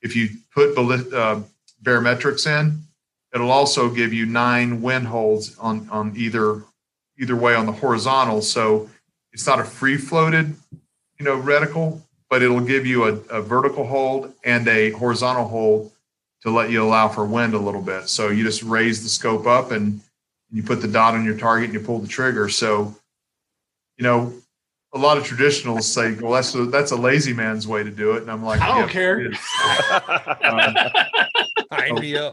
If 0.00 0.14
you 0.14 0.28
put 0.54 0.78
uh, 0.78 1.40
barometrics 1.82 2.46
in, 2.46 2.78
it'll 3.34 3.50
also 3.50 3.90
give 3.90 4.12
you 4.12 4.26
nine 4.26 4.80
wind 4.80 5.08
holds 5.08 5.58
on 5.58 5.88
on 5.90 6.12
either 6.16 6.62
either 7.18 7.36
way 7.36 7.54
on 7.54 7.66
the 7.66 7.72
horizontal. 7.72 8.42
So 8.42 8.88
it's 9.32 9.46
not 9.46 9.58
a 9.58 9.64
free 9.64 9.96
floated 9.96 10.54
you 11.18 11.24
know 11.24 11.40
reticle, 11.40 12.00
but 12.30 12.42
it'll 12.42 12.60
give 12.60 12.86
you 12.86 13.04
a, 13.04 13.14
a 13.30 13.42
vertical 13.42 13.86
hold 13.86 14.32
and 14.44 14.66
a 14.68 14.90
horizontal 14.90 15.48
hold 15.48 15.90
to 16.44 16.50
let 16.50 16.70
you 16.70 16.82
allow 16.82 17.08
for 17.08 17.24
wind 17.24 17.54
a 17.54 17.58
little 17.58 17.80
bit. 17.80 18.08
So 18.08 18.28
you 18.28 18.44
just 18.44 18.62
raise 18.62 19.02
the 19.02 19.08
scope 19.08 19.46
up 19.46 19.70
and 19.70 20.00
you 20.52 20.62
put 20.62 20.80
the 20.80 20.88
dot 20.88 21.14
on 21.14 21.24
your 21.24 21.36
target 21.36 21.70
and 21.70 21.74
you 21.74 21.84
pull 21.84 21.98
the 21.98 22.08
trigger. 22.08 22.48
So, 22.48 22.94
you 23.96 24.04
know, 24.04 24.32
a 24.92 24.98
lot 24.98 25.18
of 25.18 25.24
traditionalists 25.24 25.92
say, 25.92 26.14
"Well, 26.14 26.32
that's 26.32 26.54
a, 26.54 26.66
that's 26.66 26.92
a 26.92 26.96
lazy 26.96 27.32
man's 27.32 27.66
way 27.66 27.82
to 27.82 27.90
do 27.90 28.12
it," 28.12 28.22
and 28.22 28.30
I'm 28.30 28.44
like, 28.44 28.60
"I 28.60 28.68
don't 28.68 28.86
yeah, 28.86 28.92
care." 28.92 29.26
um, 30.44 30.76
so, 31.72 32.32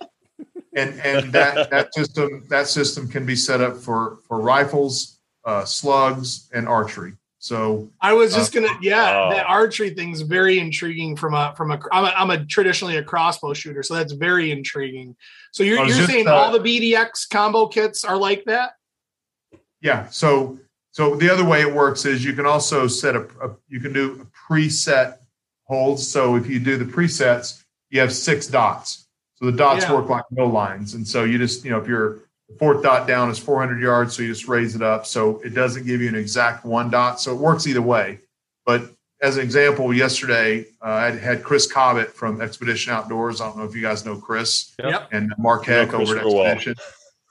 and 0.76 1.00
and 1.02 1.34
that 1.34 1.72
that 1.72 1.94
system 1.96 2.46
that 2.50 2.68
system 2.68 3.08
can 3.08 3.26
be 3.26 3.36
set 3.36 3.62
up 3.62 3.78
for 3.78 4.20
for 4.28 4.40
rifles, 4.40 5.20
uh, 5.44 5.66
slugs, 5.66 6.50
and 6.54 6.68
archery. 6.68 7.14
So 7.42 7.92
I 8.00 8.14
was 8.14 8.36
just 8.36 8.56
uh, 8.56 8.62
gonna, 8.62 8.78
yeah, 8.84 9.26
oh. 9.26 9.32
that 9.32 9.48
archery 9.48 9.90
thing's 9.90 10.22
very 10.22 10.60
intriguing. 10.60 11.16
From 11.16 11.34
a 11.34 11.56
from 11.58 11.72
a 11.72 11.80
I'm, 11.92 12.06
a, 12.06 12.08
I'm 12.10 12.30
a 12.30 12.46
traditionally 12.46 12.98
a 12.98 13.04
crossbow 13.04 13.56
shooter, 13.56 13.82
so 13.82 13.96
that's 13.96 14.14
very 14.14 14.52
intriguing. 14.52 15.16
So 15.52 15.64
you're 15.64 15.84
you're 15.88 16.08
saying 16.08 16.28
uh, 16.28 16.34
all 16.34 16.52
the 16.52 16.60
BDX 16.60 17.28
combo 17.28 17.66
kits 17.66 18.04
are 18.04 18.16
like 18.16 18.46
that? 18.46 18.74
Yeah. 19.82 20.08
So 20.10 20.60
so 20.92 21.16
the 21.16 21.34
other 21.34 21.44
way 21.44 21.62
it 21.62 21.74
works 21.74 22.06
is 22.06 22.24
you 22.24 22.34
can 22.34 22.46
also 22.46 22.86
set 22.86 23.16
a, 23.16 23.22
a 23.42 23.56
you 23.68 23.80
can 23.80 23.92
do 23.92 24.22
a 24.22 24.52
preset 24.54 25.18
holds. 25.64 26.08
So 26.08 26.36
if 26.36 26.48
you 26.48 26.60
do 26.60 26.78
the 26.78 26.86
presets, 26.86 27.64
you 27.90 28.00
have 28.02 28.14
six 28.14 28.46
dots. 28.46 29.08
So 29.34 29.46
the 29.48 29.58
dots 29.58 29.86
yeah. 29.86 29.96
work 29.96 30.10
like 30.10 30.26
no 30.30 30.46
lines. 30.46 30.94
And 30.94 31.08
so 31.08 31.24
you 31.24 31.40
just, 31.40 31.66
you 31.66 31.72
know, 31.72 31.80
if 31.80 31.88
your 32.52 32.58
fourth 32.58 32.84
dot 32.84 33.08
down 33.08 33.30
is 33.30 33.40
400 33.40 33.82
yards, 33.82 34.16
so 34.16 34.24
you 34.24 34.30
just 34.30 34.48
raise 34.48 34.76
it 34.76 34.82
up. 34.82 35.06
So 35.06 35.40
it 35.42 35.54
doesn't 35.54 35.86
give 35.86 36.02
you 36.02 36.10
an 36.10 36.16
exact 36.16 36.66
one 36.66 36.90
dot. 36.90 37.20
So 37.20 37.34
it 37.34 37.38
works 37.38 37.68
either 37.68 37.82
way. 37.82 38.20
But 38.66 38.92
as 39.22 39.38
an 39.38 39.44
example, 39.44 39.94
yesterday 39.94 40.66
uh, 40.82 40.90
I 40.90 41.12
had 41.12 41.44
Chris 41.44 41.72
Cobbett 41.72 42.10
from 42.10 42.42
Expedition 42.42 42.94
Outdoors. 42.94 43.42
I 43.42 43.48
don't 43.48 43.58
know 43.58 43.66
if 43.66 43.76
you 43.76 43.82
guys 43.82 44.06
know 44.06 44.18
Chris 44.18 44.74
yep. 44.80 45.10
and 45.12 45.34
Mark 45.38 45.66
Heck 45.66 45.94
over 45.94 46.18
at 46.18 46.26
Expedition. 46.26 46.76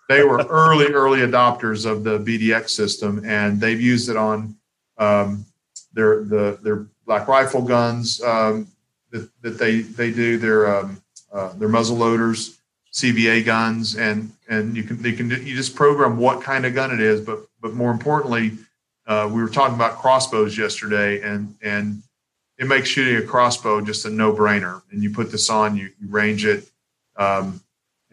They 0.08 0.24
were 0.24 0.44
early, 0.48 0.86
early 0.86 1.20
adopters 1.20 1.88
of 1.88 2.02
the 2.02 2.18
BDX 2.18 2.70
system, 2.70 3.22
and 3.24 3.60
they've 3.60 3.80
used 3.80 4.08
it 4.08 4.16
on 4.16 4.56
um, 4.98 5.46
their 5.92 6.24
the 6.24 6.58
their 6.62 6.86
black 7.06 7.28
rifle 7.28 7.62
guns 7.62 8.20
um, 8.22 8.66
that, 9.10 9.30
that 9.42 9.58
they 9.58 9.80
they 9.80 10.10
do 10.10 10.36
their 10.36 10.78
um, 10.78 11.00
uh, 11.32 11.52
their 11.54 11.68
muzzle 11.68 11.96
loaders, 11.96 12.59
CVA 12.92 13.44
guns, 13.44 13.96
and 13.96 14.32
and 14.48 14.76
you 14.76 14.82
can 14.82 15.00
they 15.00 15.12
can 15.12 15.30
you 15.30 15.54
just 15.54 15.76
program 15.76 16.16
what 16.16 16.42
kind 16.42 16.66
of 16.66 16.74
gun 16.74 16.90
it 16.92 17.00
is, 17.00 17.20
but 17.20 17.46
but 17.60 17.74
more 17.74 17.90
importantly, 17.90 18.52
uh, 19.06 19.28
we 19.30 19.42
were 19.42 19.48
talking 19.48 19.74
about 19.74 19.98
crossbows 19.98 20.56
yesterday, 20.58 21.20
and 21.22 21.54
and 21.62 22.02
it 22.60 22.66
makes 22.66 22.88
shooting 22.88 23.16
a 23.16 23.22
crossbow 23.22 23.80
just 23.80 24.04
a 24.04 24.10
no 24.10 24.32
brainer. 24.32 24.82
And 24.90 25.02
you 25.02 25.10
put 25.10 25.32
this 25.32 25.48
on, 25.48 25.76
you, 25.76 25.90
you 26.00 26.08
range 26.08 26.44
it. 26.44 26.70
Um, 27.16 27.60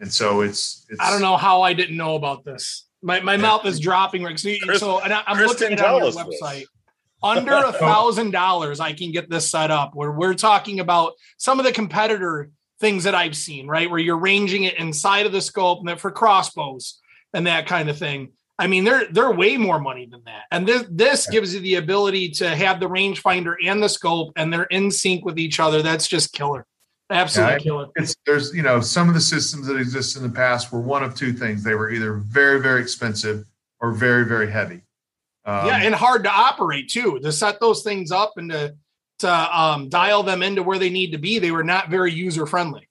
and 0.00 0.12
so 0.12 0.40
it's, 0.40 0.86
it's 0.88 1.00
I 1.00 1.10
don't 1.10 1.20
know 1.20 1.36
how 1.36 1.60
I 1.62 1.74
didn't 1.74 1.96
know 1.96 2.14
about 2.14 2.44
this. 2.44 2.86
My 3.02 3.20
my 3.20 3.34
yeah. 3.34 3.42
mouth 3.42 3.66
is 3.66 3.78
dropping. 3.78 4.24
Right? 4.24 4.38
So, 4.38 4.54
Chris, 4.62 4.80
so 4.80 5.00
and 5.00 5.12
I, 5.12 5.22
am 5.26 5.38
looking 5.38 5.72
at 5.72 5.80
on 5.80 6.02
your 6.02 6.12
website. 6.12 6.64
Under 7.20 7.52
a 7.52 7.72
thousand 7.72 8.30
dollars, 8.30 8.78
I 8.78 8.92
can 8.92 9.10
get 9.12 9.28
this 9.28 9.50
set 9.50 9.70
up. 9.70 9.94
Where 9.94 10.12
we're 10.12 10.34
talking 10.34 10.80
about 10.80 11.12
some 11.36 11.58
of 11.58 11.64
the 11.64 11.72
competitor 11.72 12.50
things 12.80 13.04
that 13.04 13.14
I've 13.14 13.36
seen, 13.36 13.66
right? 13.66 13.90
Where 13.90 13.98
you're 13.98 14.18
ranging 14.18 14.64
it 14.64 14.78
inside 14.78 15.26
of 15.26 15.32
the 15.32 15.40
scope 15.40 15.86
and 15.86 16.00
for 16.00 16.10
crossbows 16.10 17.00
and 17.32 17.46
that 17.46 17.66
kind 17.66 17.88
of 17.88 17.98
thing. 17.98 18.32
I 18.58 18.66
mean, 18.66 18.84
they're 18.84 19.06
they're 19.10 19.30
way 19.30 19.56
more 19.56 19.78
money 19.78 20.06
than 20.10 20.22
that. 20.26 20.44
And 20.50 20.66
this 20.66 20.84
this 20.90 21.28
gives 21.28 21.54
you 21.54 21.60
the 21.60 21.76
ability 21.76 22.30
to 22.30 22.48
have 22.48 22.80
the 22.80 22.88
rangefinder 22.88 23.54
and 23.64 23.82
the 23.82 23.88
scope, 23.88 24.32
and 24.36 24.52
they're 24.52 24.64
in 24.64 24.90
sync 24.90 25.24
with 25.24 25.38
each 25.38 25.60
other. 25.60 25.80
That's 25.82 26.08
just 26.08 26.32
killer. 26.32 26.66
Absolutely 27.10 27.54
yeah, 27.54 27.58
kill 27.58 27.80
it. 27.80 27.90
It's, 27.96 28.14
there's, 28.26 28.54
you 28.54 28.62
know, 28.62 28.80
some 28.80 29.08
of 29.08 29.14
the 29.14 29.20
systems 29.20 29.66
that 29.66 29.76
exist 29.76 30.16
in 30.16 30.22
the 30.22 30.28
past 30.28 30.70
were 30.70 30.80
one 30.80 31.02
of 31.02 31.14
two 31.14 31.32
things. 31.32 31.64
They 31.64 31.74
were 31.74 31.90
either 31.90 32.14
very, 32.14 32.60
very 32.60 32.82
expensive 32.82 33.46
or 33.80 33.92
very, 33.92 34.26
very 34.26 34.50
heavy. 34.50 34.82
Um, 35.46 35.66
yeah, 35.68 35.78
and 35.78 35.94
hard 35.94 36.24
to 36.24 36.30
operate 36.30 36.90
too. 36.90 37.18
To 37.22 37.32
set 37.32 37.60
those 37.60 37.82
things 37.82 38.10
up 38.10 38.34
and 38.36 38.50
to 38.50 38.74
to 39.18 39.60
um, 39.60 39.88
dial 39.88 40.22
them 40.22 40.42
into 40.42 40.62
where 40.62 40.78
they 40.78 40.90
need 40.90 41.12
to 41.12 41.18
be, 41.18 41.38
they 41.38 41.50
were 41.50 41.64
not 41.64 41.90
very 41.90 42.12
user 42.12 42.46
friendly. 42.46 42.88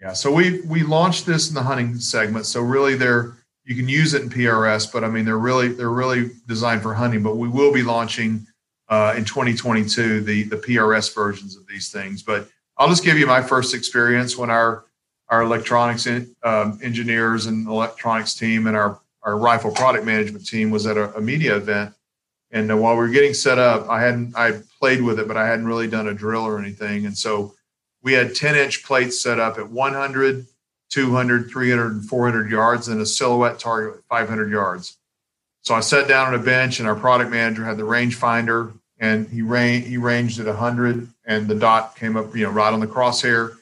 Yeah, 0.00 0.12
so 0.12 0.32
we 0.32 0.60
we 0.62 0.82
launched 0.82 1.26
this 1.26 1.48
in 1.48 1.54
the 1.54 1.62
hunting 1.62 1.96
segment. 1.96 2.46
So 2.46 2.60
really, 2.60 2.94
they're 2.94 3.36
you 3.64 3.74
can 3.74 3.88
use 3.88 4.14
it 4.14 4.22
in 4.22 4.30
PRS, 4.30 4.90
but 4.92 5.04
I 5.04 5.08
mean 5.08 5.24
they're 5.24 5.38
really 5.38 5.68
they're 5.68 5.90
really 5.90 6.30
designed 6.46 6.82
for 6.82 6.94
hunting. 6.94 7.22
But 7.22 7.36
we 7.36 7.48
will 7.48 7.72
be 7.72 7.82
launching 7.82 8.46
uh, 8.88 9.14
in 9.16 9.24
2022 9.24 10.20
the 10.20 10.44
the 10.44 10.56
PRS 10.56 11.14
versions 11.14 11.56
of 11.56 11.66
these 11.66 11.90
things. 11.90 12.22
But 12.22 12.48
I'll 12.76 12.88
just 12.88 13.04
give 13.04 13.18
you 13.18 13.26
my 13.26 13.42
first 13.42 13.74
experience 13.74 14.36
when 14.38 14.50
our 14.50 14.84
our 15.28 15.42
electronics 15.42 16.06
in, 16.06 16.34
um, 16.44 16.78
engineers 16.82 17.46
and 17.46 17.66
electronics 17.66 18.34
team 18.34 18.68
and 18.68 18.76
our 18.76 19.00
our 19.22 19.36
rifle 19.36 19.72
product 19.72 20.06
management 20.06 20.46
team 20.46 20.70
was 20.70 20.86
at 20.86 20.96
a, 20.96 21.14
a 21.16 21.20
media 21.20 21.56
event. 21.56 21.92
And 22.50 22.68
while 22.80 22.94
we 22.94 23.00
were 23.00 23.08
getting 23.08 23.34
set 23.34 23.58
up, 23.58 23.88
I 23.88 24.00
hadn't 24.00 24.36
I 24.36 24.60
played 24.78 25.02
with 25.02 25.18
it, 25.18 25.28
but 25.28 25.36
I 25.36 25.46
hadn't 25.46 25.66
really 25.66 25.88
done 25.88 26.08
a 26.08 26.14
drill 26.14 26.42
or 26.42 26.58
anything. 26.58 27.04
And 27.04 27.16
so 27.16 27.54
we 28.02 28.12
had 28.12 28.34
10 28.34 28.56
inch 28.56 28.84
plates 28.84 29.20
set 29.20 29.38
up 29.38 29.58
at 29.58 29.70
100, 29.70 30.46
200, 30.90 31.50
300, 31.50 31.92
and 31.92 32.04
400 32.04 32.50
yards, 32.50 32.88
and 32.88 33.00
a 33.00 33.06
silhouette 33.06 33.58
target 33.58 33.98
at 33.98 34.04
500 34.04 34.50
yards. 34.50 34.96
So 35.62 35.74
I 35.74 35.80
sat 35.80 36.08
down 36.08 36.28
on 36.28 36.34
a 36.34 36.42
bench, 36.42 36.78
and 36.78 36.88
our 36.88 36.94
product 36.94 37.30
manager 37.30 37.64
had 37.64 37.76
the 37.76 37.84
range 37.84 38.14
finder, 38.14 38.72
and 38.98 39.28
he 39.28 39.42
ran, 39.42 39.82
he 39.82 39.98
ranged 39.98 40.40
at 40.40 40.46
100, 40.46 41.08
and 41.26 41.48
the 41.48 41.54
dot 41.54 41.96
came 41.96 42.16
up, 42.16 42.34
you 42.34 42.44
know, 42.44 42.50
right 42.50 42.72
on 42.72 42.80
the 42.80 42.86
crosshair. 42.86 43.56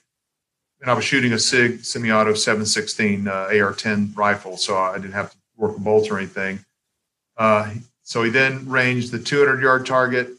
And 0.80 0.91
I 0.91 0.95
was 0.95 1.05
shooting 1.05 1.32
a 1.32 1.39
SIG 1.39 1.84
semi-auto 1.84 2.34
716 2.34 3.26
uh, 3.26 3.32
AR-10 3.32 4.16
rifle, 4.16 4.57
so 4.57 4.76
I 4.76 4.99
didn't 4.99 5.14
have 5.14 5.32
to 5.32 5.37
work 5.57 5.76
a 5.76 5.80
bolt 5.80 6.11
or 6.11 6.18
anything. 6.18 6.61
Uh, 7.37 7.70
so 8.07 8.22
he 8.22 8.30
then 8.30 8.68
ranged 8.68 9.11
the 9.11 9.18
200 9.18 9.61
yard 9.61 9.84
target. 9.84 10.30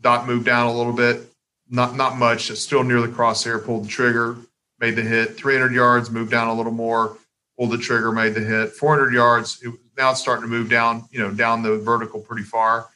Dot 0.00 0.28
moved 0.28 0.46
down 0.46 0.68
a 0.68 0.72
little 0.72 0.92
bit, 0.92 1.20
not 1.68 1.96
not 1.96 2.16
much. 2.16 2.52
Still 2.52 2.84
near 2.84 3.00
the 3.00 3.08
crosshair. 3.08 3.62
Pulled 3.62 3.84
the 3.84 3.88
trigger, 3.88 4.36
made 4.78 4.94
the 4.94 5.02
hit. 5.02 5.36
300 5.36 5.72
yards, 5.72 6.08
moved 6.08 6.30
down 6.30 6.46
a 6.46 6.54
little 6.54 6.72
more. 6.72 7.18
Pulled 7.58 7.72
the 7.72 7.78
trigger, 7.78 8.12
made 8.12 8.34
the 8.34 8.40
hit. 8.40 8.72
400 8.74 9.12
yards. 9.12 9.60
It, 9.60 9.74
now 9.98 10.12
it's 10.12 10.20
starting 10.20 10.44
to 10.44 10.48
move 10.48 10.70
down, 10.70 11.04
you 11.10 11.18
know, 11.18 11.32
down 11.32 11.64
the 11.64 11.78
vertical 11.78 12.20
pretty 12.20 12.44
far. 12.44 12.88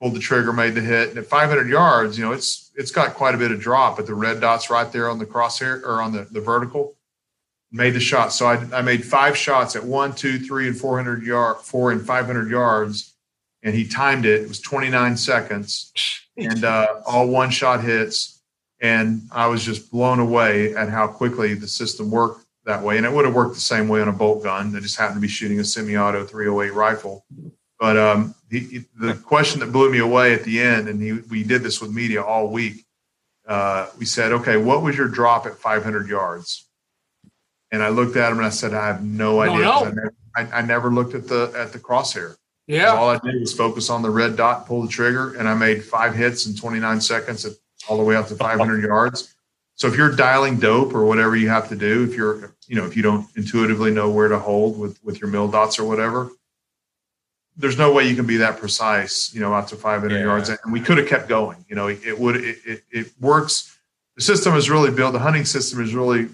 Pulled 0.00 0.14
the 0.14 0.20
trigger, 0.20 0.52
made 0.52 0.74
the 0.74 0.80
hit. 0.80 1.10
And 1.10 1.18
at 1.18 1.26
500 1.26 1.68
yards, 1.68 2.18
you 2.18 2.24
know, 2.24 2.32
it's 2.32 2.72
it's 2.74 2.90
got 2.90 3.14
quite 3.14 3.36
a 3.36 3.38
bit 3.38 3.52
of 3.52 3.60
drop, 3.60 3.98
but 3.98 4.06
the 4.06 4.16
red 4.16 4.40
dot's 4.40 4.68
right 4.68 4.90
there 4.90 5.08
on 5.08 5.20
the 5.20 5.26
crosshair 5.26 5.80
or 5.84 6.02
on 6.02 6.12
the, 6.12 6.26
the 6.32 6.40
vertical. 6.40 6.96
Made 7.70 7.94
the 7.94 8.00
shot. 8.00 8.32
So 8.32 8.46
I, 8.46 8.54
I 8.78 8.82
made 8.82 9.04
five 9.04 9.36
shots 9.36 9.76
at 9.76 9.84
one, 9.84 10.12
two, 10.12 10.40
three, 10.40 10.66
and 10.66 10.76
400 10.76 11.22
yard, 11.22 11.58
four 11.58 11.92
and 11.92 12.04
500 12.04 12.50
yards, 12.50 13.14
and 13.68 13.76
he 13.76 13.86
timed 13.86 14.24
it. 14.24 14.42
It 14.42 14.48
was 14.48 14.60
29 14.60 15.16
seconds, 15.16 15.92
and 16.36 16.64
uh, 16.64 16.86
all 17.06 17.28
one 17.28 17.50
shot 17.50 17.84
hits 17.84 18.38
and 18.80 19.22
I 19.32 19.46
was 19.46 19.64
just 19.64 19.90
blown 19.90 20.20
away 20.20 20.74
at 20.74 20.88
how 20.88 21.08
quickly 21.08 21.54
the 21.54 21.66
system 21.66 22.10
worked 22.10 22.44
that 22.64 22.82
way. 22.82 22.96
And 22.96 23.06
it 23.06 23.12
would 23.12 23.24
have 23.24 23.34
worked 23.34 23.54
the 23.54 23.60
same 23.60 23.88
way 23.88 24.00
on 24.00 24.08
a 24.08 24.12
bolt 24.12 24.44
gun. 24.44 24.74
I 24.74 24.80
just 24.80 24.96
happened 24.96 25.16
to 25.16 25.20
be 25.20 25.28
shooting 25.28 25.58
a 25.58 25.64
semi-auto 25.64 26.24
308 26.24 26.74
rifle. 26.74 27.24
But 27.80 27.96
um, 27.96 28.34
he, 28.50 28.84
the 28.98 29.14
question 29.14 29.60
that 29.60 29.72
blew 29.72 29.90
me 29.90 29.98
away 29.98 30.34
at 30.34 30.44
the 30.44 30.60
end, 30.60 30.88
and 30.88 31.00
he, 31.00 31.12
we 31.12 31.44
did 31.44 31.62
this 31.62 31.80
with 31.80 31.92
media 31.92 32.22
all 32.22 32.48
week. 32.48 32.84
Uh, 33.46 33.86
we 33.98 34.04
said, 34.04 34.32
"Okay, 34.32 34.56
what 34.56 34.82
was 34.82 34.96
your 34.96 35.08
drop 35.08 35.46
at 35.46 35.56
500 35.56 36.08
yards?" 36.08 36.68
And 37.70 37.82
I 37.82 37.88
looked 37.88 38.16
at 38.16 38.30
him 38.30 38.38
and 38.38 38.46
I 38.46 38.50
said, 38.50 38.74
"I 38.74 38.88
have 38.88 39.04
no 39.04 39.40
idea. 39.40 39.70
I 39.70 39.84
never, 39.84 40.14
I, 40.36 40.42
I, 40.58 40.62
never 40.62 40.90
looked 40.90 41.14
at 41.14 41.28
the 41.28 41.52
at 41.56 41.72
the 41.72 41.78
crosshair. 41.78 42.36
Yeah, 42.68 42.92
all 42.92 43.08
I 43.08 43.18
did 43.18 43.40
was 43.40 43.52
focus 43.52 43.88
on 43.88 44.02
the 44.02 44.10
red 44.10 44.36
dot, 44.36 44.66
pull 44.66 44.82
the 44.82 44.88
trigger, 44.88 45.34
and 45.36 45.48
I 45.48 45.54
made 45.54 45.82
five 45.82 46.14
hits 46.14 46.46
in 46.46 46.54
29 46.54 47.00
seconds 47.00 47.46
at 47.46 47.52
all 47.88 47.96
the 47.96 48.04
way 48.04 48.14
up 48.14 48.28
to 48.28 48.34
500 48.34 48.84
yards. 48.84 49.34
So 49.74 49.88
if 49.88 49.96
you're 49.96 50.14
dialing 50.14 50.58
dope 50.58 50.94
or 50.94 51.06
whatever 51.06 51.34
you 51.34 51.48
have 51.48 51.70
to 51.70 51.76
do, 51.76 52.04
if 52.04 52.14
you're, 52.14 52.54
you 52.66 52.76
know, 52.76 52.84
if 52.84 52.94
you 52.94 53.02
don't 53.02 53.26
intuitively 53.36 53.90
know 53.90 54.10
where 54.10 54.28
to 54.28 54.38
hold 54.38 54.78
with 54.78 55.02
with 55.02 55.18
your 55.18 55.30
mil 55.30 55.48
dots 55.48 55.78
or 55.78 55.84
whatever, 55.84 56.30
there's 57.56 57.78
no 57.78 57.92
way 57.92 58.06
you 58.06 58.14
can 58.14 58.26
be 58.26 58.36
that 58.36 58.58
precise, 58.58 59.32
you 59.32 59.40
know, 59.40 59.54
out 59.54 59.68
to 59.68 59.76
500 59.76 60.14
yeah. 60.14 60.22
yards. 60.22 60.50
And 60.50 60.72
we 60.72 60.80
could 60.80 60.98
have 60.98 61.08
kept 61.08 61.28
going. 61.28 61.64
You 61.68 61.76
know, 61.76 61.86
it, 61.86 62.00
it 62.04 62.18
would 62.18 62.36
it, 62.36 62.58
it, 62.66 62.82
it 62.90 63.06
works. 63.18 63.78
The 64.16 64.22
system 64.22 64.54
is 64.56 64.68
really 64.68 64.90
built. 64.90 65.14
The 65.14 65.20
hunting 65.20 65.46
system 65.46 65.82
is 65.82 65.94
really 65.94 66.28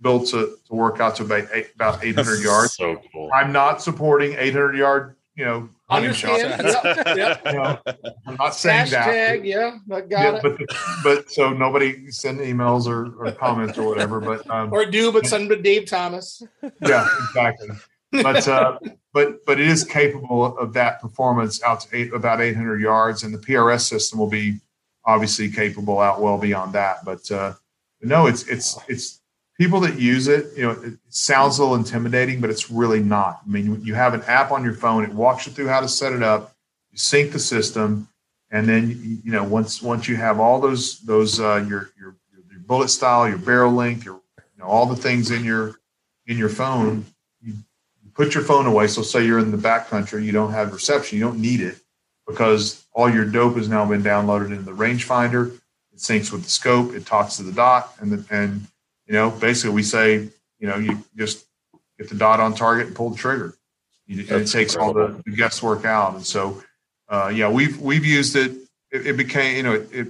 built 0.00 0.28
to, 0.28 0.56
to 0.66 0.74
work 0.74 0.98
out 0.98 1.16
to 1.16 1.22
about 1.22 1.48
eight, 1.52 1.68
about 1.74 2.04
800 2.04 2.42
yards. 2.42 2.74
So 2.74 3.00
cool. 3.12 3.30
I'm 3.32 3.52
not 3.52 3.82
supporting 3.82 4.34
800 4.34 4.76
yard, 4.76 5.16
you 5.34 5.44
know, 5.44 5.68
Understand? 5.88 6.62
Yep, 6.64 7.16
yep. 7.16 7.42
You 7.46 8.10
I'm 8.26 8.36
not 8.36 8.54
saying 8.56 8.86
Hashtag, 8.86 8.90
that. 8.90 9.44
yeah, 9.44 9.78
but 9.86 10.10
got 10.10 10.20
yeah, 10.20 10.36
it. 10.36 10.42
But, 10.42 10.76
but 11.04 11.30
so 11.30 11.52
nobody 11.52 12.10
send 12.10 12.40
emails 12.40 12.88
or, 12.88 13.14
or 13.24 13.30
comments 13.32 13.78
or 13.78 13.88
whatever. 13.88 14.20
But 14.20 14.48
um, 14.50 14.72
or 14.72 14.84
do, 14.84 15.12
but 15.12 15.26
send 15.26 15.48
to 15.50 15.56
Dave 15.56 15.86
Thomas. 15.86 16.42
Yeah, 16.84 17.06
exactly. 17.28 17.68
But 18.10 18.48
uh, 18.48 18.78
but 19.12 19.44
but 19.46 19.60
it 19.60 19.68
is 19.68 19.84
capable 19.84 20.58
of 20.58 20.72
that 20.72 21.00
performance 21.00 21.62
out 21.62 21.80
to 21.82 21.96
eight, 21.96 22.12
about 22.12 22.40
800 22.40 22.80
yards, 22.80 23.22
and 23.22 23.32
the 23.32 23.38
PRS 23.38 23.82
system 23.82 24.18
will 24.18 24.28
be 24.28 24.58
obviously 25.04 25.48
capable 25.50 26.00
out 26.00 26.20
well 26.20 26.38
beyond 26.38 26.72
that. 26.72 27.04
But 27.04 27.30
uh, 27.30 27.54
no, 28.02 28.26
it's 28.26 28.46
it's 28.48 28.76
it's 28.88 29.20
people 29.58 29.80
that 29.80 29.98
use 29.98 30.28
it, 30.28 30.46
you 30.56 30.62
know, 30.62 30.72
it 30.72 30.94
sounds 31.08 31.58
a 31.58 31.62
little 31.62 31.76
intimidating, 31.76 32.40
but 32.40 32.50
it's 32.50 32.70
really 32.70 33.00
not. 33.02 33.40
I 33.44 33.48
mean, 33.48 33.82
you 33.82 33.94
have 33.94 34.14
an 34.14 34.22
app 34.22 34.50
on 34.50 34.64
your 34.64 34.74
phone, 34.74 35.04
it 35.04 35.12
walks 35.12 35.46
you 35.46 35.52
through 35.52 35.68
how 35.68 35.80
to 35.80 35.88
set 35.88 36.12
it 36.12 36.22
up, 36.22 36.54
you 36.90 36.98
sync 36.98 37.32
the 37.32 37.38
system, 37.38 38.08
and 38.50 38.68
then 38.68 39.20
you 39.24 39.32
know 39.32 39.42
once 39.42 39.82
once 39.82 40.08
you 40.08 40.16
have 40.16 40.38
all 40.38 40.60
those 40.60 41.00
those 41.00 41.40
uh, 41.40 41.64
your, 41.68 41.90
your 41.98 42.16
your 42.50 42.60
bullet 42.60 42.88
style, 42.88 43.28
your 43.28 43.38
barrel 43.38 43.72
length, 43.72 44.04
your 44.04 44.20
you 44.38 44.58
know 44.58 44.66
all 44.66 44.86
the 44.86 44.96
things 44.96 45.30
in 45.30 45.44
your 45.44 45.80
in 46.26 46.38
your 46.38 46.48
phone, 46.48 47.04
you, 47.40 47.54
put 48.14 48.34
your 48.34 48.44
phone 48.44 48.66
away. 48.66 48.86
So 48.86 49.02
say 49.02 49.26
you're 49.26 49.38
in 49.38 49.50
the 49.50 49.58
back 49.58 49.88
country, 49.88 50.24
you 50.24 50.32
don't 50.32 50.52
have 50.52 50.72
reception, 50.72 51.18
you 51.18 51.24
don't 51.24 51.40
need 51.40 51.60
it 51.60 51.78
because 52.26 52.84
all 52.92 53.10
your 53.10 53.24
dope 53.24 53.56
has 53.56 53.68
now 53.68 53.84
been 53.84 54.02
downloaded 54.02 54.46
into 54.46 54.62
the 54.62 54.72
rangefinder. 54.72 55.54
It 55.92 55.98
syncs 55.98 56.32
with 56.32 56.44
the 56.44 56.50
scope, 56.50 56.94
it 56.94 57.06
talks 57.06 57.36
to 57.36 57.42
the 57.42 57.52
dot, 57.52 57.92
and 58.00 58.12
the, 58.12 58.34
and 58.34 58.66
you 59.06 59.14
know, 59.14 59.30
basically 59.30 59.74
we 59.74 59.82
say, 59.82 60.28
you 60.58 60.68
know, 60.68 60.76
you 60.76 61.04
just 61.16 61.46
get 61.98 62.08
the 62.08 62.16
dot 62.16 62.40
on 62.40 62.54
target 62.54 62.88
and 62.88 62.96
pull 62.96 63.10
the 63.10 63.16
trigger. 63.16 63.54
You, 64.06 64.22
it 64.22 64.46
takes 64.46 64.74
incredible. 64.74 65.02
all 65.02 65.08
the, 65.08 65.22
the, 65.24 65.36
guesswork 65.36 65.84
out. 65.84 66.14
And 66.14 66.24
so, 66.24 66.62
uh, 67.08 67.32
yeah, 67.34 67.48
we've 67.50 67.80
we've 67.80 68.04
used 68.04 68.36
it. 68.36 68.52
It, 68.92 69.06
it 69.06 69.16
became, 69.16 69.56
you 69.56 69.62
know, 69.64 69.74
it, 69.74 69.88
it, 69.92 70.08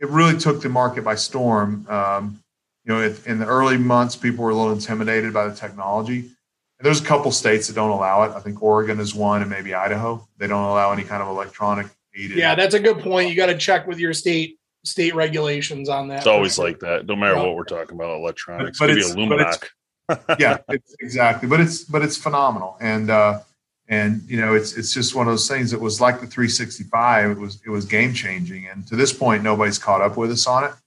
it 0.00 0.08
really 0.08 0.38
took 0.38 0.62
the 0.62 0.68
market 0.68 1.02
by 1.02 1.16
storm. 1.16 1.86
Um, 1.88 2.40
you 2.84 2.94
know, 2.94 3.00
it, 3.00 3.26
in 3.26 3.38
the 3.38 3.46
early 3.46 3.76
months, 3.76 4.14
people 4.14 4.44
were 4.44 4.50
a 4.50 4.54
little 4.54 4.72
intimidated 4.72 5.32
by 5.32 5.48
the 5.48 5.54
technology. 5.54 6.20
And 6.20 6.86
there's 6.86 7.00
a 7.00 7.04
couple 7.04 7.32
states 7.32 7.66
that 7.66 7.74
don't 7.74 7.90
allow 7.90 8.22
it. 8.22 8.30
I 8.30 8.40
think 8.40 8.62
Oregon 8.62 9.00
is 9.00 9.14
one, 9.14 9.42
and 9.42 9.50
maybe 9.50 9.74
Idaho. 9.74 10.26
They 10.38 10.46
don't 10.46 10.62
allow 10.62 10.92
any 10.92 11.02
kind 11.02 11.20
of 11.20 11.28
electronic 11.28 11.88
aided. 12.14 12.36
Yeah, 12.36 12.54
that's 12.54 12.74
a 12.74 12.80
good 12.80 13.00
point. 13.00 13.30
You 13.30 13.34
got 13.34 13.46
to 13.46 13.58
check 13.58 13.88
with 13.88 13.98
your 13.98 14.14
state 14.14 14.57
state 14.84 15.14
regulations 15.14 15.88
on 15.88 16.08
that. 16.08 16.18
It's 16.18 16.26
always 16.26 16.58
like 16.58 16.80
that. 16.80 17.06
No 17.06 17.16
matter 17.16 17.36
yeah. 17.36 17.44
what 17.44 17.56
we're 17.56 17.64
talking 17.64 17.96
about, 17.96 18.16
electronics. 18.16 18.78
But, 18.78 18.88
but 18.88 18.98
it's, 18.98 19.14
but 19.14 19.40
it's, 19.40 20.38
yeah, 20.40 20.58
it's 20.68 20.94
exactly. 21.00 21.48
But 21.48 21.60
it's 21.60 21.84
but 21.84 22.02
it's 22.02 22.16
phenomenal, 22.16 22.76
and 22.80 23.10
uh, 23.10 23.40
and 23.88 24.22
you 24.26 24.40
know 24.40 24.54
it's 24.54 24.76
it's 24.76 24.92
just 24.92 25.14
one 25.14 25.26
of 25.26 25.32
those 25.32 25.48
things. 25.48 25.72
It 25.72 25.80
was 25.80 26.00
like 26.00 26.20
the 26.20 26.26
365. 26.26 27.30
It 27.30 27.38
was 27.38 27.60
it 27.64 27.70
was 27.70 27.84
game 27.84 28.14
changing, 28.14 28.66
and 28.66 28.86
to 28.88 28.96
this 28.96 29.12
point, 29.12 29.42
nobody's 29.42 29.78
caught 29.78 30.00
up 30.00 30.16
with 30.16 30.30
us 30.30 30.46
on 30.46 30.64
it. 30.64 30.72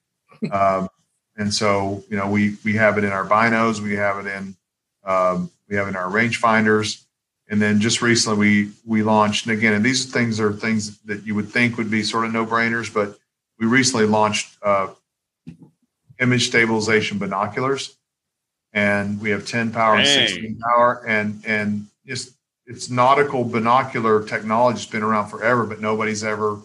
Um, 0.51 0.89
and 1.37 1.53
so 1.53 2.03
you 2.09 2.17
know 2.17 2.27
we 2.27 2.57
we 2.65 2.73
have 2.73 2.97
it 2.97 3.03
in 3.03 3.11
our 3.11 3.27
binos, 3.27 3.79
we 3.79 3.95
have 3.95 4.25
it 4.25 4.27
in 4.27 4.55
um, 5.03 5.51
we 5.69 5.75
have 5.75 5.85
it 5.85 5.91
in 5.91 5.95
our 5.95 6.09
rangefinders. 6.09 7.03
And 7.47 7.61
then 7.61 7.79
just 7.79 8.01
recently 8.01 8.39
we 8.39 8.71
we 8.85 9.03
launched, 9.03 9.45
and 9.45 9.55
again, 9.55 9.73
and 9.73 9.85
these 9.85 10.11
things 10.11 10.39
are 10.39 10.51
things 10.51 10.97
that 11.01 11.25
you 11.25 11.35
would 11.35 11.49
think 11.49 11.77
would 11.77 11.91
be 11.91 12.01
sort 12.01 12.25
of 12.25 12.33
no 12.33 12.43
brainers, 12.45 12.91
but 12.91 13.19
we 13.61 13.67
recently 13.67 14.07
launched 14.07 14.57
uh, 14.63 14.87
image 16.19 16.47
stabilization 16.47 17.19
binoculars, 17.19 17.95
and 18.73 19.21
we 19.21 19.29
have 19.29 19.45
10 19.45 19.71
power 19.71 19.97
and 19.97 20.07
16 20.07 20.59
power, 20.59 21.03
and 21.07 21.43
and 21.45 21.85
just 22.05 22.33
it's 22.65 22.89
nautical 22.89 23.43
binocular 23.43 24.23
technology 24.23 24.79
has 24.79 24.87
been 24.87 25.03
around 25.03 25.29
forever, 25.29 25.65
but 25.65 25.79
nobody's 25.79 26.23
ever 26.23 26.59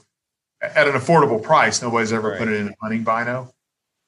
at 0.62 0.88
an 0.88 0.94
affordable 0.94 1.42
price. 1.42 1.82
Nobody's 1.82 2.14
ever 2.14 2.30
right. 2.30 2.38
put 2.38 2.48
it 2.48 2.58
in 2.58 2.68
a 2.68 2.74
hunting 2.80 3.04
bino, 3.04 3.52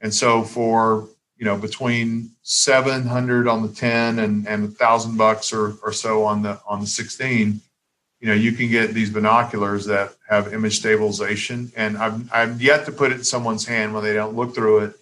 and 0.00 0.12
so 0.12 0.42
for 0.42 1.08
you 1.36 1.44
know 1.44 1.58
between 1.58 2.30
700 2.40 3.46
on 3.46 3.60
the 3.60 3.68
10 3.68 4.18
and 4.18 4.48
and 4.48 4.64
a 4.64 4.68
thousand 4.68 5.18
bucks 5.18 5.52
or 5.52 5.74
or 5.82 5.92
so 5.92 6.24
on 6.24 6.40
the 6.40 6.58
on 6.66 6.80
the 6.80 6.86
16 6.86 7.60
you 8.20 8.28
know, 8.28 8.34
you 8.34 8.52
can 8.52 8.68
get 8.68 8.94
these 8.94 9.10
binoculars 9.10 9.86
that 9.86 10.12
have 10.28 10.52
image 10.52 10.78
stabilization, 10.78 11.72
and 11.76 11.96
I've 11.96 12.32
I've 12.32 12.62
yet 12.62 12.84
to 12.86 12.92
put 12.92 13.12
it 13.12 13.18
in 13.18 13.24
someone's 13.24 13.66
hand 13.66 13.94
when 13.94 14.02
they 14.02 14.12
don't 14.12 14.34
look 14.34 14.54
through 14.54 14.84
it 14.84 14.96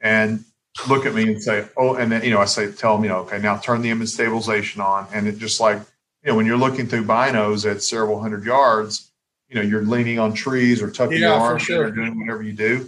and 0.00 0.44
look 0.88 1.06
at 1.06 1.14
me 1.14 1.22
and 1.32 1.42
say, 1.42 1.66
oh, 1.76 1.94
and 1.94 2.12
then 2.12 2.22
you 2.22 2.30
know, 2.30 2.40
I 2.40 2.44
say, 2.44 2.70
tell 2.70 2.96
them, 2.96 3.04
you 3.04 3.10
know, 3.10 3.20
okay, 3.20 3.38
now 3.38 3.56
turn 3.56 3.82
the 3.82 3.90
image 3.90 4.10
stabilization 4.10 4.80
on, 4.80 5.06
and 5.12 5.26
it 5.26 5.38
just 5.38 5.58
like 5.58 5.78
you 6.22 6.30
know, 6.30 6.36
when 6.36 6.44
you're 6.44 6.58
looking 6.58 6.86
through 6.86 7.04
binos 7.04 7.70
at 7.70 7.82
several 7.82 8.20
hundred 8.20 8.44
yards, 8.44 9.10
you 9.48 9.54
know, 9.54 9.62
you're 9.62 9.82
leaning 9.82 10.18
on 10.18 10.34
trees 10.34 10.82
or 10.82 10.90
tucking 10.90 11.18
yeah, 11.18 11.28
your 11.28 11.36
arms 11.36 11.62
sure. 11.62 11.86
or 11.86 11.90
doing 11.90 12.18
whatever 12.18 12.42
you 12.42 12.52
do. 12.52 12.86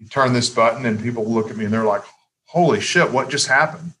You 0.00 0.08
turn 0.08 0.32
this 0.32 0.50
button, 0.50 0.86
and 0.86 1.00
people 1.00 1.24
look 1.24 1.50
at 1.50 1.56
me 1.56 1.64
and 1.64 1.72
they're 1.72 1.84
like, 1.84 2.02
"Holy 2.46 2.80
shit, 2.80 3.12
what 3.12 3.30
just 3.30 3.46
happened?" 3.46 3.92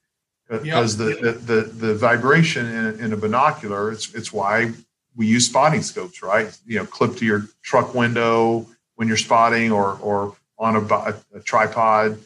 because 0.48 0.98
yep. 0.98 1.20
the, 1.20 1.30
the, 1.30 1.32
the 1.32 1.60
the 1.86 1.94
vibration 1.94 2.66
in, 2.66 3.00
in 3.00 3.12
a 3.12 3.16
binocular 3.16 3.90
it's 3.90 4.14
it's 4.14 4.32
why 4.32 4.72
we 5.16 5.26
use 5.26 5.46
spotting 5.46 5.82
scopes 5.82 6.22
right? 6.22 6.56
You 6.66 6.78
know 6.78 6.86
clip 6.86 7.16
to 7.16 7.26
your 7.26 7.46
truck 7.62 7.94
window 7.94 8.66
when 8.96 9.08
you're 9.08 9.16
spotting 9.16 9.72
or 9.72 9.98
or 10.00 10.36
on 10.58 10.76
a, 10.76 11.14
a 11.34 11.40
tripod 11.40 12.18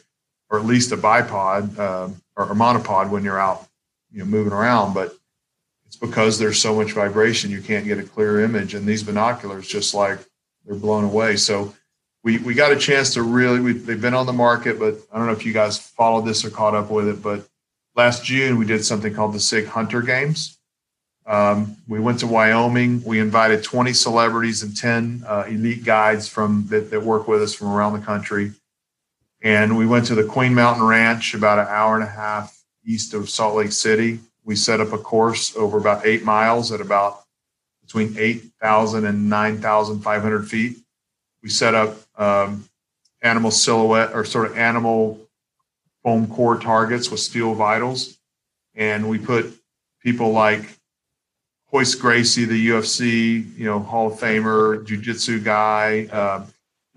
or 0.49 0.59
at 0.59 0.65
least 0.65 0.91
a 0.91 0.97
bipod 0.97 1.77
um, 1.79 2.21
or 2.35 2.45
a 2.45 2.55
monopod 2.55 3.09
when 3.09 3.23
you're 3.23 3.39
out 3.39 3.67
you 4.11 4.19
know 4.19 4.25
moving 4.25 4.53
around. 4.53 4.93
But 4.93 5.15
it's 5.85 5.95
because 5.95 6.37
there's 6.37 6.61
so 6.61 6.75
much 6.75 6.93
vibration 6.93 7.51
you 7.51 7.61
can't 7.61 7.85
get 7.85 7.97
a 7.97 8.03
clear 8.03 8.41
image. 8.41 8.73
And 8.73 8.85
these 8.85 9.03
binoculars 9.03 9.67
just 9.67 9.93
like 9.93 10.19
they're 10.65 10.75
blown 10.75 11.03
away. 11.03 11.35
So 11.35 11.73
we 12.23 12.37
we 12.39 12.53
got 12.53 12.71
a 12.71 12.77
chance 12.77 13.13
to 13.13 13.23
really 13.23 13.59
we, 13.59 13.73
they've 13.73 14.01
been 14.01 14.13
on 14.13 14.25
the 14.25 14.33
market 14.33 14.77
but 14.77 14.93
i 15.09 15.17
don't 15.17 15.25
know 15.25 15.31
if 15.31 15.45
you 15.45 15.53
guys 15.53 15.77
followed 15.77 16.25
this 16.25 16.43
or 16.43 16.49
caught 16.49 16.75
up 16.75 16.91
with 16.91 17.07
it 17.07 17.23
but 17.23 17.47
last 17.99 18.23
June, 18.23 18.57
we 18.57 18.65
did 18.65 18.85
something 18.85 19.13
called 19.13 19.33
the 19.33 19.39
SIG 19.39 19.67
Hunter 19.67 20.01
Games. 20.01 20.57
Um, 21.25 21.77
we 21.87 21.99
went 21.99 22.19
to 22.19 22.27
Wyoming. 22.27 23.03
We 23.03 23.19
invited 23.19 23.63
20 23.63 23.93
celebrities 23.93 24.63
and 24.63 24.75
10 24.75 25.23
uh, 25.27 25.45
elite 25.47 25.83
guides 25.83 26.27
from 26.27 26.65
that, 26.69 26.89
that, 26.89 27.03
work 27.03 27.27
with 27.27 27.41
us 27.41 27.53
from 27.53 27.67
around 27.67 27.93
the 27.93 28.05
country. 28.05 28.51
And 29.41 29.77
we 29.77 29.85
went 29.85 30.05
to 30.07 30.15
the 30.15 30.23
Queen 30.23 30.53
Mountain 30.53 30.83
Ranch, 30.83 31.33
about 31.33 31.59
an 31.59 31.67
hour 31.69 31.95
and 31.95 32.03
a 32.03 32.07
half 32.07 32.59
east 32.83 33.13
of 33.13 33.29
Salt 33.29 33.55
Lake 33.55 33.71
City. 33.71 34.19
We 34.43 34.55
set 34.55 34.81
up 34.81 34.91
a 34.91 34.97
course 34.97 35.55
over 35.55 35.77
about 35.77 36.05
eight 36.05 36.23
miles 36.23 36.71
at 36.71 36.81
about 36.81 37.23
between 37.81 38.15
8,000 38.17 39.05
and 39.05 39.29
9,500 39.29 40.49
feet. 40.49 40.77
We 41.41 41.49
set 41.49 41.75
up 41.75 41.97
um, 42.17 42.67
animal 43.21 43.51
silhouette 43.51 44.13
or 44.13 44.25
sort 44.25 44.49
of 44.49 44.57
animal 44.57 45.19
foam 46.03 46.27
core 46.27 46.57
targets 46.57 47.11
with 47.11 47.19
steel 47.19 47.53
vitals. 47.53 48.17
And 48.75 49.09
we 49.09 49.17
put 49.17 49.53
people 50.01 50.31
like 50.31 50.78
Royce 51.71 51.95
Gracie, 51.95 52.45
the 52.45 52.69
UFC, 52.69 53.55
you 53.57 53.65
know, 53.65 53.79
Hall 53.79 54.11
of 54.11 54.19
Famer, 54.19 54.85
Jiu-Jitsu 54.85 55.41
guy, 55.41 56.07
uh, 56.11 56.45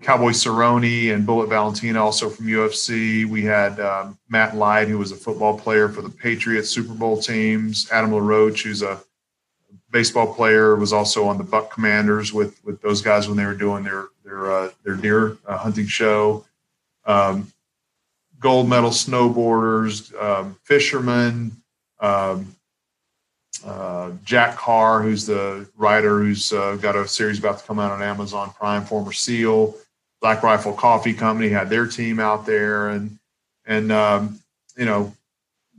Cowboy 0.01 0.31
Cerrone 0.31 1.13
and 1.13 1.25
Bullet 1.25 1.47
Valentina, 1.47 2.03
also 2.03 2.29
from 2.29 2.47
UFC. 2.47 3.25
We 3.25 3.43
had 3.43 3.79
um, 3.79 4.17
Matt 4.29 4.55
Light, 4.55 4.87
who 4.87 4.97
was 4.97 5.11
a 5.11 5.15
football 5.15 5.57
player 5.57 5.87
for 5.89 6.01
the 6.01 6.09
Patriots 6.09 6.69
Super 6.69 6.93
Bowl 6.93 7.21
teams. 7.21 7.89
Adam 7.91 8.13
LaRoche, 8.13 8.63
who's 8.63 8.81
a 8.81 8.99
baseball 9.91 10.33
player, 10.33 10.75
was 10.75 10.91
also 10.91 11.25
on 11.25 11.37
the 11.37 11.43
Buck 11.43 11.71
Commanders 11.71 12.33
with 12.33 12.61
with 12.65 12.81
those 12.81 13.01
guys 13.01 13.27
when 13.27 13.37
they 13.37 13.45
were 13.45 13.53
doing 13.53 13.83
their 13.83 14.07
their 14.25 14.51
uh, 14.51 14.69
their 14.83 14.95
deer 14.95 15.37
uh, 15.47 15.57
hunting 15.57 15.87
show. 15.87 16.45
Um, 17.05 17.53
gold 18.39 18.67
medal 18.67 18.89
snowboarders, 18.89 20.13
um, 20.21 20.57
fishermen, 20.63 21.53
um, 22.01 22.53
uh, 23.65 24.11
Jack 24.23 24.57
Carr, 24.57 25.01
who's 25.01 25.25
the 25.25 25.67
writer 25.77 26.19
who's 26.19 26.51
uh, 26.51 26.75
got 26.81 26.95
a 26.95 27.07
series 27.07 27.39
about 27.39 27.59
to 27.59 27.65
come 27.65 27.79
out 27.79 27.91
on 27.91 28.01
Amazon 28.01 28.51
Prime, 28.51 28.83
former 28.83 29.11
SEAL. 29.11 29.75
Black 30.21 30.41
Rifle 30.41 30.73
Coffee 30.73 31.13
Company 31.13 31.49
had 31.49 31.69
their 31.69 31.85
team 31.85 32.19
out 32.19 32.45
there, 32.45 32.89
and 32.89 33.17
and 33.65 33.91
um, 33.91 34.39
you 34.77 34.85
know 34.85 35.13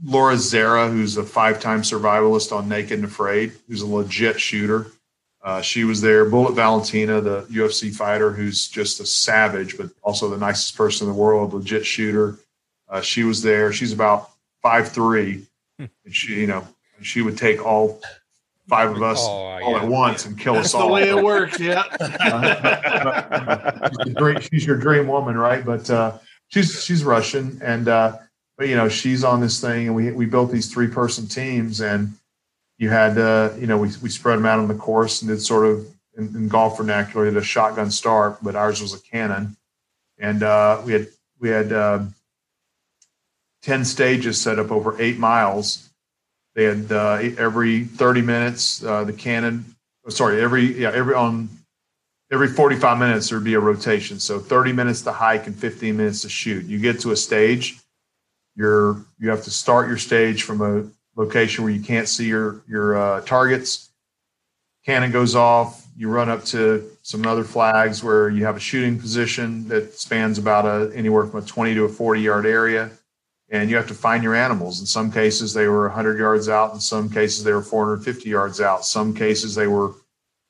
Laura 0.02 0.36
Zerra, 0.36 0.88
who's 0.88 1.16
a 1.16 1.24
five-time 1.24 1.82
survivalist 1.82 2.54
on 2.54 2.68
Naked 2.68 2.92
and 2.92 3.04
Afraid, 3.04 3.52
who's 3.68 3.82
a 3.82 3.86
legit 3.86 4.40
shooter. 4.40 4.88
Uh, 5.42 5.60
she 5.60 5.84
was 5.84 6.00
there. 6.00 6.24
Bullet 6.24 6.54
Valentina, 6.54 7.20
the 7.20 7.42
UFC 7.42 7.94
fighter, 7.94 8.30
who's 8.30 8.66
just 8.68 9.00
a 9.00 9.06
savage, 9.06 9.76
but 9.76 9.90
also 10.02 10.28
the 10.28 10.38
nicest 10.38 10.76
person 10.76 11.06
in 11.06 11.12
the 11.12 11.18
world, 11.18 11.52
legit 11.52 11.84
shooter. 11.84 12.38
Uh, 12.88 13.02
she 13.02 13.24
was 13.24 13.42
there. 13.42 13.72
She's 13.72 13.92
about 13.92 14.30
five 14.62 14.88
three, 14.88 15.46
hmm. 15.78 15.86
and 16.04 16.14
she, 16.14 16.40
you 16.40 16.46
know, 16.46 16.66
she 17.04 17.22
would 17.22 17.38
take 17.38 17.64
all 17.64 18.00
five 18.68 18.90
of 18.90 19.02
us 19.02 19.18
oh, 19.20 19.30
all 19.30 19.72
yeah. 19.72 19.82
at 19.82 19.88
once 19.88 20.26
and 20.26 20.38
kill 20.38 20.54
That's 20.54 20.68
us 20.68 20.74
all. 20.74 20.88
the 20.88 20.92
way 20.92 21.08
it 21.08 21.22
works. 21.22 21.60
Yeah. 21.60 21.84
she's, 24.04 24.14
dream, 24.14 24.40
she's, 24.40 24.66
your 24.66 24.76
dream 24.76 25.06
woman, 25.06 25.36
right? 25.36 25.64
But 25.64 25.88
uh, 25.90 26.18
she's 26.48 26.84
she's 26.84 27.04
Russian, 27.04 27.60
and 27.62 27.88
uh, 27.88 28.18
but 28.56 28.68
you 28.68 28.76
know 28.76 28.88
she's 28.88 29.24
on 29.24 29.40
this 29.40 29.60
thing, 29.60 29.88
and 29.88 29.96
we 29.96 30.12
we 30.12 30.26
built 30.26 30.50
these 30.50 30.72
three 30.72 30.88
person 30.88 31.26
teams, 31.26 31.80
and 31.80 32.12
you 32.78 32.90
had 32.90 33.18
uh, 33.18 33.50
you 33.58 33.66
know 33.66 33.78
we 33.78 33.88
we 34.02 34.08
spread 34.08 34.38
them 34.38 34.46
out 34.46 34.58
on 34.58 34.68
the 34.68 34.74
course 34.74 35.22
and 35.22 35.30
did 35.30 35.42
sort 35.42 35.66
of 35.66 35.86
in, 36.16 36.34
in 36.34 36.48
golf 36.48 36.78
vernacular, 36.78 37.26
did 37.26 37.36
a 37.36 37.42
shotgun 37.42 37.90
start, 37.90 38.38
but 38.42 38.56
ours 38.56 38.80
was 38.80 38.94
a 38.94 39.00
cannon, 39.00 39.56
and 40.18 40.42
uh, 40.42 40.80
we 40.84 40.92
had 40.92 41.08
we 41.38 41.50
had. 41.50 41.72
Um, 41.72 42.14
10 43.64 43.86
stages 43.86 44.38
set 44.38 44.58
up 44.58 44.70
over 44.70 44.94
eight 45.00 45.18
miles. 45.18 45.88
They 46.54 46.64
had 46.64 46.90
uh, 46.92 47.18
every 47.36 47.84
30 47.84 48.22
minutes, 48.22 48.84
uh, 48.84 49.04
the 49.04 49.12
cannon, 49.12 49.64
oh, 50.06 50.10
sorry, 50.10 50.40
every, 50.40 50.80
yeah, 50.80 50.92
every 50.92 51.14
on 51.14 51.48
every 52.30 52.48
45 52.48 52.98
minutes 52.98 53.28
there'd 53.28 53.44
be 53.44 53.54
a 53.54 53.60
rotation. 53.60 54.18
So 54.20 54.38
30 54.38 54.72
minutes 54.72 55.02
to 55.02 55.12
hike 55.12 55.46
and 55.46 55.56
15 55.56 55.96
minutes 55.96 56.22
to 56.22 56.28
shoot. 56.28 56.64
You 56.64 56.78
get 56.78 57.00
to 57.00 57.10
a 57.10 57.16
stage, 57.16 57.78
you're, 58.56 59.04
you 59.18 59.30
have 59.30 59.42
to 59.44 59.50
start 59.50 59.88
your 59.88 59.98
stage 59.98 60.44
from 60.44 60.60
a 60.60 61.20
location 61.20 61.64
where 61.64 61.72
you 61.72 61.82
can't 61.82 62.08
see 62.08 62.26
your, 62.26 62.62
your 62.68 62.96
uh, 62.96 63.20
targets. 63.22 63.90
Cannon 64.86 65.10
goes 65.10 65.34
off. 65.34 65.86
You 65.96 66.08
run 66.08 66.28
up 66.28 66.44
to 66.46 66.90
some 67.02 67.24
other 67.26 67.44
flags 67.44 68.02
where 68.02 68.28
you 68.28 68.44
have 68.44 68.56
a 68.56 68.60
shooting 68.60 68.98
position 68.98 69.68
that 69.68 69.94
spans 69.94 70.38
about 70.38 70.66
a, 70.66 70.94
anywhere 70.94 71.26
from 71.26 71.42
a 71.42 71.46
20 71.46 71.74
to 71.74 71.84
a 71.84 71.88
40 71.88 72.20
yard 72.20 72.46
area 72.46 72.90
and 73.50 73.70
you 73.70 73.76
have 73.76 73.88
to 73.88 73.94
find 73.94 74.22
your 74.22 74.34
animals. 74.34 74.80
In 74.80 74.86
some 74.86 75.12
cases, 75.12 75.52
they 75.52 75.68
were 75.68 75.86
100 75.86 76.18
yards 76.18 76.48
out. 76.48 76.74
In 76.74 76.80
some 76.80 77.08
cases, 77.10 77.44
they 77.44 77.52
were 77.52 77.62
450 77.62 78.28
yards 78.28 78.60
out. 78.60 78.84
Some 78.84 79.14
cases, 79.14 79.54
they 79.54 79.66
were, 79.66 79.92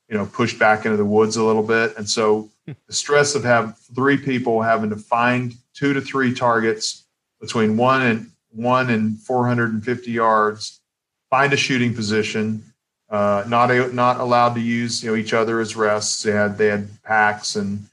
you 0.08 0.16
know, 0.16 0.26
pushed 0.26 0.58
back 0.58 0.84
into 0.84 0.96
the 0.96 1.04
woods 1.04 1.36
a 1.36 1.44
little 1.44 1.62
bit. 1.62 1.96
And 1.96 2.08
so, 2.08 2.50
the 2.66 2.92
stress 2.92 3.34
of 3.34 3.44
having 3.44 3.72
three 3.94 4.16
people 4.16 4.62
having 4.62 4.90
to 4.90 4.96
find 4.96 5.54
two 5.74 5.92
to 5.92 6.00
three 6.00 6.34
targets 6.34 7.04
between 7.40 7.76
one 7.76 8.02
and 8.02 8.30
one 8.50 8.90
and 8.90 9.18
450 9.18 10.10
yards, 10.10 10.80
find 11.30 11.52
a 11.52 11.56
shooting 11.56 11.94
position. 11.94 12.62
Uh, 13.10 13.44
not 13.46 13.70
a, 13.70 13.92
not 13.92 14.18
allowed 14.18 14.54
to 14.54 14.60
use 14.60 15.02
you 15.02 15.10
know 15.10 15.16
each 15.16 15.34
other 15.34 15.60
as 15.60 15.76
rests. 15.76 16.22
They 16.22 16.32
had 16.32 16.56
they 16.56 16.68
had 16.68 16.88
packs 17.02 17.56
and 17.56 17.86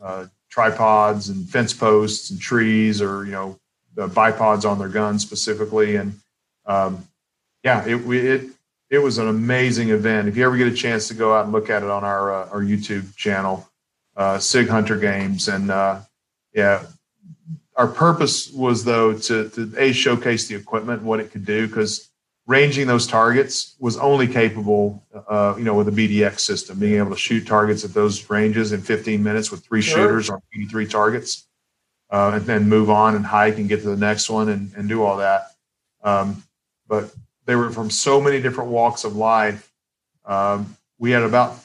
uh, 0.00 0.26
tripods 0.48 1.28
and 1.28 1.48
fence 1.48 1.72
posts 1.72 2.30
and 2.30 2.40
trees 2.40 3.02
or 3.02 3.24
you 3.24 3.32
know 3.32 3.58
the 3.94 4.08
bipods 4.08 4.68
on 4.68 4.78
their 4.78 4.88
guns 4.88 5.22
specifically. 5.22 5.96
And 5.96 6.18
um, 6.66 7.06
yeah, 7.62 7.84
it, 7.86 7.96
it 7.96 8.50
it 8.90 8.98
was 8.98 9.18
an 9.18 9.28
amazing 9.28 9.90
event. 9.90 10.28
If 10.28 10.36
you 10.36 10.44
ever 10.44 10.56
get 10.56 10.68
a 10.68 10.74
chance 10.74 11.08
to 11.08 11.14
go 11.14 11.34
out 11.34 11.44
and 11.44 11.52
look 11.52 11.70
at 11.70 11.82
it 11.82 11.90
on 11.90 12.04
our 12.04 12.32
uh, 12.32 12.48
our 12.50 12.62
YouTube 12.62 13.14
channel, 13.16 13.68
uh, 14.16 14.38
Sig 14.38 14.68
Hunter 14.68 14.96
Games, 14.96 15.48
and 15.48 15.70
uh, 15.70 16.00
yeah, 16.52 16.84
our 17.76 17.88
purpose 17.88 18.50
was 18.52 18.84
though 18.84 19.14
to 19.14 19.48
to 19.50 19.72
a 19.78 19.92
showcase 19.92 20.46
the 20.46 20.54
equipment, 20.54 21.02
what 21.02 21.20
it 21.20 21.30
could 21.30 21.44
do, 21.44 21.66
because 21.66 22.10
ranging 22.46 22.86
those 22.86 23.06
targets 23.06 23.74
was 23.78 23.96
only 23.96 24.28
capable, 24.28 25.02
uh, 25.28 25.54
you 25.56 25.64
know, 25.64 25.74
with 25.74 25.88
a 25.88 25.90
BDX 25.90 26.40
system, 26.40 26.78
being 26.78 26.98
able 26.98 27.10
to 27.10 27.16
shoot 27.16 27.46
targets 27.46 27.84
at 27.84 27.94
those 27.94 28.28
ranges 28.28 28.72
in 28.72 28.82
15 28.82 29.22
minutes 29.22 29.50
with 29.50 29.64
three 29.64 29.80
sure. 29.80 29.96
shooters 29.96 30.28
on 30.28 30.42
83 30.54 30.86
targets 30.86 31.46
uh, 32.10 32.32
and 32.34 32.44
then 32.44 32.68
move 32.68 32.90
on 32.90 33.14
and 33.14 33.24
hike 33.24 33.58
and 33.58 33.68
get 33.68 33.82
to 33.82 33.88
the 33.88 33.96
next 33.96 34.30
one 34.30 34.48
and, 34.48 34.72
and 34.76 34.88
do 34.88 35.02
all 35.02 35.18
that. 35.18 35.46
Um, 36.02 36.42
but 36.86 37.12
they 37.46 37.56
were 37.56 37.70
from 37.70 37.90
so 37.90 38.20
many 38.20 38.40
different 38.40 38.70
walks 38.70 39.04
of 39.04 39.16
life. 39.16 39.70
Um, 40.24 40.76
we 40.98 41.10
had 41.10 41.22
about 41.22 41.58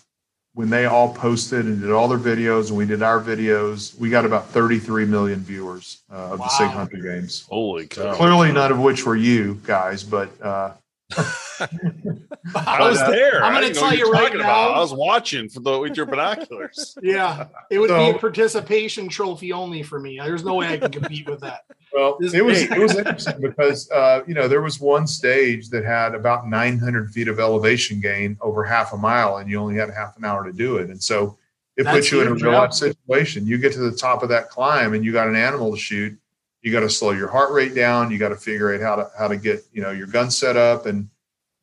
when 0.54 0.70
they 0.70 0.86
all 0.86 1.14
posted 1.14 1.66
and 1.66 1.80
did 1.80 1.92
all 1.92 2.08
their 2.08 2.18
videos 2.18 2.70
and 2.70 2.78
we 2.78 2.86
did 2.86 3.02
our 3.02 3.22
videos, 3.22 3.98
we 3.98 4.10
got 4.10 4.26
about 4.26 4.50
33 4.50 5.06
million 5.06 5.40
viewers 5.40 6.02
uh, 6.12 6.34
of 6.34 6.40
wow. 6.40 6.46
the 6.46 6.50
Sig 6.50 6.68
Hunter 6.68 6.98
games. 6.98 7.46
Holy 7.50 7.88
cow. 7.88 8.14
Clearly 8.14 8.52
none 8.52 8.72
of 8.72 8.80
which 8.80 9.06
were 9.06 9.16
you 9.16 9.62
guys, 9.66 10.04
but 10.04 10.30
uh, 10.42 10.74
I 11.12 12.88
was 12.88 13.00
there. 13.08 13.44
I'm 13.44 13.54
going 13.54 13.74
to 13.74 13.80
tell 13.80 13.94
you 13.94 14.12
right 14.12 14.34
now. 14.34 14.40
About. 14.40 14.76
I 14.76 14.80
was 14.80 14.94
watching 14.94 15.50
for 15.50 15.60
the 15.60 15.80
with 15.80 15.98
your 15.98 16.06
binoculars. 16.06 16.96
yeah, 17.02 17.48
it 17.70 17.80
would 17.80 17.90
so, 17.90 18.12
be 18.12 18.18
a 18.18 18.20
participation 18.20 19.10
trophy 19.10 19.52
only 19.52 19.82
for 19.82 20.00
me. 20.00 20.20
There's 20.20 20.44
no 20.44 20.56
way 20.56 20.68
I 20.68 20.78
can 20.78 20.92
compete 20.92 21.28
with 21.28 21.42
that. 21.42 21.66
Well, 21.94 22.18
this 22.20 22.34
it 22.34 22.46
was 22.46 22.62
it 22.62 22.78
was 22.78 22.96
interesting 22.96 23.42
because 23.42 23.90
uh, 23.92 24.22
you 24.28 24.36
know 24.36 24.48
there 24.48 24.62
was 24.62 24.80
one 24.80 25.08
stage 25.08 25.70
that 25.70 25.84
had 25.84 26.14
about 26.14 26.48
900 26.48 27.12
feet 27.12 27.28
of 27.28 27.40
elevation 27.40 28.00
gain 28.00 28.38
over 28.42 28.64
half 28.64 28.94
a 28.94 28.98
mile, 28.98 29.38
and 29.38 29.50
you 29.50 29.60
only 29.60 29.76
had 29.76 29.90
half 29.90 30.16
an 30.18 30.26
hour 30.26 30.44
to 30.44 30.54
do 30.54 30.78
it, 30.78 30.90
and 30.90 31.02
so 31.02 31.38
it 31.76 31.84
That's 31.84 31.98
puts 31.98 32.12
you 32.12 32.22
in 32.22 32.28
a 32.28 32.34
real 32.34 32.52
life 32.52 32.74
situation. 32.74 33.48
You 33.48 33.58
get 33.58 33.74
to 33.74 33.80
the 33.80 33.96
top 33.96 34.22
of 34.22 34.30
that 34.30 34.50
climb, 34.50 34.94
and 34.94 35.04
you 35.04 35.12
got 35.12 35.28
an 35.28 35.36
animal 35.36 35.72
to 35.72 35.78
shoot 35.80 36.18
you 36.62 36.72
got 36.72 36.82
to 36.82 36.90
slow 36.90 37.12
your 37.12 37.30
heart 37.30 37.52
rate 37.52 37.74
down. 37.74 38.12
You 38.12 38.18
got 38.18 38.30
to 38.30 38.36
figure 38.36 38.74
out 38.74 38.82
how 38.82 38.96
to 38.96 39.12
how 39.18 39.28
to 39.28 39.38
get 39.38 39.64
you 39.72 39.82
know 39.82 39.92
your 39.92 40.08
gun 40.08 40.32
set 40.32 40.58
up 40.58 40.86
and 40.86 41.10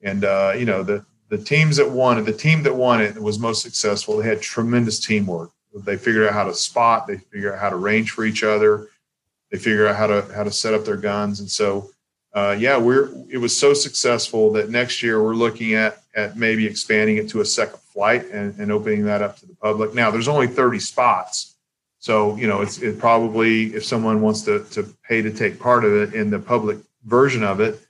and 0.03 0.25
uh, 0.25 0.55
you 0.57 0.65
know 0.65 0.83
the 0.83 1.05
the 1.29 1.39
teams 1.39 1.77
that 1.77 1.91
won 1.91 2.23
the 2.25 2.33
team 2.33 2.63
that 2.63 2.75
won 2.75 3.01
it 3.01 3.21
was 3.21 3.39
most 3.39 3.63
successful. 3.63 4.17
They 4.17 4.29
had 4.29 4.41
tremendous 4.41 5.05
teamwork. 5.05 5.53
They 5.75 5.97
figured 5.97 6.27
out 6.27 6.33
how 6.33 6.45
to 6.45 6.55
spot. 6.55 7.07
They 7.07 7.19
figured 7.19 7.53
out 7.53 7.59
how 7.59 7.71
to 7.71 7.77
range 7.77 8.13
for 8.13 8.25
each 8.25 8.43
other. 8.43 8.89
They 9.51 9.59
figured 9.59 9.89
out 9.89 9.97
how 9.97 10.07
to 10.07 10.23
how 10.35 10.45
to 10.45 10.51
set 10.51 10.75
up 10.75 10.85
their 10.85 10.97
guns. 10.97 11.41
And 11.41 11.51
so 11.51 11.91
uh, 12.37 12.57
yeah, 12.59 12.77
we're 12.77 13.11
it 13.31 13.39
was 13.39 13.57
so 13.57 13.75
successful 13.75 14.53
that 14.53 14.71
next 14.71 15.03
year 15.03 15.23
we're 15.23 15.35
looking 15.35 15.75
at 15.75 16.03
at 16.15 16.37
maybe 16.37 16.67
expanding 16.67 17.17
it 17.17 17.29
to 17.31 17.41
a 17.41 17.45
second 17.45 17.81
flight 17.81 18.27
and, 18.31 18.59
and 18.59 18.71
opening 18.71 19.05
that 19.05 19.23
up 19.23 19.39
to 19.39 19.47
the 19.47 19.55
public. 19.55 19.95
Now 19.95 20.11
there's 20.11 20.29
only 20.29 20.47
30 20.47 20.79
spots, 20.79 21.56
so 22.07 22.37
you 22.37 22.47
know 22.47 22.61
it's 22.61 22.79
it 22.79 23.01
probably 23.01 23.75
if 23.75 23.85
someone 23.85 24.21
wants 24.21 24.43
to 24.43 24.63
to 24.71 24.85
pay 25.09 25.23
to 25.23 25.33
take 25.33 25.59
part 25.59 25.85
of 25.85 25.93
it 25.93 26.15
in 26.15 26.31
the 26.31 26.39
public 26.39 26.79
version 27.05 27.43
of 27.43 27.59
it, 27.59 27.81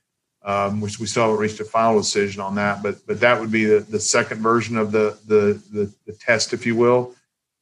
um, 0.43 0.81
which 0.81 0.99
we 0.99 1.05
still 1.05 1.25
haven't 1.25 1.39
reached 1.39 1.61
a 1.61 1.67
final 1.67 1.99
decision 1.99 2.41
on 2.41 2.55
that, 2.55 2.83
but 2.83 3.07
but 3.07 3.21
that 3.21 3.39
would 3.39 3.53
be 3.53 3.67
the, 3.67 3.81
the 3.81 4.01
second 4.01 4.41
version 4.41 4.79
of 4.79 4.91
the, 4.91 5.19
the 5.27 5.61
the 5.71 5.93
the 6.07 6.15
test, 6.15 6.55
if 6.55 6.65
you 6.65 6.75
will. 6.75 7.15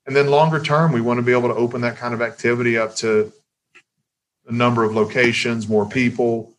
And 0.07 0.14
then 0.14 0.28
longer 0.28 0.61
term, 0.62 0.92
we 0.92 1.00
want 1.00 1.18
to 1.18 1.22
be 1.22 1.32
able 1.32 1.48
to 1.48 1.57
open 1.57 1.80
that 1.80 1.96
kind 1.96 2.14
of 2.14 2.22
activity 2.22 2.78
up 2.78 2.94
to 2.96 3.32
a 4.46 4.52
number 4.52 4.84
of 4.84 4.94
locations, 4.94 5.68
more 5.68 5.88
people. 5.88 6.52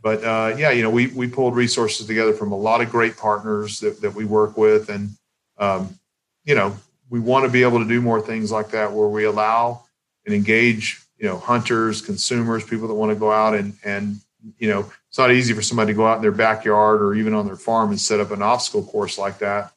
But 0.00 0.22
uh, 0.22 0.54
yeah, 0.58 0.70
you 0.70 0.84
know, 0.84 0.90
we 0.90 1.08
we 1.08 1.26
pulled 1.26 1.56
resources 1.56 2.06
together 2.06 2.34
from 2.34 2.52
a 2.52 2.56
lot 2.56 2.82
of 2.82 2.88
great 2.88 3.16
partners 3.16 3.80
that, 3.80 4.00
that 4.00 4.14
we 4.14 4.24
work 4.26 4.56
with, 4.56 4.90
and 4.90 5.10
um, 5.58 5.98
you 6.44 6.54
know, 6.54 6.76
we 7.10 7.20
want 7.20 7.44
to 7.44 7.50
be 7.50 7.62
able 7.62 7.80
to 7.80 7.88
do 7.88 8.00
more 8.00 8.20
things 8.20 8.50
like 8.50 8.70
that 8.70 8.92
where 8.92 9.08
we 9.08 9.24
allow 9.24 9.82
and 10.24 10.34
engage, 10.34 11.02
you 11.18 11.26
know, 11.26 11.38
hunters, 11.38 12.00
consumers, 12.00 12.64
people 12.64 12.88
that 12.88 12.94
want 12.94 13.10
to 13.10 13.16
go 13.16 13.30
out 13.30 13.54
and 13.54 13.74
and 13.84 14.20
you 14.58 14.68
know, 14.68 14.90
it's 15.08 15.18
not 15.18 15.30
easy 15.30 15.52
for 15.52 15.62
somebody 15.62 15.92
to 15.92 15.96
go 15.96 16.06
out 16.06 16.16
in 16.16 16.22
their 16.22 16.30
backyard 16.32 17.02
or 17.02 17.14
even 17.14 17.34
on 17.34 17.46
their 17.46 17.56
farm 17.56 17.90
and 17.90 18.00
set 18.00 18.20
up 18.20 18.30
an 18.30 18.40
obstacle 18.40 18.82
course 18.84 19.18
like 19.18 19.38
that. 19.38 19.72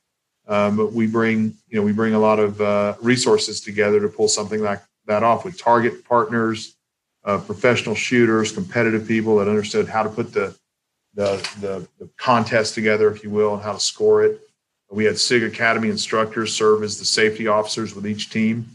Um, 0.47 0.77
but 0.77 0.93
we 0.93 1.07
bring, 1.07 1.55
you 1.67 1.77
know, 1.77 1.81
we 1.81 1.91
bring 1.91 2.13
a 2.13 2.19
lot 2.19 2.39
of 2.39 2.61
uh, 2.61 2.95
resources 3.01 3.61
together 3.61 3.99
to 3.99 4.07
pull 4.07 4.27
something 4.27 4.61
like 4.61 4.81
that 5.05 5.23
off 5.23 5.43
with 5.43 5.59
target 5.59 6.05
partners, 6.05 6.75
uh, 7.25 7.39
professional 7.39 7.95
shooters, 7.95 8.51
competitive 8.51 9.07
people 9.07 9.37
that 9.37 9.47
understood 9.47 9.87
how 9.87 10.03
to 10.03 10.09
put 10.09 10.33
the, 10.33 10.55
the, 11.13 11.35
the, 11.59 11.87
the 11.99 12.09
contest 12.17 12.73
together, 12.73 13.11
if 13.11 13.23
you 13.23 13.29
will, 13.29 13.53
and 13.53 13.63
how 13.63 13.73
to 13.73 13.79
score 13.79 14.23
it. 14.23 14.41
We 14.93 15.05
had 15.05 15.17
SIG 15.17 15.43
Academy 15.43 15.89
instructors 15.89 16.55
serve 16.55 16.83
as 16.83 16.99
the 16.99 17.05
safety 17.05 17.47
officers 17.47 17.95
with 17.95 18.05
each 18.05 18.29
team, 18.29 18.67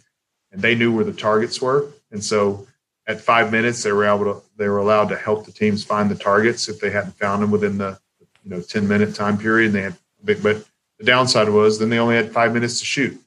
and 0.51 0.61
they 0.61 0.75
knew 0.75 0.95
where 0.95 1.05
the 1.05 1.12
targets 1.12 1.61
were. 1.62 1.89
And 2.11 2.23
so 2.23 2.66
at 3.07 3.21
five 3.21 3.53
minutes, 3.53 3.83
they 3.83 3.93
were 3.93 4.05
able 4.05 4.25
to 4.25 4.43
they 4.57 4.69
were 4.69 4.79
allowed 4.79 5.09
to 5.11 5.16
help 5.16 5.47
the 5.47 5.53
teams 5.53 5.85
find 5.85 6.11
the 6.11 6.14
targets 6.14 6.69
if 6.69 6.81
they 6.81 6.91
hadn't 6.91 7.14
found 7.16 7.43
them 7.43 7.51
within 7.51 7.79
the 7.79 7.99
you 8.45 8.51
know 8.51 8.61
10 8.61 8.87
minute 8.87 9.14
time 9.14 9.39
period. 9.39 9.75
And 9.75 9.75
they 9.75 9.83
had 9.83 9.97
but 10.43 10.64
the 10.99 11.05
downside 11.05 11.49
was 11.49 11.79
then 11.79 11.91
they 11.91 11.99
only 11.99 12.16
had 12.16 12.33
five 12.33 12.53
minutes 12.53 12.81
to 12.81 12.85
shoot. 12.85 13.19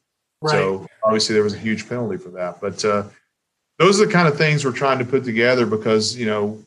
Right. 0.42 0.52
So 0.52 0.88
obviously 1.04 1.34
there 1.34 1.44
was 1.44 1.54
a 1.54 1.60
huge 1.60 1.88
penalty 1.88 2.18
for 2.18 2.30
that. 2.30 2.60
But 2.60 2.84
uh, 2.84 3.04
those 3.80 4.02
are 4.02 4.06
the 4.06 4.12
kind 4.12 4.28
of 4.28 4.38
things 4.38 4.66
we're 4.66 4.72
trying 4.72 5.00
to 5.00 5.06
put 5.06 5.24
together 5.24 5.66
because 5.66 6.16
you 6.16 6.26
know, 6.26 6.64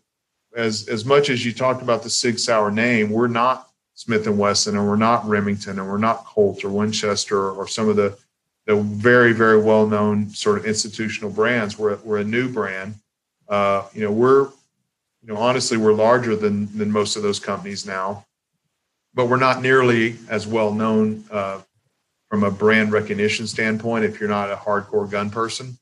as 0.57 0.89
as 0.89 1.05
much 1.05 1.31
as 1.31 1.45
you 1.45 1.53
talked 1.53 1.83
about 1.83 2.03
the 2.03 2.11
Sig 2.11 2.39
Sauer 2.39 2.71
name, 2.71 3.11
we're 3.11 3.29
not 3.29 3.69
Smith 3.95 4.27
and 4.27 4.39
Wesson, 4.39 4.77
and 4.77 4.87
we're 4.87 4.97
not 4.97 5.27
Remington, 5.27 5.79
and 5.79 5.89
we're 5.89 5.99
not 5.99 6.25
Colt 6.25 6.65
or 6.65 6.71
Winchester 6.71 7.51
or 7.51 7.67
some 7.67 7.89
of 7.89 7.97
the 7.97 8.17
the 8.67 8.77
very 8.77 9.33
very 9.33 9.61
well 9.61 9.87
known 9.87 10.31
sort 10.31 10.59
of 10.59 10.67
institutional 10.67 11.31
brands. 11.31 11.79
We're 11.79 11.97
we're 11.97 12.19
a 12.19 12.25
new 12.25 12.49
brand. 12.49 12.97
Uh, 13.49 13.87
you 13.93 14.03
know, 14.03 14.13
we're 14.13 14.45
you 15.23 15.29
know 15.29 15.37
honestly 15.37 15.77
we're 15.77 15.93
larger 15.93 16.35
than 16.37 16.77
than 16.77 16.91
most 16.91 17.17
of 17.17 17.23
those 17.23 17.39
companies 17.39 17.87
now, 17.87 18.25
but 19.15 19.27
we're 19.27 19.37
not 19.37 19.63
nearly 19.63 20.17
as 20.29 20.47
well 20.47 20.73
known 20.73 21.25
uh, 21.31 21.61
from 22.29 22.43
a 22.43 22.51
brand 22.51 22.93
recognition 22.93 23.47
standpoint. 23.47 24.05
If 24.05 24.19
you're 24.19 24.29
not 24.29 24.51
a 24.51 24.57
hardcore 24.57 25.09
gun 25.11 25.31
person, 25.31 25.79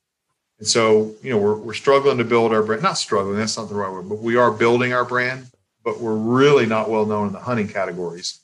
and 0.63 0.69
so, 0.69 1.13
you 1.25 1.31
know, 1.31 1.39
we're, 1.39 1.57
we're 1.57 1.75
struggling 1.75 2.19
to 2.19 2.25
build 2.25 2.53
our 2.53 2.63
brand, 2.63 2.85
not 2.85 2.97
struggling, 2.97 3.37
that's 3.37 3.57
not 3.57 3.69
the 3.69 3.75
right 3.75 3.91
word, 3.91 4.09
but 4.09 4.21
we 4.21 4.37
are 4.37 4.53
building 4.53 4.93
our 4.93 5.05
brand, 5.05 5.51
but 5.85 6.01
we're 6.01 6.17
really 6.17 6.67
not 6.67 6.91
well 6.91 7.07
known 7.07 7.29
in 7.29 7.33
the 7.33 7.41
hunting 7.41 7.69
categories. 7.69 8.41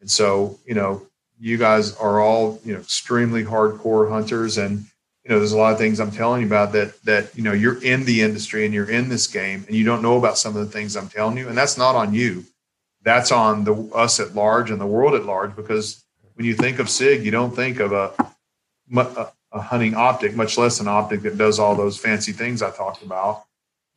And 0.00 0.10
so, 0.10 0.58
you 0.66 0.74
know, 0.74 1.06
you 1.38 1.56
guys 1.56 1.94
are 1.96 2.20
all, 2.20 2.60
you 2.64 2.74
know, 2.74 2.80
extremely 2.80 3.44
hardcore 3.44 4.08
hunters. 4.10 4.58
And, 4.58 4.86
you 5.24 5.30
know, 5.30 5.38
there's 5.38 5.52
a 5.52 5.58
lot 5.58 5.72
of 5.72 5.78
things 5.78 6.00
I'm 6.00 6.10
telling 6.10 6.40
you 6.40 6.46
about 6.46 6.72
that, 6.72 7.00
that, 7.04 7.36
you 7.36 7.42
know, 7.42 7.52
you're 7.52 7.82
in 7.82 8.04
the 8.04 8.22
industry 8.22 8.64
and 8.64 8.74
you're 8.74 8.90
in 8.90 9.08
this 9.08 9.26
game 9.26 9.64
and 9.66 9.76
you 9.76 9.84
don't 9.84 10.02
know 10.02 10.18
about 10.18 10.38
some 10.38 10.56
of 10.56 10.64
the 10.64 10.72
things 10.72 10.96
I'm 10.96 11.08
telling 11.08 11.36
you. 11.36 11.48
And 11.48 11.56
that's 11.56 11.78
not 11.78 11.94
on 11.94 12.14
you. 12.14 12.44
That's 13.02 13.30
on 13.30 13.64
the 13.64 13.74
us 13.94 14.20
at 14.20 14.34
large 14.34 14.70
and 14.70 14.80
the 14.80 14.86
world 14.86 15.14
at 15.14 15.24
large, 15.24 15.54
because 15.54 16.04
when 16.34 16.46
you 16.46 16.54
think 16.54 16.78
of 16.78 16.90
SIG, 16.90 17.24
you 17.24 17.30
don't 17.30 17.54
think 17.54 17.80
of 17.80 17.92
a, 17.92 18.12
a 18.96 19.28
a 19.52 19.60
hunting 19.60 19.94
optic, 19.94 20.34
much 20.34 20.58
less 20.58 20.80
an 20.80 20.88
optic 20.88 21.22
that 21.22 21.38
does 21.38 21.58
all 21.58 21.74
those 21.74 21.98
fancy 21.98 22.32
things 22.32 22.62
I 22.62 22.70
talked 22.70 23.02
about. 23.02 23.44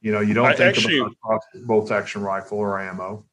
You 0.02 0.12
know, 0.12 0.20
you 0.20 0.34
don't 0.34 0.48
I 0.48 0.56
think 0.56 0.78
actually, 0.78 1.00
about 1.00 1.42
bolt 1.66 1.92
action 1.92 2.22
rifle 2.24 2.58
or 2.58 2.80
ammo. 2.80 3.26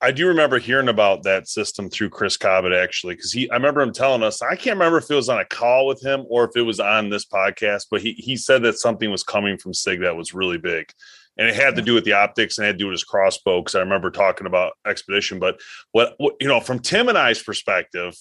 I 0.00 0.10
do 0.10 0.26
remember 0.26 0.58
hearing 0.58 0.88
about 0.88 1.22
that 1.22 1.46
system 1.46 1.88
through 1.88 2.10
Chris 2.10 2.36
Cobbett 2.36 2.72
actually, 2.72 3.14
because 3.14 3.32
he 3.32 3.48
I 3.50 3.54
remember 3.54 3.82
him 3.82 3.92
telling 3.92 4.22
us, 4.22 4.42
I 4.42 4.56
can't 4.56 4.76
remember 4.76 4.98
if 4.98 5.10
it 5.10 5.14
was 5.14 5.28
on 5.28 5.38
a 5.38 5.44
call 5.44 5.86
with 5.86 6.04
him 6.04 6.24
or 6.28 6.44
if 6.44 6.56
it 6.56 6.62
was 6.62 6.80
on 6.80 7.08
this 7.08 7.24
podcast, 7.24 7.86
but 7.90 8.02
he 8.02 8.12
he 8.14 8.36
said 8.36 8.62
that 8.62 8.78
something 8.78 9.10
was 9.10 9.22
coming 9.22 9.58
from 9.58 9.74
SIG 9.74 10.00
that 10.00 10.16
was 10.16 10.34
really 10.34 10.58
big. 10.58 10.90
And 11.38 11.48
it 11.48 11.54
had 11.54 11.76
to 11.76 11.82
do 11.82 11.94
with 11.94 12.04
the 12.04 12.12
optics 12.12 12.58
and 12.58 12.66
had 12.66 12.72
to 12.72 12.78
do 12.78 12.86
with 12.86 12.94
his 12.94 13.04
crossbow. 13.04 13.60
Because 13.60 13.74
I 13.74 13.80
remember 13.80 14.10
talking 14.10 14.46
about 14.46 14.74
expedition. 14.86 15.38
But 15.38 15.60
what, 15.92 16.14
what 16.18 16.34
you 16.40 16.48
know, 16.48 16.60
from 16.60 16.78
Tim 16.78 17.08
and 17.08 17.16
I's 17.16 17.42
perspective, 17.42 18.14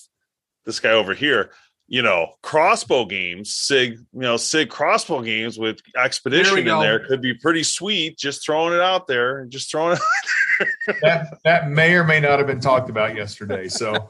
this 0.66 0.80
guy 0.80 0.92
over 0.92 1.14
here, 1.14 1.52
you 1.92 2.02
know, 2.02 2.36
crossbow 2.42 3.04
games, 3.04 3.54
SIG, 3.54 3.98
you 4.14 4.22
know, 4.22 4.38
SIG 4.38 4.70
crossbow 4.70 5.22
games 5.22 5.60
with 5.60 5.82
expedition 6.02 6.60
in 6.60 6.66
there 6.66 7.06
could 7.06 7.22
be 7.22 7.34
pretty 7.34 7.64
sweet. 7.64 8.18
Just 8.18 8.46
throwing 8.46 8.74
it 8.74 8.80
out 8.80 9.08
there, 9.08 9.44
just 9.48 9.70
throwing 9.70 9.98
it. 9.98 10.68
that 11.02 11.38
that 11.44 11.70
may 11.70 11.94
or 11.96 12.06
may 12.06 12.22
not 12.22 12.40
have 12.40 12.48
been 12.48 12.62
talked 12.62 12.90
about 12.90 13.14
yesterday. 13.14 13.68
So 13.68 14.10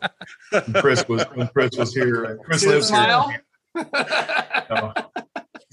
Chris 0.75 1.07
was 1.07 1.23
when 1.33 1.47
Chris 1.47 1.71
was 1.75 1.91
here. 1.91 2.39
Chris 2.45 2.63
lives 2.67 2.91
here. 2.91 3.41
so, 3.75 4.93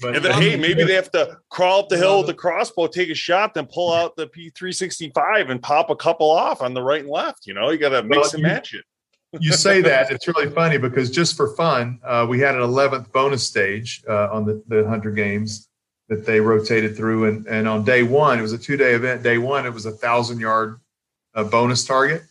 but, 0.01 0.23
then, 0.23 0.41
hey, 0.41 0.55
maybe 0.55 0.83
they 0.85 0.95
have 0.95 1.11
to 1.11 1.37
crawl 1.49 1.81
up 1.81 1.89
the 1.89 1.97
hill 1.97 2.17
with 2.17 2.27
the 2.27 2.33
crossbow, 2.33 2.87
take 2.87 3.11
a 3.11 3.15
shot, 3.15 3.53
then 3.53 3.67
pull 3.67 3.93
out 3.93 4.15
the 4.15 4.25
P365 4.25 5.51
and 5.51 5.61
pop 5.61 5.91
a 5.91 5.95
couple 5.95 6.31
off 6.31 6.63
on 6.63 6.73
the 6.73 6.81
right 6.81 7.01
and 7.01 7.09
left. 7.09 7.45
You 7.45 7.53
know, 7.53 7.69
you 7.69 7.77
got 7.77 7.89
to 7.89 8.01
mix 8.01 8.33
and 8.33 8.41
match 8.41 8.73
it 8.73 8.83
you 9.39 9.51
say 9.53 9.81
that 9.81 10.11
it's 10.11 10.27
really 10.27 10.49
funny 10.49 10.77
because 10.77 11.11
just 11.11 11.37
for 11.37 11.55
fun, 11.55 11.99
uh, 12.03 12.25
we 12.27 12.39
had 12.39 12.55
an 12.55 12.61
11th 12.61 13.11
bonus 13.11 13.45
stage 13.45 14.03
uh, 14.07 14.29
on 14.31 14.45
the, 14.45 14.63
the 14.67 14.87
Hunter 14.87 15.11
Games 15.11 15.69
that 16.07 16.25
they 16.25 16.39
rotated 16.39 16.97
through, 16.97 17.25
and 17.25 17.45
and 17.45 17.67
on 17.67 17.83
day 17.83 18.03
one, 18.03 18.39
it 18.39 18.41
was 18.41 18.51
a 18.51 18.57
two 18.57 18.75
day 18.75 18.93
event. 18.93 19.21
Day 19.21 19.37
one, 19.37 19.65
it 19.65 19.73
was 19.73 19.85
a 19.85 19.91
thousand 19.91 20.39
yard 20.39 20.79
uh, 21.35 21.43
bonus 21.43 21.85
target. 21.85 22.23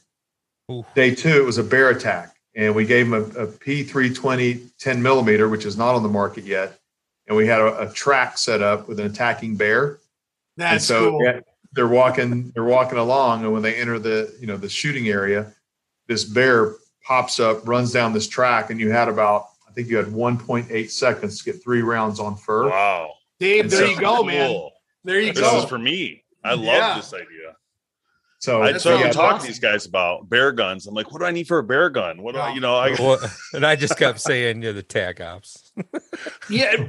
Ooh. 0.70 0.84
Day 0.94 1.14
two, 1.14 1.40
it 1.40 1.44
was 1.44 1.59
a 1.59 1.64
bear 1.64 1.90
attack, 1.90 2.34
and 2.57 2.74
we 2.74 2.84
gave 2.84 3.09
them 3.09 3.14
a 3.14 3.42
a 3.42 3.46
P320 3.46 4.70
10 4.78 5.03
millimeter, 5.03 5.49
which 5.49 5.64
is 5.64 5.78
not 5.78 5.94
on 5.94 6.03
the 6.03 6.09
market 6.09 6.44
yet, 6.44 6.78
and 7.28 7.36
we 7.36 7.46
had 7.46 7.61
a, 7.61 7.88
a 7.88 7.92
track 7.92 8.36
set 8.36 8.61
up 8.61 8.88
with 8.88 8.99
an 8.99 9.07
attacking 9.07 9.57
bear. 9.57 10.01
That's 10.57 10.72
and 10.72 10.82
so 10.82 11.11
cool. 11.11 11.42
they're 11.72 11.86
walking, 11.86 12.51
they're 12.51 12.64
walking 12.64 12.99
along, 12.99 13.44
and 13.44 13.53
when 13.53 13.62
they 13.62 13.76
enter 13.76 14.01
the 14.01 14.34
you 14.40 14.49
know 14.49 14.57
the 14.57 14.68
shooting 14.68 15.09
area, 15.09 15.53
this 16.09 16.24
bear 16.24 16.74
pops 17.09 17.41
up, 17.41 17.67
runs 17.67 17.91
down 17.91 18.13
this 18.13 18.29
track, 18.29 18.69
and 18.69 18.79
you 18.79 18.91
had 18.91 19.09
about, 19.09 19.49
I 19.67 19.73
think 19.73 19.89
you 19.89 19.97
had 19.97 20.07
1.8 20.07 20.91
seconds 20.91 21.39
to 21.39 21.45
get 21.51 21.63
three 21.63 21.81
rounds 21.81 22.21
on 22.21 22.37
fur. 22.37 22.69
Wow. 22.69 23.15
Dave, 23.41 23.65
and 23.65 23.71
there 23.71 23.87
so, 23.87 23.93
you 23.93 23.99
go, 23.99 24.23
man. 24.23 24.69
There 25.05 25.19
you 25.19 25.33
this 25.33 25.41
go. 25.41 25.55
This 25.55 25.65
is 25.65 25.71
for 25.71 25.79
me. 25.79 26.23
I 26.45 26.53
love 26.53 26.65
yeah. 26.67 26.97
this 26.97 27.15
idea. 27.15 27.57
So 28.41 28.63
I 28.63 28.77
so 28.77 28.97
yeah, 28.97 29.07
uh, 29.07 29.13
talk 29.13 29.41
to 29.41 29.47
these 29.47 29.59
guys 29.59 29.87
about 29.87 30.29
bear 30.29 30.53
guns. 30.53 30.87
I'm 30.87 30.95
like, 30.95 31.11
what 31.11 31.19
do 31.19 31.25
I 31.25 31.33
need 31.33 31.49
for 31.49 31.59
a 31.59 31.63
bear 31.65 31.91
gun? 31.91 32.23
What 32.23 32.37
do 32.37 32.41
I, 32.41 32.53
you 32.53 32.61
know? 32.61 32.77
I 32.77 32.91
well, 32.91 33.19
and 33.53 33.67
I 33.67 33.75
just 33.75 33.99
kept 33.99 34.21
saying, 34.21 34.63
you're 34.63 34.73
the 34.73 34.83
tag 34.83 35.21
ops. 35.21 35.73
yeah, 36.51 36.89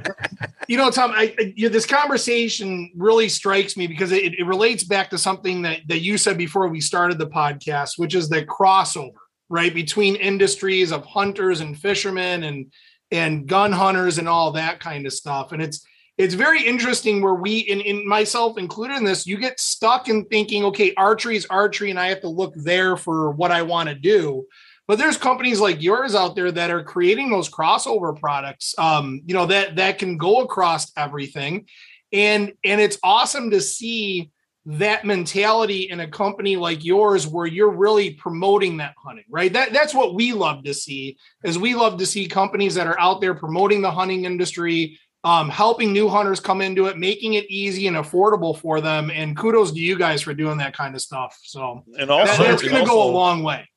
you 0.68 0.76
know, 0.76 0.90
Tom, 0.90 1.10
I, 1.10 1.34
I 1.36 1.52
you 1.56 1.66
know, 1.66 1.72
this 1.72 1.86
conversation 1.86 2.92
really 2.94 3.28
strikes 3.28 3.76
me 3.76 3.88
because 3.88 4.12
it, 4.12 4.38
it 4.38 4.46
relates 4.46 4.84
back 4.84 5.10
to 5.10 5.18
something 5.18 5.62
that 5.62 5.80
that 5.88 6.02
you 6.02 6.18
said 6.18 6.38
before 6.38 6.68
we 6.68 6.80
started 6.80 7.18
the 7.18 7.26
podcast, 7.26 7.98
which 7.98 8.14
is 8.14 8.28
the 8.28 8.44
crossover 8.44 9.10
right 9.50 9.74
between 9.74 10.14
industries 10.16 10.92
of 10.92 11.04
hunters 11.04 11.60
and 11.60 11.78
fishermen 11.78 12.44
and 12.44 12.72
and 13.10 13.48
gun 13.48 13.72
hunters 13.72 14.18
and 14.18 14.28
all 14.28 14.52
that 14.52 14.78
kind 14.78 15.04
of 15.04 15.12
stuff. 15.12 15.52
And 15.52 15.60
it's 15.60 15.84
it's 16.16 16.34
very 16.34 16.62
interesting 16.62 17.20
where 17.20 17.34
we 17.34 17.58
in 17.58 18.06
myself 18.08 18.56
included 18.56 18.96
in 18.96 19.04
this 19.04 19.26
you 19.26 19.36
get 19.36 19.60
stuck 19.60 20.08
in 20.08 20.24
thinking 20.26 20.64
okay 20.64 20.94
archery 20.96 21.36
is 21.36 21.46
archery 21.46 21.90
and 21.90 21.98
i 21.98 22.08
have 22.08 22.20
to 22.20 22.28
look 22.28 22.52
there 22.56 22.96
for 22.96 23.32
what 23.32 23.50
i 23.50 23.62
want 23.62 23.88
to 23.88 23.94
do. 23.94 24.46
But 24.86 24.98
there's 24.98 25.16
companies 25.16 25.60
like 25.60 25.82
yours 25.82 26.14
out 26.14 26.34
there 26.34 26.50
that 26.50 26.70
are 26.70 26.82
creating 26.82 27.30
those 27.30 27.48
crossover 27.48 28.18
products 28.18 28.74
um, 28.78 29.20
you 29.26 29.34
know 29.34 29.46
that 29.46 29.76
that 29.76 29.98
can 29.98 30.16
go 30.16 30.42
across 30.42 30.92
everything. 30.96 31.66
And 32.12 32.52
and 32.64 32.80
it's 32.80 32.98
awesome 33.02 33.50
to 33.50 33.60
see 33.60 34.30
that 34.78 35.04
mentality 35.04 35.90
in 35.90 36.00
a 36.00 36.06
company 36.06 36.56
like 36.56 36.84
yours 36.84 37.26
where 37.26 37.46
you're 37.46 37.70
really 37.70 38.12
promoting 38.14 38.76
that 38.76 38.94
hunting 39.02 39.24
right 39.28 39.52
that 39.52 39.72
that's 39.72 39.94
what 39.94 40.14
we 40.14 40.32
love 40.32 40.62
to 40.62 40.72
see 40.72 41.16
is 41.42 41.58
we 41.58 41.74
love 41.74 41.98
to 41.98 42.06
see 42.06 42.26
companies 42.26 42.74
that 42.74 42.86
are 42.86 42.98
out 43.00 43.20
there 43.20 43.34
promoting 43.34 43.82
the 43.82 43.90
hunting 43.90 44.24
industry 44.24 44.98
um, 45.22 45.50
helping 45.50 45.92
new 45.92 46.08
hunters 46.08 46.40
come 46.40 46.62
into 46.62 46.86
it, 46.86 46.96
making 46.96 47.34
it 47.34 47.44
easy 47.50 47.86
and 47.86 47.96
affordable 47.96 48.56
for 48.56 48.80
them. 48.80 49.10
And 49.10 49.36
kudos 49.36 49.72
to 49.72 49.78
you 49.78 49.98
guys 49.98 50.22
for 50.22 50.32
doing 50.32 50.58
that 50.58 50.74
kind 50.74 50.94
of 50.94 51.02
stuff. 51.02 51.38
So, 51.42 51.84
and 51.98 52.10
also, 52.10 52.42
that, 52.42 52.60
going 52.62 52.82
to 52.82 52.88
go 52.88 53.02
a 53.02 53.12
long 53.12 53.42
way. 53.42 53.68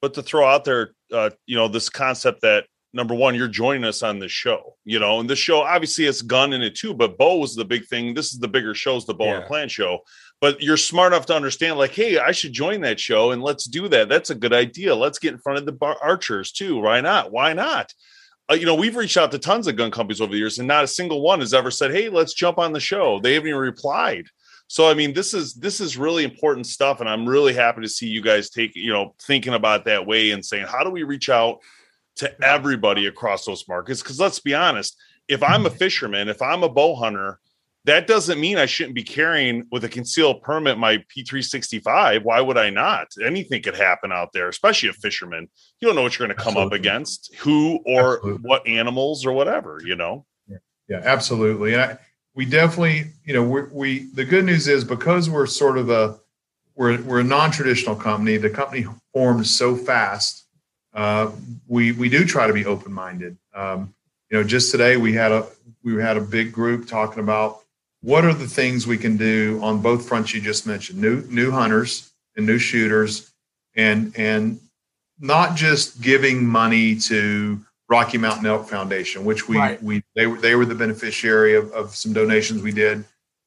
But 0.00 0.14
to 0.14 0.22
throw 0.22 0.46
out 0.46 0.64
there, 0.64 0.92
uh, 1.12 1.30
you 1.44 1.56
know, 1.56 1.68
this 1.68 1.90
concept 1.90 2.40
that 2.42 2.64
number 2.92 3.14
one, 3.14 3.34
you're 3.34 3.46
joining 3.46 3.84
us 3.84 4.02
on 4.02 4.18
this 4.18 4.32
show, 4.32 4.76
you 4.84 4.98
know, 4.98 5.20
and 5.20 5.28
the 5.28 5.36
show 5.36 5.60
obviously 5.60 6.06
it's 6.06 6.22
gun 6.22 6.54
in 6.54 6.62
it 6.62 6.74
too, 6.74 6.94
but 6.94 7.18
bow 7.18 7.44
is 7.44 7.54
the 7.54 7.64
big 7.64 7.84
thing. 7.86 8.14
This 8.14 8.32
is 8.32 8.38
the 8.38 8.48
bigger 8.48 8.74
shows, 8.74 9.04
the 9.04 9.14
bow 9.14 9.26
yeah. 9.26 9.36
and 9.38 9.46
plan 9.46 9.68
show. 9.68 10.00
But 10.40 10.60
you're 10.60 10.76
smart 10.76 11.12
enough 11.12 11.26
to 11.26 11.34
understand, 11.34 11.78
like, 11.78 11.92
hey, 11.92 12.18
I 12.18 12.32
should 12.32 12.52
join 12.52 12.82
that 12.82 13.00
show 13.00 13.30
and 13.30 13.42
let's 13.42 13.64
do 13.64 13.88
that. 13.88 14.08
That's 14.08 14.30
a 14.30 14.34
good 14.34 14.52
idea. 14.52 14.94
Let's 14.94 15.18
get 15.18 15.32
in 15.32 15.40
front 15.40 15.58
of 15.58 15.66
the 15.66 15.72
bar- 15.72 15.96
archers 16.02 16.52
too. 16.52 16.80
Why 16.80 17.00
not? 17.00 17.32
Why 17.32 17.54
not? 17.54 17.92
uh, 18.50 18.54
you 18.54 18.66
know, 18.66 18.74
we've 18.74 18.96
reached 18.96 19.16
out 19.16 19.30
to 19.32 19.38
tons 19.38 19.66
of 19.66 19.76
gun 19.76 19.90
companies 19.90 20.20
over 20.20 20.32
the 20.32 20.38
years, 20.38 20.58
and 20.58 20.68
not 20.68 20.84
a 20.84 20.88
single 20.88 21.20
one 21.20 21.40
has 21.40 21.52
ever 21.52 21.70
said, 21.70 21.90
"Hey, 21.90 22.08
let's 22.08 22.34
jump 22.34 22.58
on 22.58 22.72
the 22.72 22.80
show." 22.80 23.18
They 23.20 23.34
haven't 23.34 23.48
even 23.48 23.60
replied. 23.60 24.26
So, 24.68 24.88
I 24.88 24.94
mean, 24.94 25.12
this 25.12 25.34
is 25.34 25.54
this 25.54 25.80
is 25.80 25.96
really 25.96 26.24
important 26.24 26.66
stuff, 26.66 27.00
and 27.00 27.08
I'm 27.08 27.28
really 27.28 27.52
happy 27.52 27.82
to 27.82 27.88
see 27.88 28.06
you 28.06 28.22
guys 28.22 28.50
take 28.50 28.74
you 28.76 28.92
know 28.92 29.14
thinking 29.20 29.54
about 29.54 29.84
that 29.86 30.06
way 30.06 30.30
and 30.30 30.44
saying, 30.44 30.66
"How 30.66 30.84
do 30.84 30.90
we 30.90 31.02
reach 31.02 31.28
out 31.28 31.60
to 32.16 32.42
everybody 32.42 33.06
across 33.06 33.44
those 33.44 33.66
markets?" 33.68 34.02
Because 34.02 34.20
let's 34.20 34.38
be 34.38 34.54
honest, 34.54 34.96
if 35.28 35.42
I'm 35.42 35.66
a 35.66 35.70
fisherman, 35.70 36.28
if 36.28 36.40
I'm 36.40 36.62
a 36.62 36.68
bow 36.68 36.94
hunter, 36.94 37.40
that 37.86 38.08
doesn't 38.08 38.40
mean 38.40 38.58
I 38.58 38.66
shouldn't 38.66 38.96
be 38.96 39.04
carrying 39.04 39.64
with 39.70 39.84
a 39.84 39.88
concealed 39.88 40.42
permit 40.42 40.76
my 40.76 41.04
P365. 41.16 42.24
Why 42.24 42.40
would 42.40 42.58
I 42.58 42.68
not? 42.68 43.06
Anything 43.24 43.62
could 43.62 43.76
happen 43.76 44.10
out 44.10 44.32
there, 44.32 44.48
especially 44.48 44.88
a 44.88 44.92
fisherman. 44.92 45.48
You 45.80 45.86
don't 45.86 45.94
know 45.94 46.02
what 46.02 46.18
you're 46.18 46.26
going 46.26 46.36
to 46.36 46.42
come 46.42 46.56
absolutely. 46.56 46.78
up 46.78 46.80
against, 46.80 47.34
who 47.36 47.78
or 47.86 48.16
absolutely. 48.16 48.48
what 48.48 48.66
animals 48.66 49.24
or 49.24 49.32
whatever, 49.32 49.80
you 49.84 49.94
know? 49.94 50.26
Yeah, 50.48 50.56
yeah 50.88 51.00
absolutely. 51.04 51.74
And 51.74 51.82
I, 51.82 51.98
we 52.34 52.44
definitely, 52.44 53.12
you 53.24 53.34
know, 53.34 53.44
we, 53.44 53.62
we, 53.70 53.98
the 54.14 54.24
good 54.24 54.44
news 54.44 54.66
is 54.66 54.82
because 54.82 55.30
we're 55.30 55.46
sort 55.46 55.78
of 55.78 55.88
a, 55.88 56.18
we're, 56.74 57.00
we're 57.02 57.20
a 57.20 57.24
non-traditional 57.24 57.94
company, 57.94 58.36
the 58.36 58.50
company 58.50 58.84
formed 59.12 59.46
so 59.46 59.76
fast. 59.76 60.44
Uh, 60.92 61.30
we, 61.68 61.92
we 61.92 62.08
do 62.08 62.24
try 62.24 62.48
to 62.48 62.52
be 62.52 62.66
open-minded. 62.66 63.38
Um, 63.54 63.94
you 64.28 64.38
know, 64.38 64.42
just 64.42 64.72
today 64.72 64.96
we 64.96 65.12
had 65.12 65.30
a, 65.30 65.46
we 65.84 66.02
had 66.02 66.16
a 66.16 66.20
big 66.20 66.52
group 66.52 66.88
talking 66.88 67.20
about 67.20 67.60
what 68.06 68.24
are 68.24 68.32
the 68.32 68.46
things 68.46 68.86
we 68.86 68.96
can 68.96 69.16
do 69.16 69.58
on 69.64 69.82
both 69.82 70.06
fronts 70.06 70.32
you 70.32 70.40
just 70.40 70.64
mentioned 70.64 70.96
new 70.96 71.22
new 71.22 71.50
hunters 71.50 72.12
and 72.36 72.46
new 72.46 72.56
shooters 72.56 73.32
and 73.74 74.14
and 74.16 74.60
not 75.18 75.56
just 75.56 76.00
giving 76.00 76.46
money 76.46 76.94
to 76.94 77.60
Rocky 77.88 78.16
Mountain 78.16 78.46
Elk 78.46 78.68
Foundation, 78.68 79.24
which 79.24 79.48
we 79.48 79.56
right. 79.56 79.82
we 79.82 80.04
they 80.14 80.28
were 80.28 80.38
they 80.38 80.54
were 80.54 80.64
the 80.64 80.74
beneficiary 80.74 81.56
of, 81.56 81.72
of 81.72 81.96
some 81.96 82.12
donations 82.12 82.62
we 82.62 82.70
did 82.70 83.04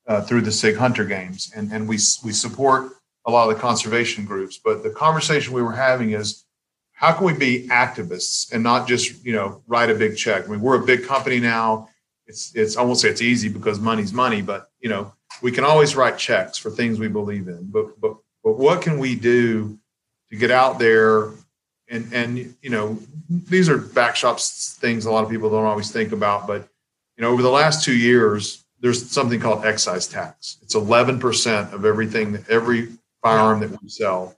uh, 0.07 0.21
through 0.23 0.41
the 0.41 0.51
Sig 0.51 0.75
Hunter 0.75 1.05
Games, 1.05 1.53
and 1.55 1.71
and 1.71 1.87
we 1.87 1.97
we 2.25 2.33
support 2.33 2.91
a 3.25 3.31
lot 3.31 3.49
of 3.49 3.55
the 3.55 3.61
conservation 3.61 4.25
groups. 4.25 4.59
But 4.61 4.83
the 4.83 4.89
conversation 4.89 5.53
we 5.53 5.61
were 5.61 5.71
having 5.71 6.11
is 6.11 6.43
how 6.91 7.13
can 7.13 7.25
we 7.25 7.33
be 7.33 7.69
activists 7.69 8.51
and 8.51 8.61
not 8.61 8.89
just 8.89 9.23
you 9.23 9.31
know 9.31 9.61
write 9.67 9.89
a 9.89 9.95
big 9.95 10.17
check? 10.17 10.45
I 10.45 10.51
mean, 10.51 10.59
we're 10.59 10.81
a 10.81 10.85
big 10.85 11.05
company 11.05 11.39
now 11.39 11.87
it's 12.29 12.55
it's 12.55 12.77
I 12.77 12.83
won't 12.83 12.99
say 12.99 13.09
it's 13.09 13.21
easy 13.21 13.49
because 13.49 13.79
money's 13.79 14.13
money, 14.13 14.41
but 14.41 14.69
you 14.79 14.89
know 14.89 15.11
we 15.41 15.51
can 15.51 15.63
always 15.63 15.95
write 15.95 16.17
checks 16.17 16.57
for 16.57 16.69
things 16.69 16.99
we 16.99 17.07
believe 17.07 17.47
in. 17.47 17.69
But 17.69 17.99
but 17.99 18.15
but 18.43 18.57
what 18.57 18.81
can 18.81 18.99
we 18.99 19.15
do 19.15 19.77
to 20.29 20.37
get 20.37 20.51
out 20.51 20.79
there 20.79 21.31
and 21.89 22.13
and 22.13 22.55
you 22.61 22.69
know 22.69 22.97
these 23.29 23.67
are 23.67 23.79
backshops 23.79 24.75
things 24.75 25.05
a 25.05 25.11
lot 25.11 25.23
of 25.23 25.29
people 25.29 25.49
don't 25.49 25.65
always 25.65 25.91
think 25.91 26.11
about, 26.11 26.47
but 26.47 26.69
you 27.17 27.23
know 27.23 27.31
over 27.31 27.41
the 27.41 27.49
last 27.49 27.83
two 27.83 27.95
years 27.95 28.63
there's 28.79 29.11
something 29.11 29.41
called 29.41 29.65
excise 29.65 30.07
tax. 30.07 30.57
It's 30.61 30.73
11% 30.73 31.73
of 31.73 31.83
everything 31.83 32.45
every 32.47 32.87
firearm 33.21 33.59
that 33.59 33.81
we 33.81 33.89
sell, 33.89 34.37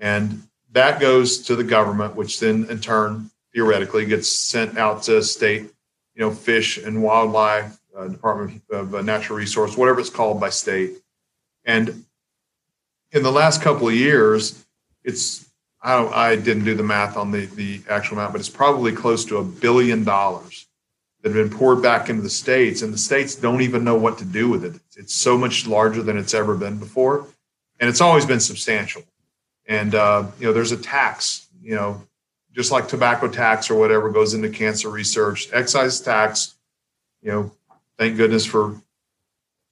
and 0.00 0.42
that 0.72 1.00
goes 1.00 1.38
to 1.38 1.56
the 1.56 1.64
government, 1.64 2.16
which 2.16 2.40
then 2.40 2.66
in 2.68 2.80
turn 2.80 3.30
theoretically 3.54 4.04
gets 4.04 4.28
sent 4.28 4.76
out 4.76 5.04
to 5.04 5.22
state 5.22 5.70
you 6.14 6.20
know, 6.20 6.30
fish 6.30 6.78
and 6.78 7.02
wildlife, 7.02 7.78
uh, 7.96 8.08
Department 8.08 8.62
of 8.70 8.94
uh, 8.94 9.02
Natural 9.02 9.38
Resource, 9.38 9.76
whatever 9.76 10.00
it's 10.00 10.10
called 10.10 10.40
by 10.40 10.50
state. 10.50 10.92
And 11.64 12.04
in 13.12 13.22
the 13.22 13.32
last 13.32 13.62
couple 13.62 13.88
of 13.88 13.94
years, 13.94 14.64
it's 15.04 15.50
I, 15.82 16.04
I 16.04 16.36
didn't 16.36 16.64
do 16.64 16.74
the 16.74 16.82
math 16.82 17.16
on 17.16 17.30
the 17.30 17.46
the 17.46 17.82
actual 17.88 18.18
amount, 18.18 18.32
but 18.32 18.40
it's 18.40 18.48
probably 18.48 18.92
close 18.92 19.24
to 19.26 19.38
a 19.38 19.44
billion 19.44 20.04
dollars 20.04 20.66
that 21.22 21.34
have 21.34 21.50
been 21.50 21.58
poured 21.58 21.82
back 21.82 22.08
into 22.08 22.22
the 22.22 22.30
states, 22.30 22.82
and 22.82 22.92
the 22.92 22.98
states 22.98 23.34
don't 23.34 23.60
even 23.60 23.84
know 23.84 23.96
what 23.96 24.18
to 24.18 24.24
do 24.24 24.48
with 24.48 24.64
it. 24.64 24.80
It's 24.96 25.14
so 25.14 25.36
much 25.36 25.66
larger 25.66 26.02
than 26.02 26.16
it's 26.16 26.34
ever 26.34 26.54
been 26.54 26.78
before, 26.78 27.26
and 27.78 27.88
it's 27.88 28.00
always 28.00 28.24
been 28.24 28.40
substantial. 28.40 29.02
And 29.66 29.94
uh, 29.94 30.26
you 30.38 30.46
know, 30.46 30.52
there's 30.52 30.72
a 30.72 30.76
tax. 30.76 31.46
You 31.62 31.74
know, 31.74 32.02
just 32.54 32.72
like 32.72 32.88
tobacco 32.88 33.28
tax 33.28 33.70
or 33.70 33.78
whatever 33.78 34.10
goes 34.10 34.34
into 34.34 34.48
cancer 34.48 34.88
research, 34.88 35.48
excise 35.52 36.00
tax, 36.00 36.54
you 37.22 37.30
know, 37.30 37.50
thank 37.98 38.16
goodness 38.16 38.44
for 38.44 38.80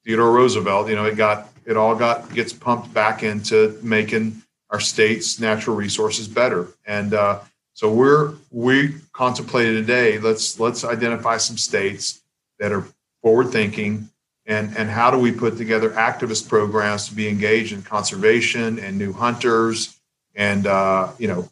Theodore 0.05 0.31
Roosevelt, 0.31 0.89
you 0.89 0.95
know, 0.95 1.05
it 1.05 1.17
got 1.17 1.49
it 1.65 1.77
all 1.77 1.95
got 1.95 2.33
gets 2.33 2.53
pumped 2.53 2.93
back 2.93 3.21
into 3.21 3.77
making 3.83 4.41
our 4.69 4.79
state's 4.79 5.39
natural 5.39 5.75
resources 5.75 6.27
better. 6.27 6.67
And 6.85 7.13
uh, 7.13 7.39
so 7.73 7.91
we're 7.91 8.33
we 8.51 8.95
contemplated 9.13 9.85
today, 9.85 10.19
let's 10.19 10.59
let's 10.59 10.83
identify 10.83 11.37
some 11.37 11.57
states 11.57 12.21
that 12.59 12.71
are 12.71 12.85
forward 13.21 13.51
thinking 13.51 14.09
and 14.45 14.75
and 14.77 14.89
how 14.89 15.11
do 15.11 15.17
we 15.17 15.31
put 15.31 15.57
together 15.57 15.91
activist 15.91 16.49
programs 16.49 17.07
to 17.07 17.15
be 17.15 17.27
engaged 17.29 17.71
in 17.71 17.81
conservation 17.81 18.79
and 18.79 18.97
new 18.97 19.13
hunters 19.13 19.99
and 20.35 20.67
uh, 20.67 21.09
you 21.17 21.27
know 21.27 21.49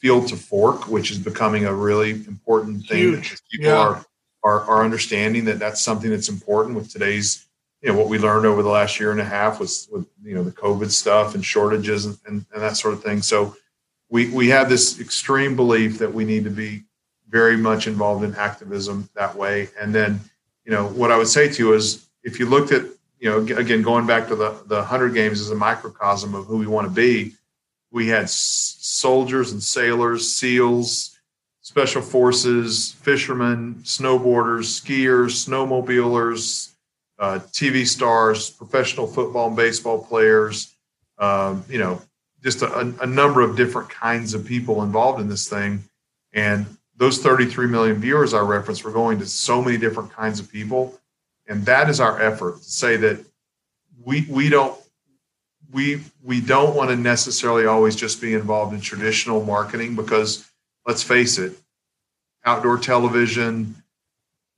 field 0.00 0.28
to 0.28 0.36
fork, 0.36 0.88
which 0.88 1.10
is 1.10 1.18
becoming 1.18 1.66
a 1.66 1.74
really 1.74 2.10
important 2.10 2.86
thing. 2.86 2.98
Huge. 2.98 3.38
People 3.50 3.66
yeah. 3.68 3.76
are, 3.76 4.06
are 4.42 4.60
are 4.62 4.84
understanding 4.84 5.44
that 5.44 5.58
that's 5.58 5.80
something 5.80 6.10
that's 6.10 6.28
important 6.28 6.74
with 6.74 6.90
today's, 6.90 7.46
you 7.82 7.92
know, 7.92 7.98
what 7.98 8.08
we 8.08 8.18
learned 8.18 8.46
over 8.46 8.62
the 8.62 8.68
last 8.68 8.98
year 8.98 9.12
and 9.12 9.20
a 9.20 9.24
half 9.24 9.60
was 9.60 9.88
with 9.92 10.06
you 10.24 10.34
know 10.34 10.42
the 10.42 10.52
COVID 10.52 10.90
stuff 10.90 11.34
and 11.34 11.44
shortages 11.44 12.06
and, 12.06 12.18
and, 12.26 12.44
and 12.52 12.62
that 12.62 12.76
sort 12.76 12.94
of 12.94 13.02
thing. 13.02 13.22
So 13.22 13.54
we 14.08 14.30
we 14.30 14.48
have 14.48 14.68
this 14.68 15.00
extreme 15.00 15.54
belief 15.54 15.98
that 15.98 16.12
we 16.12 16.24
need 16.24 16.44
to 16.44 16.50
be 16.50 16.84
very 17.28 17.56
much 17.56 17.86
involved 17.86 18.24
in 18.24 18.34
activism 18.34 19.08
that 19.14 19.36
way. 19.36 19.68
And 19.80 19.94
then, 19.94 20.18
you 20.64 20.72
know, 20.72 20.88
what 20.88 21.12
I 21.12 21.16
would 21.16 21.28
say 21.28 21.48
to 21.48 21.62
you 21.62 21.74
is 21.74 22.08
if 22.24 22.40
you 22.40 22.46
looked 22.46 22.72
at, 22.72 22.82
you 23.20 23.30
know, 23.30 23.38
again 23.56 23.82
going 23.82 24.06
back 24.06 24.28
to 24.28 24.34
the 24.34 24.56
the 24.66 24.82
Hunter 24.82 25.10
Games 25.10 25.40
as 25.40 25.50
a 25.50 25.54
microcosm 25.54 26.34
of 26.34 26.46
who 26.46 26.56
we 26.56 26.66
want 26.66 26.86
to 26.86 26.92
be 26.92 27.34
we 27.90 28.08
had 28.08 28.30
soldiers 28.30 29.52
and 29.52 29.62
sailors, 29.62 30.34
SEALs, 30.34 31.18
special 31.60 32.02
forces, 32.02 32.92
fishermen, 33.00 33.76
snowboarders, 33.82 34.80
skiers, 34.80 35.46
snowmobilers, 35.46 36.74
uh, 37.18 37.38
TV 37.52 37.86
stars, 37.86 38.50
professional 38.50 39.06
football 39.06 39.48
and 39.48 39.56
baseball 39.56 40.04
players, 40.04 40.74
um, 41.18 41.64
you 41.68 41.78
know, 41.78 42.00
just 42.42 42.62
a, 42.62 42.94
a, 43.02 43.06
number 43.06 43.42
of 43.42 43.56
different 43.56 43.90
kinds 43.90 44.32
of 44.32 44.46
people 44.46 44.82
involved 44.82 45.20
in 45.20 45.28
this 45.28 45.46
thing. 45.46 45.84
And 46.32 46.64
those 46.96 47.18
33 47.18 47.66
million 47.66 48.00
viewers 48.00 48.32
I 48.32 48.40
referenced 48.40 48.84
were 48.84 48.90
going 48.90 49.18
to 49.18 49.26
so 49.26 49.62
many 49.62 49.76
different 49.76 50.10
kinds 50.12 50.40
of 50.40 50.50
people. 50.50 50.98
And 51.46 51.66
that 51.66 51.90
is 51.90 52.00
our 52.00 52.20
effort 52.20 52.58
to 52.58 52.64
say 52.64 52.96
that 52.96 53.22
we, 54.02 54.26
we 54.30 54.48
don't 54.48 54.80
we 55.72 56.02
we 56.22 56.40
don't 56.40 56.74
want 56.74 56.90
to 56.90 56.96
necessarily 56.96 57.66
always 57.66 57.96
just 57.96 58.20
be 58.20 58.34
involved 58.34 58.74
in 58.74 58.80
traditional 58.80 59.44
marketing 59.44 59.96
because 59.96 60.50
let's 60.86 61.02
face 61.02 61.38
it 61.38 61.56
outdoor 62.44 62.78
television 62.78 63.74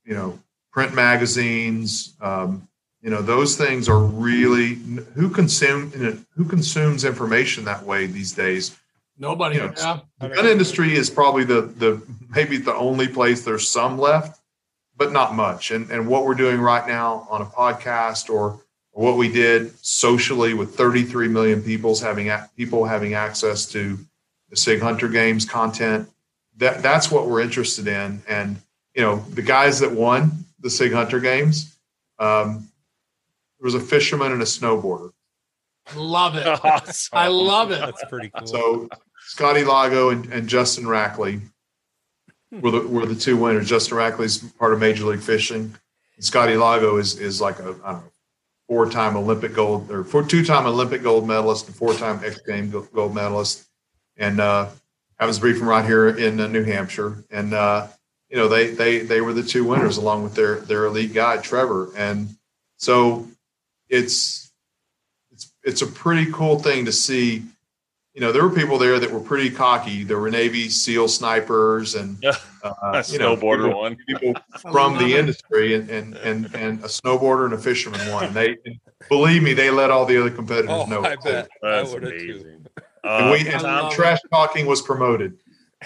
you 0.05 0.13
know 0.13 0.39
print 0.71 0.93
magazines 0.93 2.15
um, 2.21 2.67
you 3.03 3.09
know 3.09 3.21
those 3.21 3.57
things 3.57 3.89
are 3.89 3.99
really 3.99 4.75
who 5.15 5.29
consume 5.29 5.91
who 6.35 6.45
consumes 6.45 7.03
information 7.03 7.65
that 7.65 7.83
way 7.83 8.05
these 8.05 8.31
days? 8.31 8.79
Nobody. 9.17 9.57
You 9.57 9.63
know, 9.63 9.73
yeah. 9.77 9.99
the 10.19 10.29
gun 10.29 10.45
industry 10.45 10.95
is 10.95 11.09
probably 11.09 11.43
the 11.43 11.63
the 11.63 12.01
maybe 12.29 12.57
the 12.57 12.73
only 12.73 13.09
place 13.09 13.43
there's 13.43 13.67
some 13.67 13.99
left 13.99 14.39
but 14.95 15.11
not 15.11 15.35
much. 15.35 15.71
And 15.71 15.91
and 15.91 16.07
what 16.07 16.25
we're 16.25 16.33
doing 16.33 16.61
right 16.61 16.87
now 16.87 17.27
on 17.29 17.41
a 17.41 17.45
podcast 17.45 18.29
or 18.29 18.61
what 18.93 19.17
we 19.17 19.31
did 19.31 19.73
socially 19.83 20.53
with 20.53 20.75
33 20.75 21.27
million 21.27 21.61
people's 21.61 22.01
having 22.01 22.31
people 22.55 22.85
having 22.85 23.13
access 23.13 23.65
to 23.67 23.97
the 24.49 24.55
Sig 24.55 24.81
Hunter 24.81 25.09
Games 25.09 25.45
content. 25.45 26.07
That 26.57 26.83
that's 26.83 27.09
what 27.09 27.27
we're 27.27 27.41
interested 27.41 27.87
in. 27.87 28.21
And 28.27 28.57
you 28.93 29.01
know, 29.01 29.17
the 29.31 29.41
guys 29.41 29.79
that 29.79 29.91
won 29.91 30.45
the 30.59 30.69
Sig 30.69 30.93
Hunter 30.93 31.19
Games, 31.19 31.75
um, 32.19 32.69
there 33.59 33.65
was 33.65 33.75
a 33.75 33.79
fisherman 33.79 34.31
and 34.31 34.41
a 34.41 34.45
snowboarder. 34.45 35.11
Love 35.95 36.35
it. 36.35 36.45
Awesome. 36.63 37.17
I 37.17 37.27
love 37.27 37.71
it. 37.71 37.79
That's 37.79 38.05
pretty 38.05 38.29
cool. 38.29 38.47
So 38.47 38.89
Scotty 39.25 39.63
Lago 39.63 40.09
and, 40.09 40.31
and 40.31 40.47
Justin 40.47 40.85
Rackley 40.85 41.41
were 42.51 42.71
the 42.71 42.87
were 42.87 43.05
the 43.07 43.15
two 43.15 43.37
winners. 43.37 43.67
Justin 43.67 43.97
Rackley's 43.97 44.37
part 44.37 44.73
of 44.73 44.79
Major 44.79 45.05
League 45.05 45.19
Fishing 45.19 45.73
Scotty 46.23 46.55
Lago 46.55 46.97
is 46.97 47.19
is 47.19 47.41
like 47.41 47.59
a 47.59 47.75
I 47.83 47.91
don't 47.91 48.03
know 48.03 48.12
four-time 48.73 49.15
Olympic 49.15 49.53
gold 49.53 49.91
or 49.91 50.03
four 50.03 50.23
two-time 50.23 50.65
Olympic 50.65 51.03
gold 51.03 51.27
medalist 51.27 51.67
and 51.67 51.75
four-time 51.75 52.19
X 52.25 52.41
Games 52.41 52.73
gold 52.91 53.13
medalist, 53.13 53.67
and 54.17 54.41
uh, 54.41 54.67
happens 55.19 55.37
to 55.37 55.43
be 55.43 55.53
from 55.53 55.67
right 55.69 55.85
here 55.85 56.09
in 56.09 56.39
uh, 56.39 56.47
New 56.47 56.63
Hampshire. 56.63 57.23
And 57.29 57.53
uh, 57.53 57.85
you 58.29 58.37
know 58.37 58.47
they 58.47 58.71
they 58.71 58.97
they 58.99 59.21
were 59.21 59.31
the 59.31 59.43
two 59.43 59.63
winners 59.63 59.97
along 59.97 60.23
with 60.23 60.33
their 60.33 60.55
their 60.61 60.85
elite 60.85 61.13
guy 61.13 61.37
Trevor. 61.37 61.95
And 61.95 62.35
so 62.77 63.27
it's 63.89 64.51
it's 65.31 65.53
it's 65.63 65.83
a 65.83 65.87
pretty 65.87 66.31
cool 66.31 66.57
thing 66.57 66.85
to 66.85 66.91
see. 66.91 67.43
You 68.13 68.21
know, 68.21 68.31
there 68.31 68.43
were 68.43 68.53
people 68.53 68.77
there 68.77 68.99
that 68.99 69.09
were 69.11 69.19
pretty 69.19 69.49
cocky. 69.49 70.03
There 70.03 70.19
were 70.19 70.29
Navy 70.29 70.69
SEAL 70.69 71.07
snipers 71.07 71.95
and 71.95 72.23
uh, 72.23 73.03
you 73.07 73.17
know, 73.17 73.35
snowboarder 73.35 73.65
people, 73.65 73.79
one. 73.79 73.97
People 74.07 74.33
from 74.71 74.97
the 74.99 75.15
industry 75.15 75.73
and, 75.73 75.89
and 75.89 76.15
and 76.17 76.53
and 76.53 76.79
a 76.83 76.87
snowboarder 76.87 77.45
and 77.45 77.53
a 77.55 77.57
fisherman 77.57 78.11
one. 78.11 78.31
They 78.33 78.57
believe 79.09 79.41
me, 79.41 79.53
they 79.53 79.71
let 79.71 79.89
all 79.89 80.05
the 80.05 80.19
other 80.19 80.29
competitors 80.29 80.69
oh, 80.69 80.85
know. 80.85 81.03
I 81.03 81.15
bet. 81.15 81.49
That's 81.61 81.93
amazing. 81.93 82.67
and 83.03 83.31
we 83.31 83.47
and 83.49 83.91
trash 83.91 84.19
talking 84.29 84.67
was 84.67 84.81
promoted. 84.81 85.37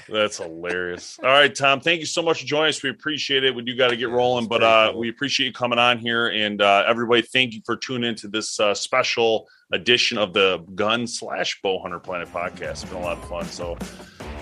That's 0.07 0.37
hilarious. 0.37 1.19
All 1.21 1.29
right, 1.29 1.53
Tom, 1.53 1.79
thank 1.79 1.99
you 1.99 2.05
so 2.05 2.21
much 2.21 2.41
for 2.41 2.45
joining 2.47 2.69
us. 2.69 2.83
We 2.83 2.89
appreciate 2.89 3.43
it. 3.43 3.53
We 3.53 3.61
do 3.61 3.75
got 3.75 3.89
to 3.89 3.97
get 3.97 4.09
rolling, 4.09 4.47
but 4.47 4.63
uh, 4.63 4.93
we 4.95 5.09
appreciate 5.09 5.47
you 5.47 5.53
coming 5.53 5.79
on 5.79 5.97
here. 5.97 6.27
And 6.27 6.61
uh, 6.61 6.83
everybody, 6.87 7.21
thank 7.21 7.53
you 7.53 7.61
for 7.65 7.75
tuning 7.75 8.09
into 8.09 8.27
this 8.27 8.59
uh, 8.59 8.73
special 8.73 9.47
edition 9.71 10.17
of 10.17 10.33
the 10.33 10.59
Gun 10.75 11.07
slash 11.07 11.59
Bow 11.61 11.79
Hunter 11.79 11.99
Planet 11.99 12.29
podcast. 12.29 12.71
It's 12.71 12.85
been 12.85 12.97
a 12.97 13.01
lot 13.01 13.17
of 13.17 13.27
fun. 13.27 13.45
So 13.45 13.75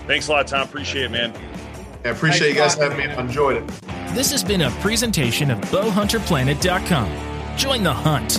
thanks 0.06 0.28
a 0.28 0.32
lot, 0.32 0.46
Tom. 0.46 0.62
Appreciate 0.62 1.06
it, 1.06 1.10
man. 1.10 1.32
I 2.04 2.10
appreciate 2.10 2.50
you 2.50 2.54
guys 2.54 2.74
having 2.74 2.98
me. 2.98 3.06
I 3.06 3.20
enjoyed 3.20 3.56
it. 3.56 3.66
This 4.14 4.30
has 4.30 4.44
been 4.44 4.62
a 4.62 4.70
presentation 4.80 5.50
of 5.50 5.60
bowhunterplanet.com. 5.62 7.56
Join 7.56 7.82
the 7.82 7.92
hunt. 7.92 8.38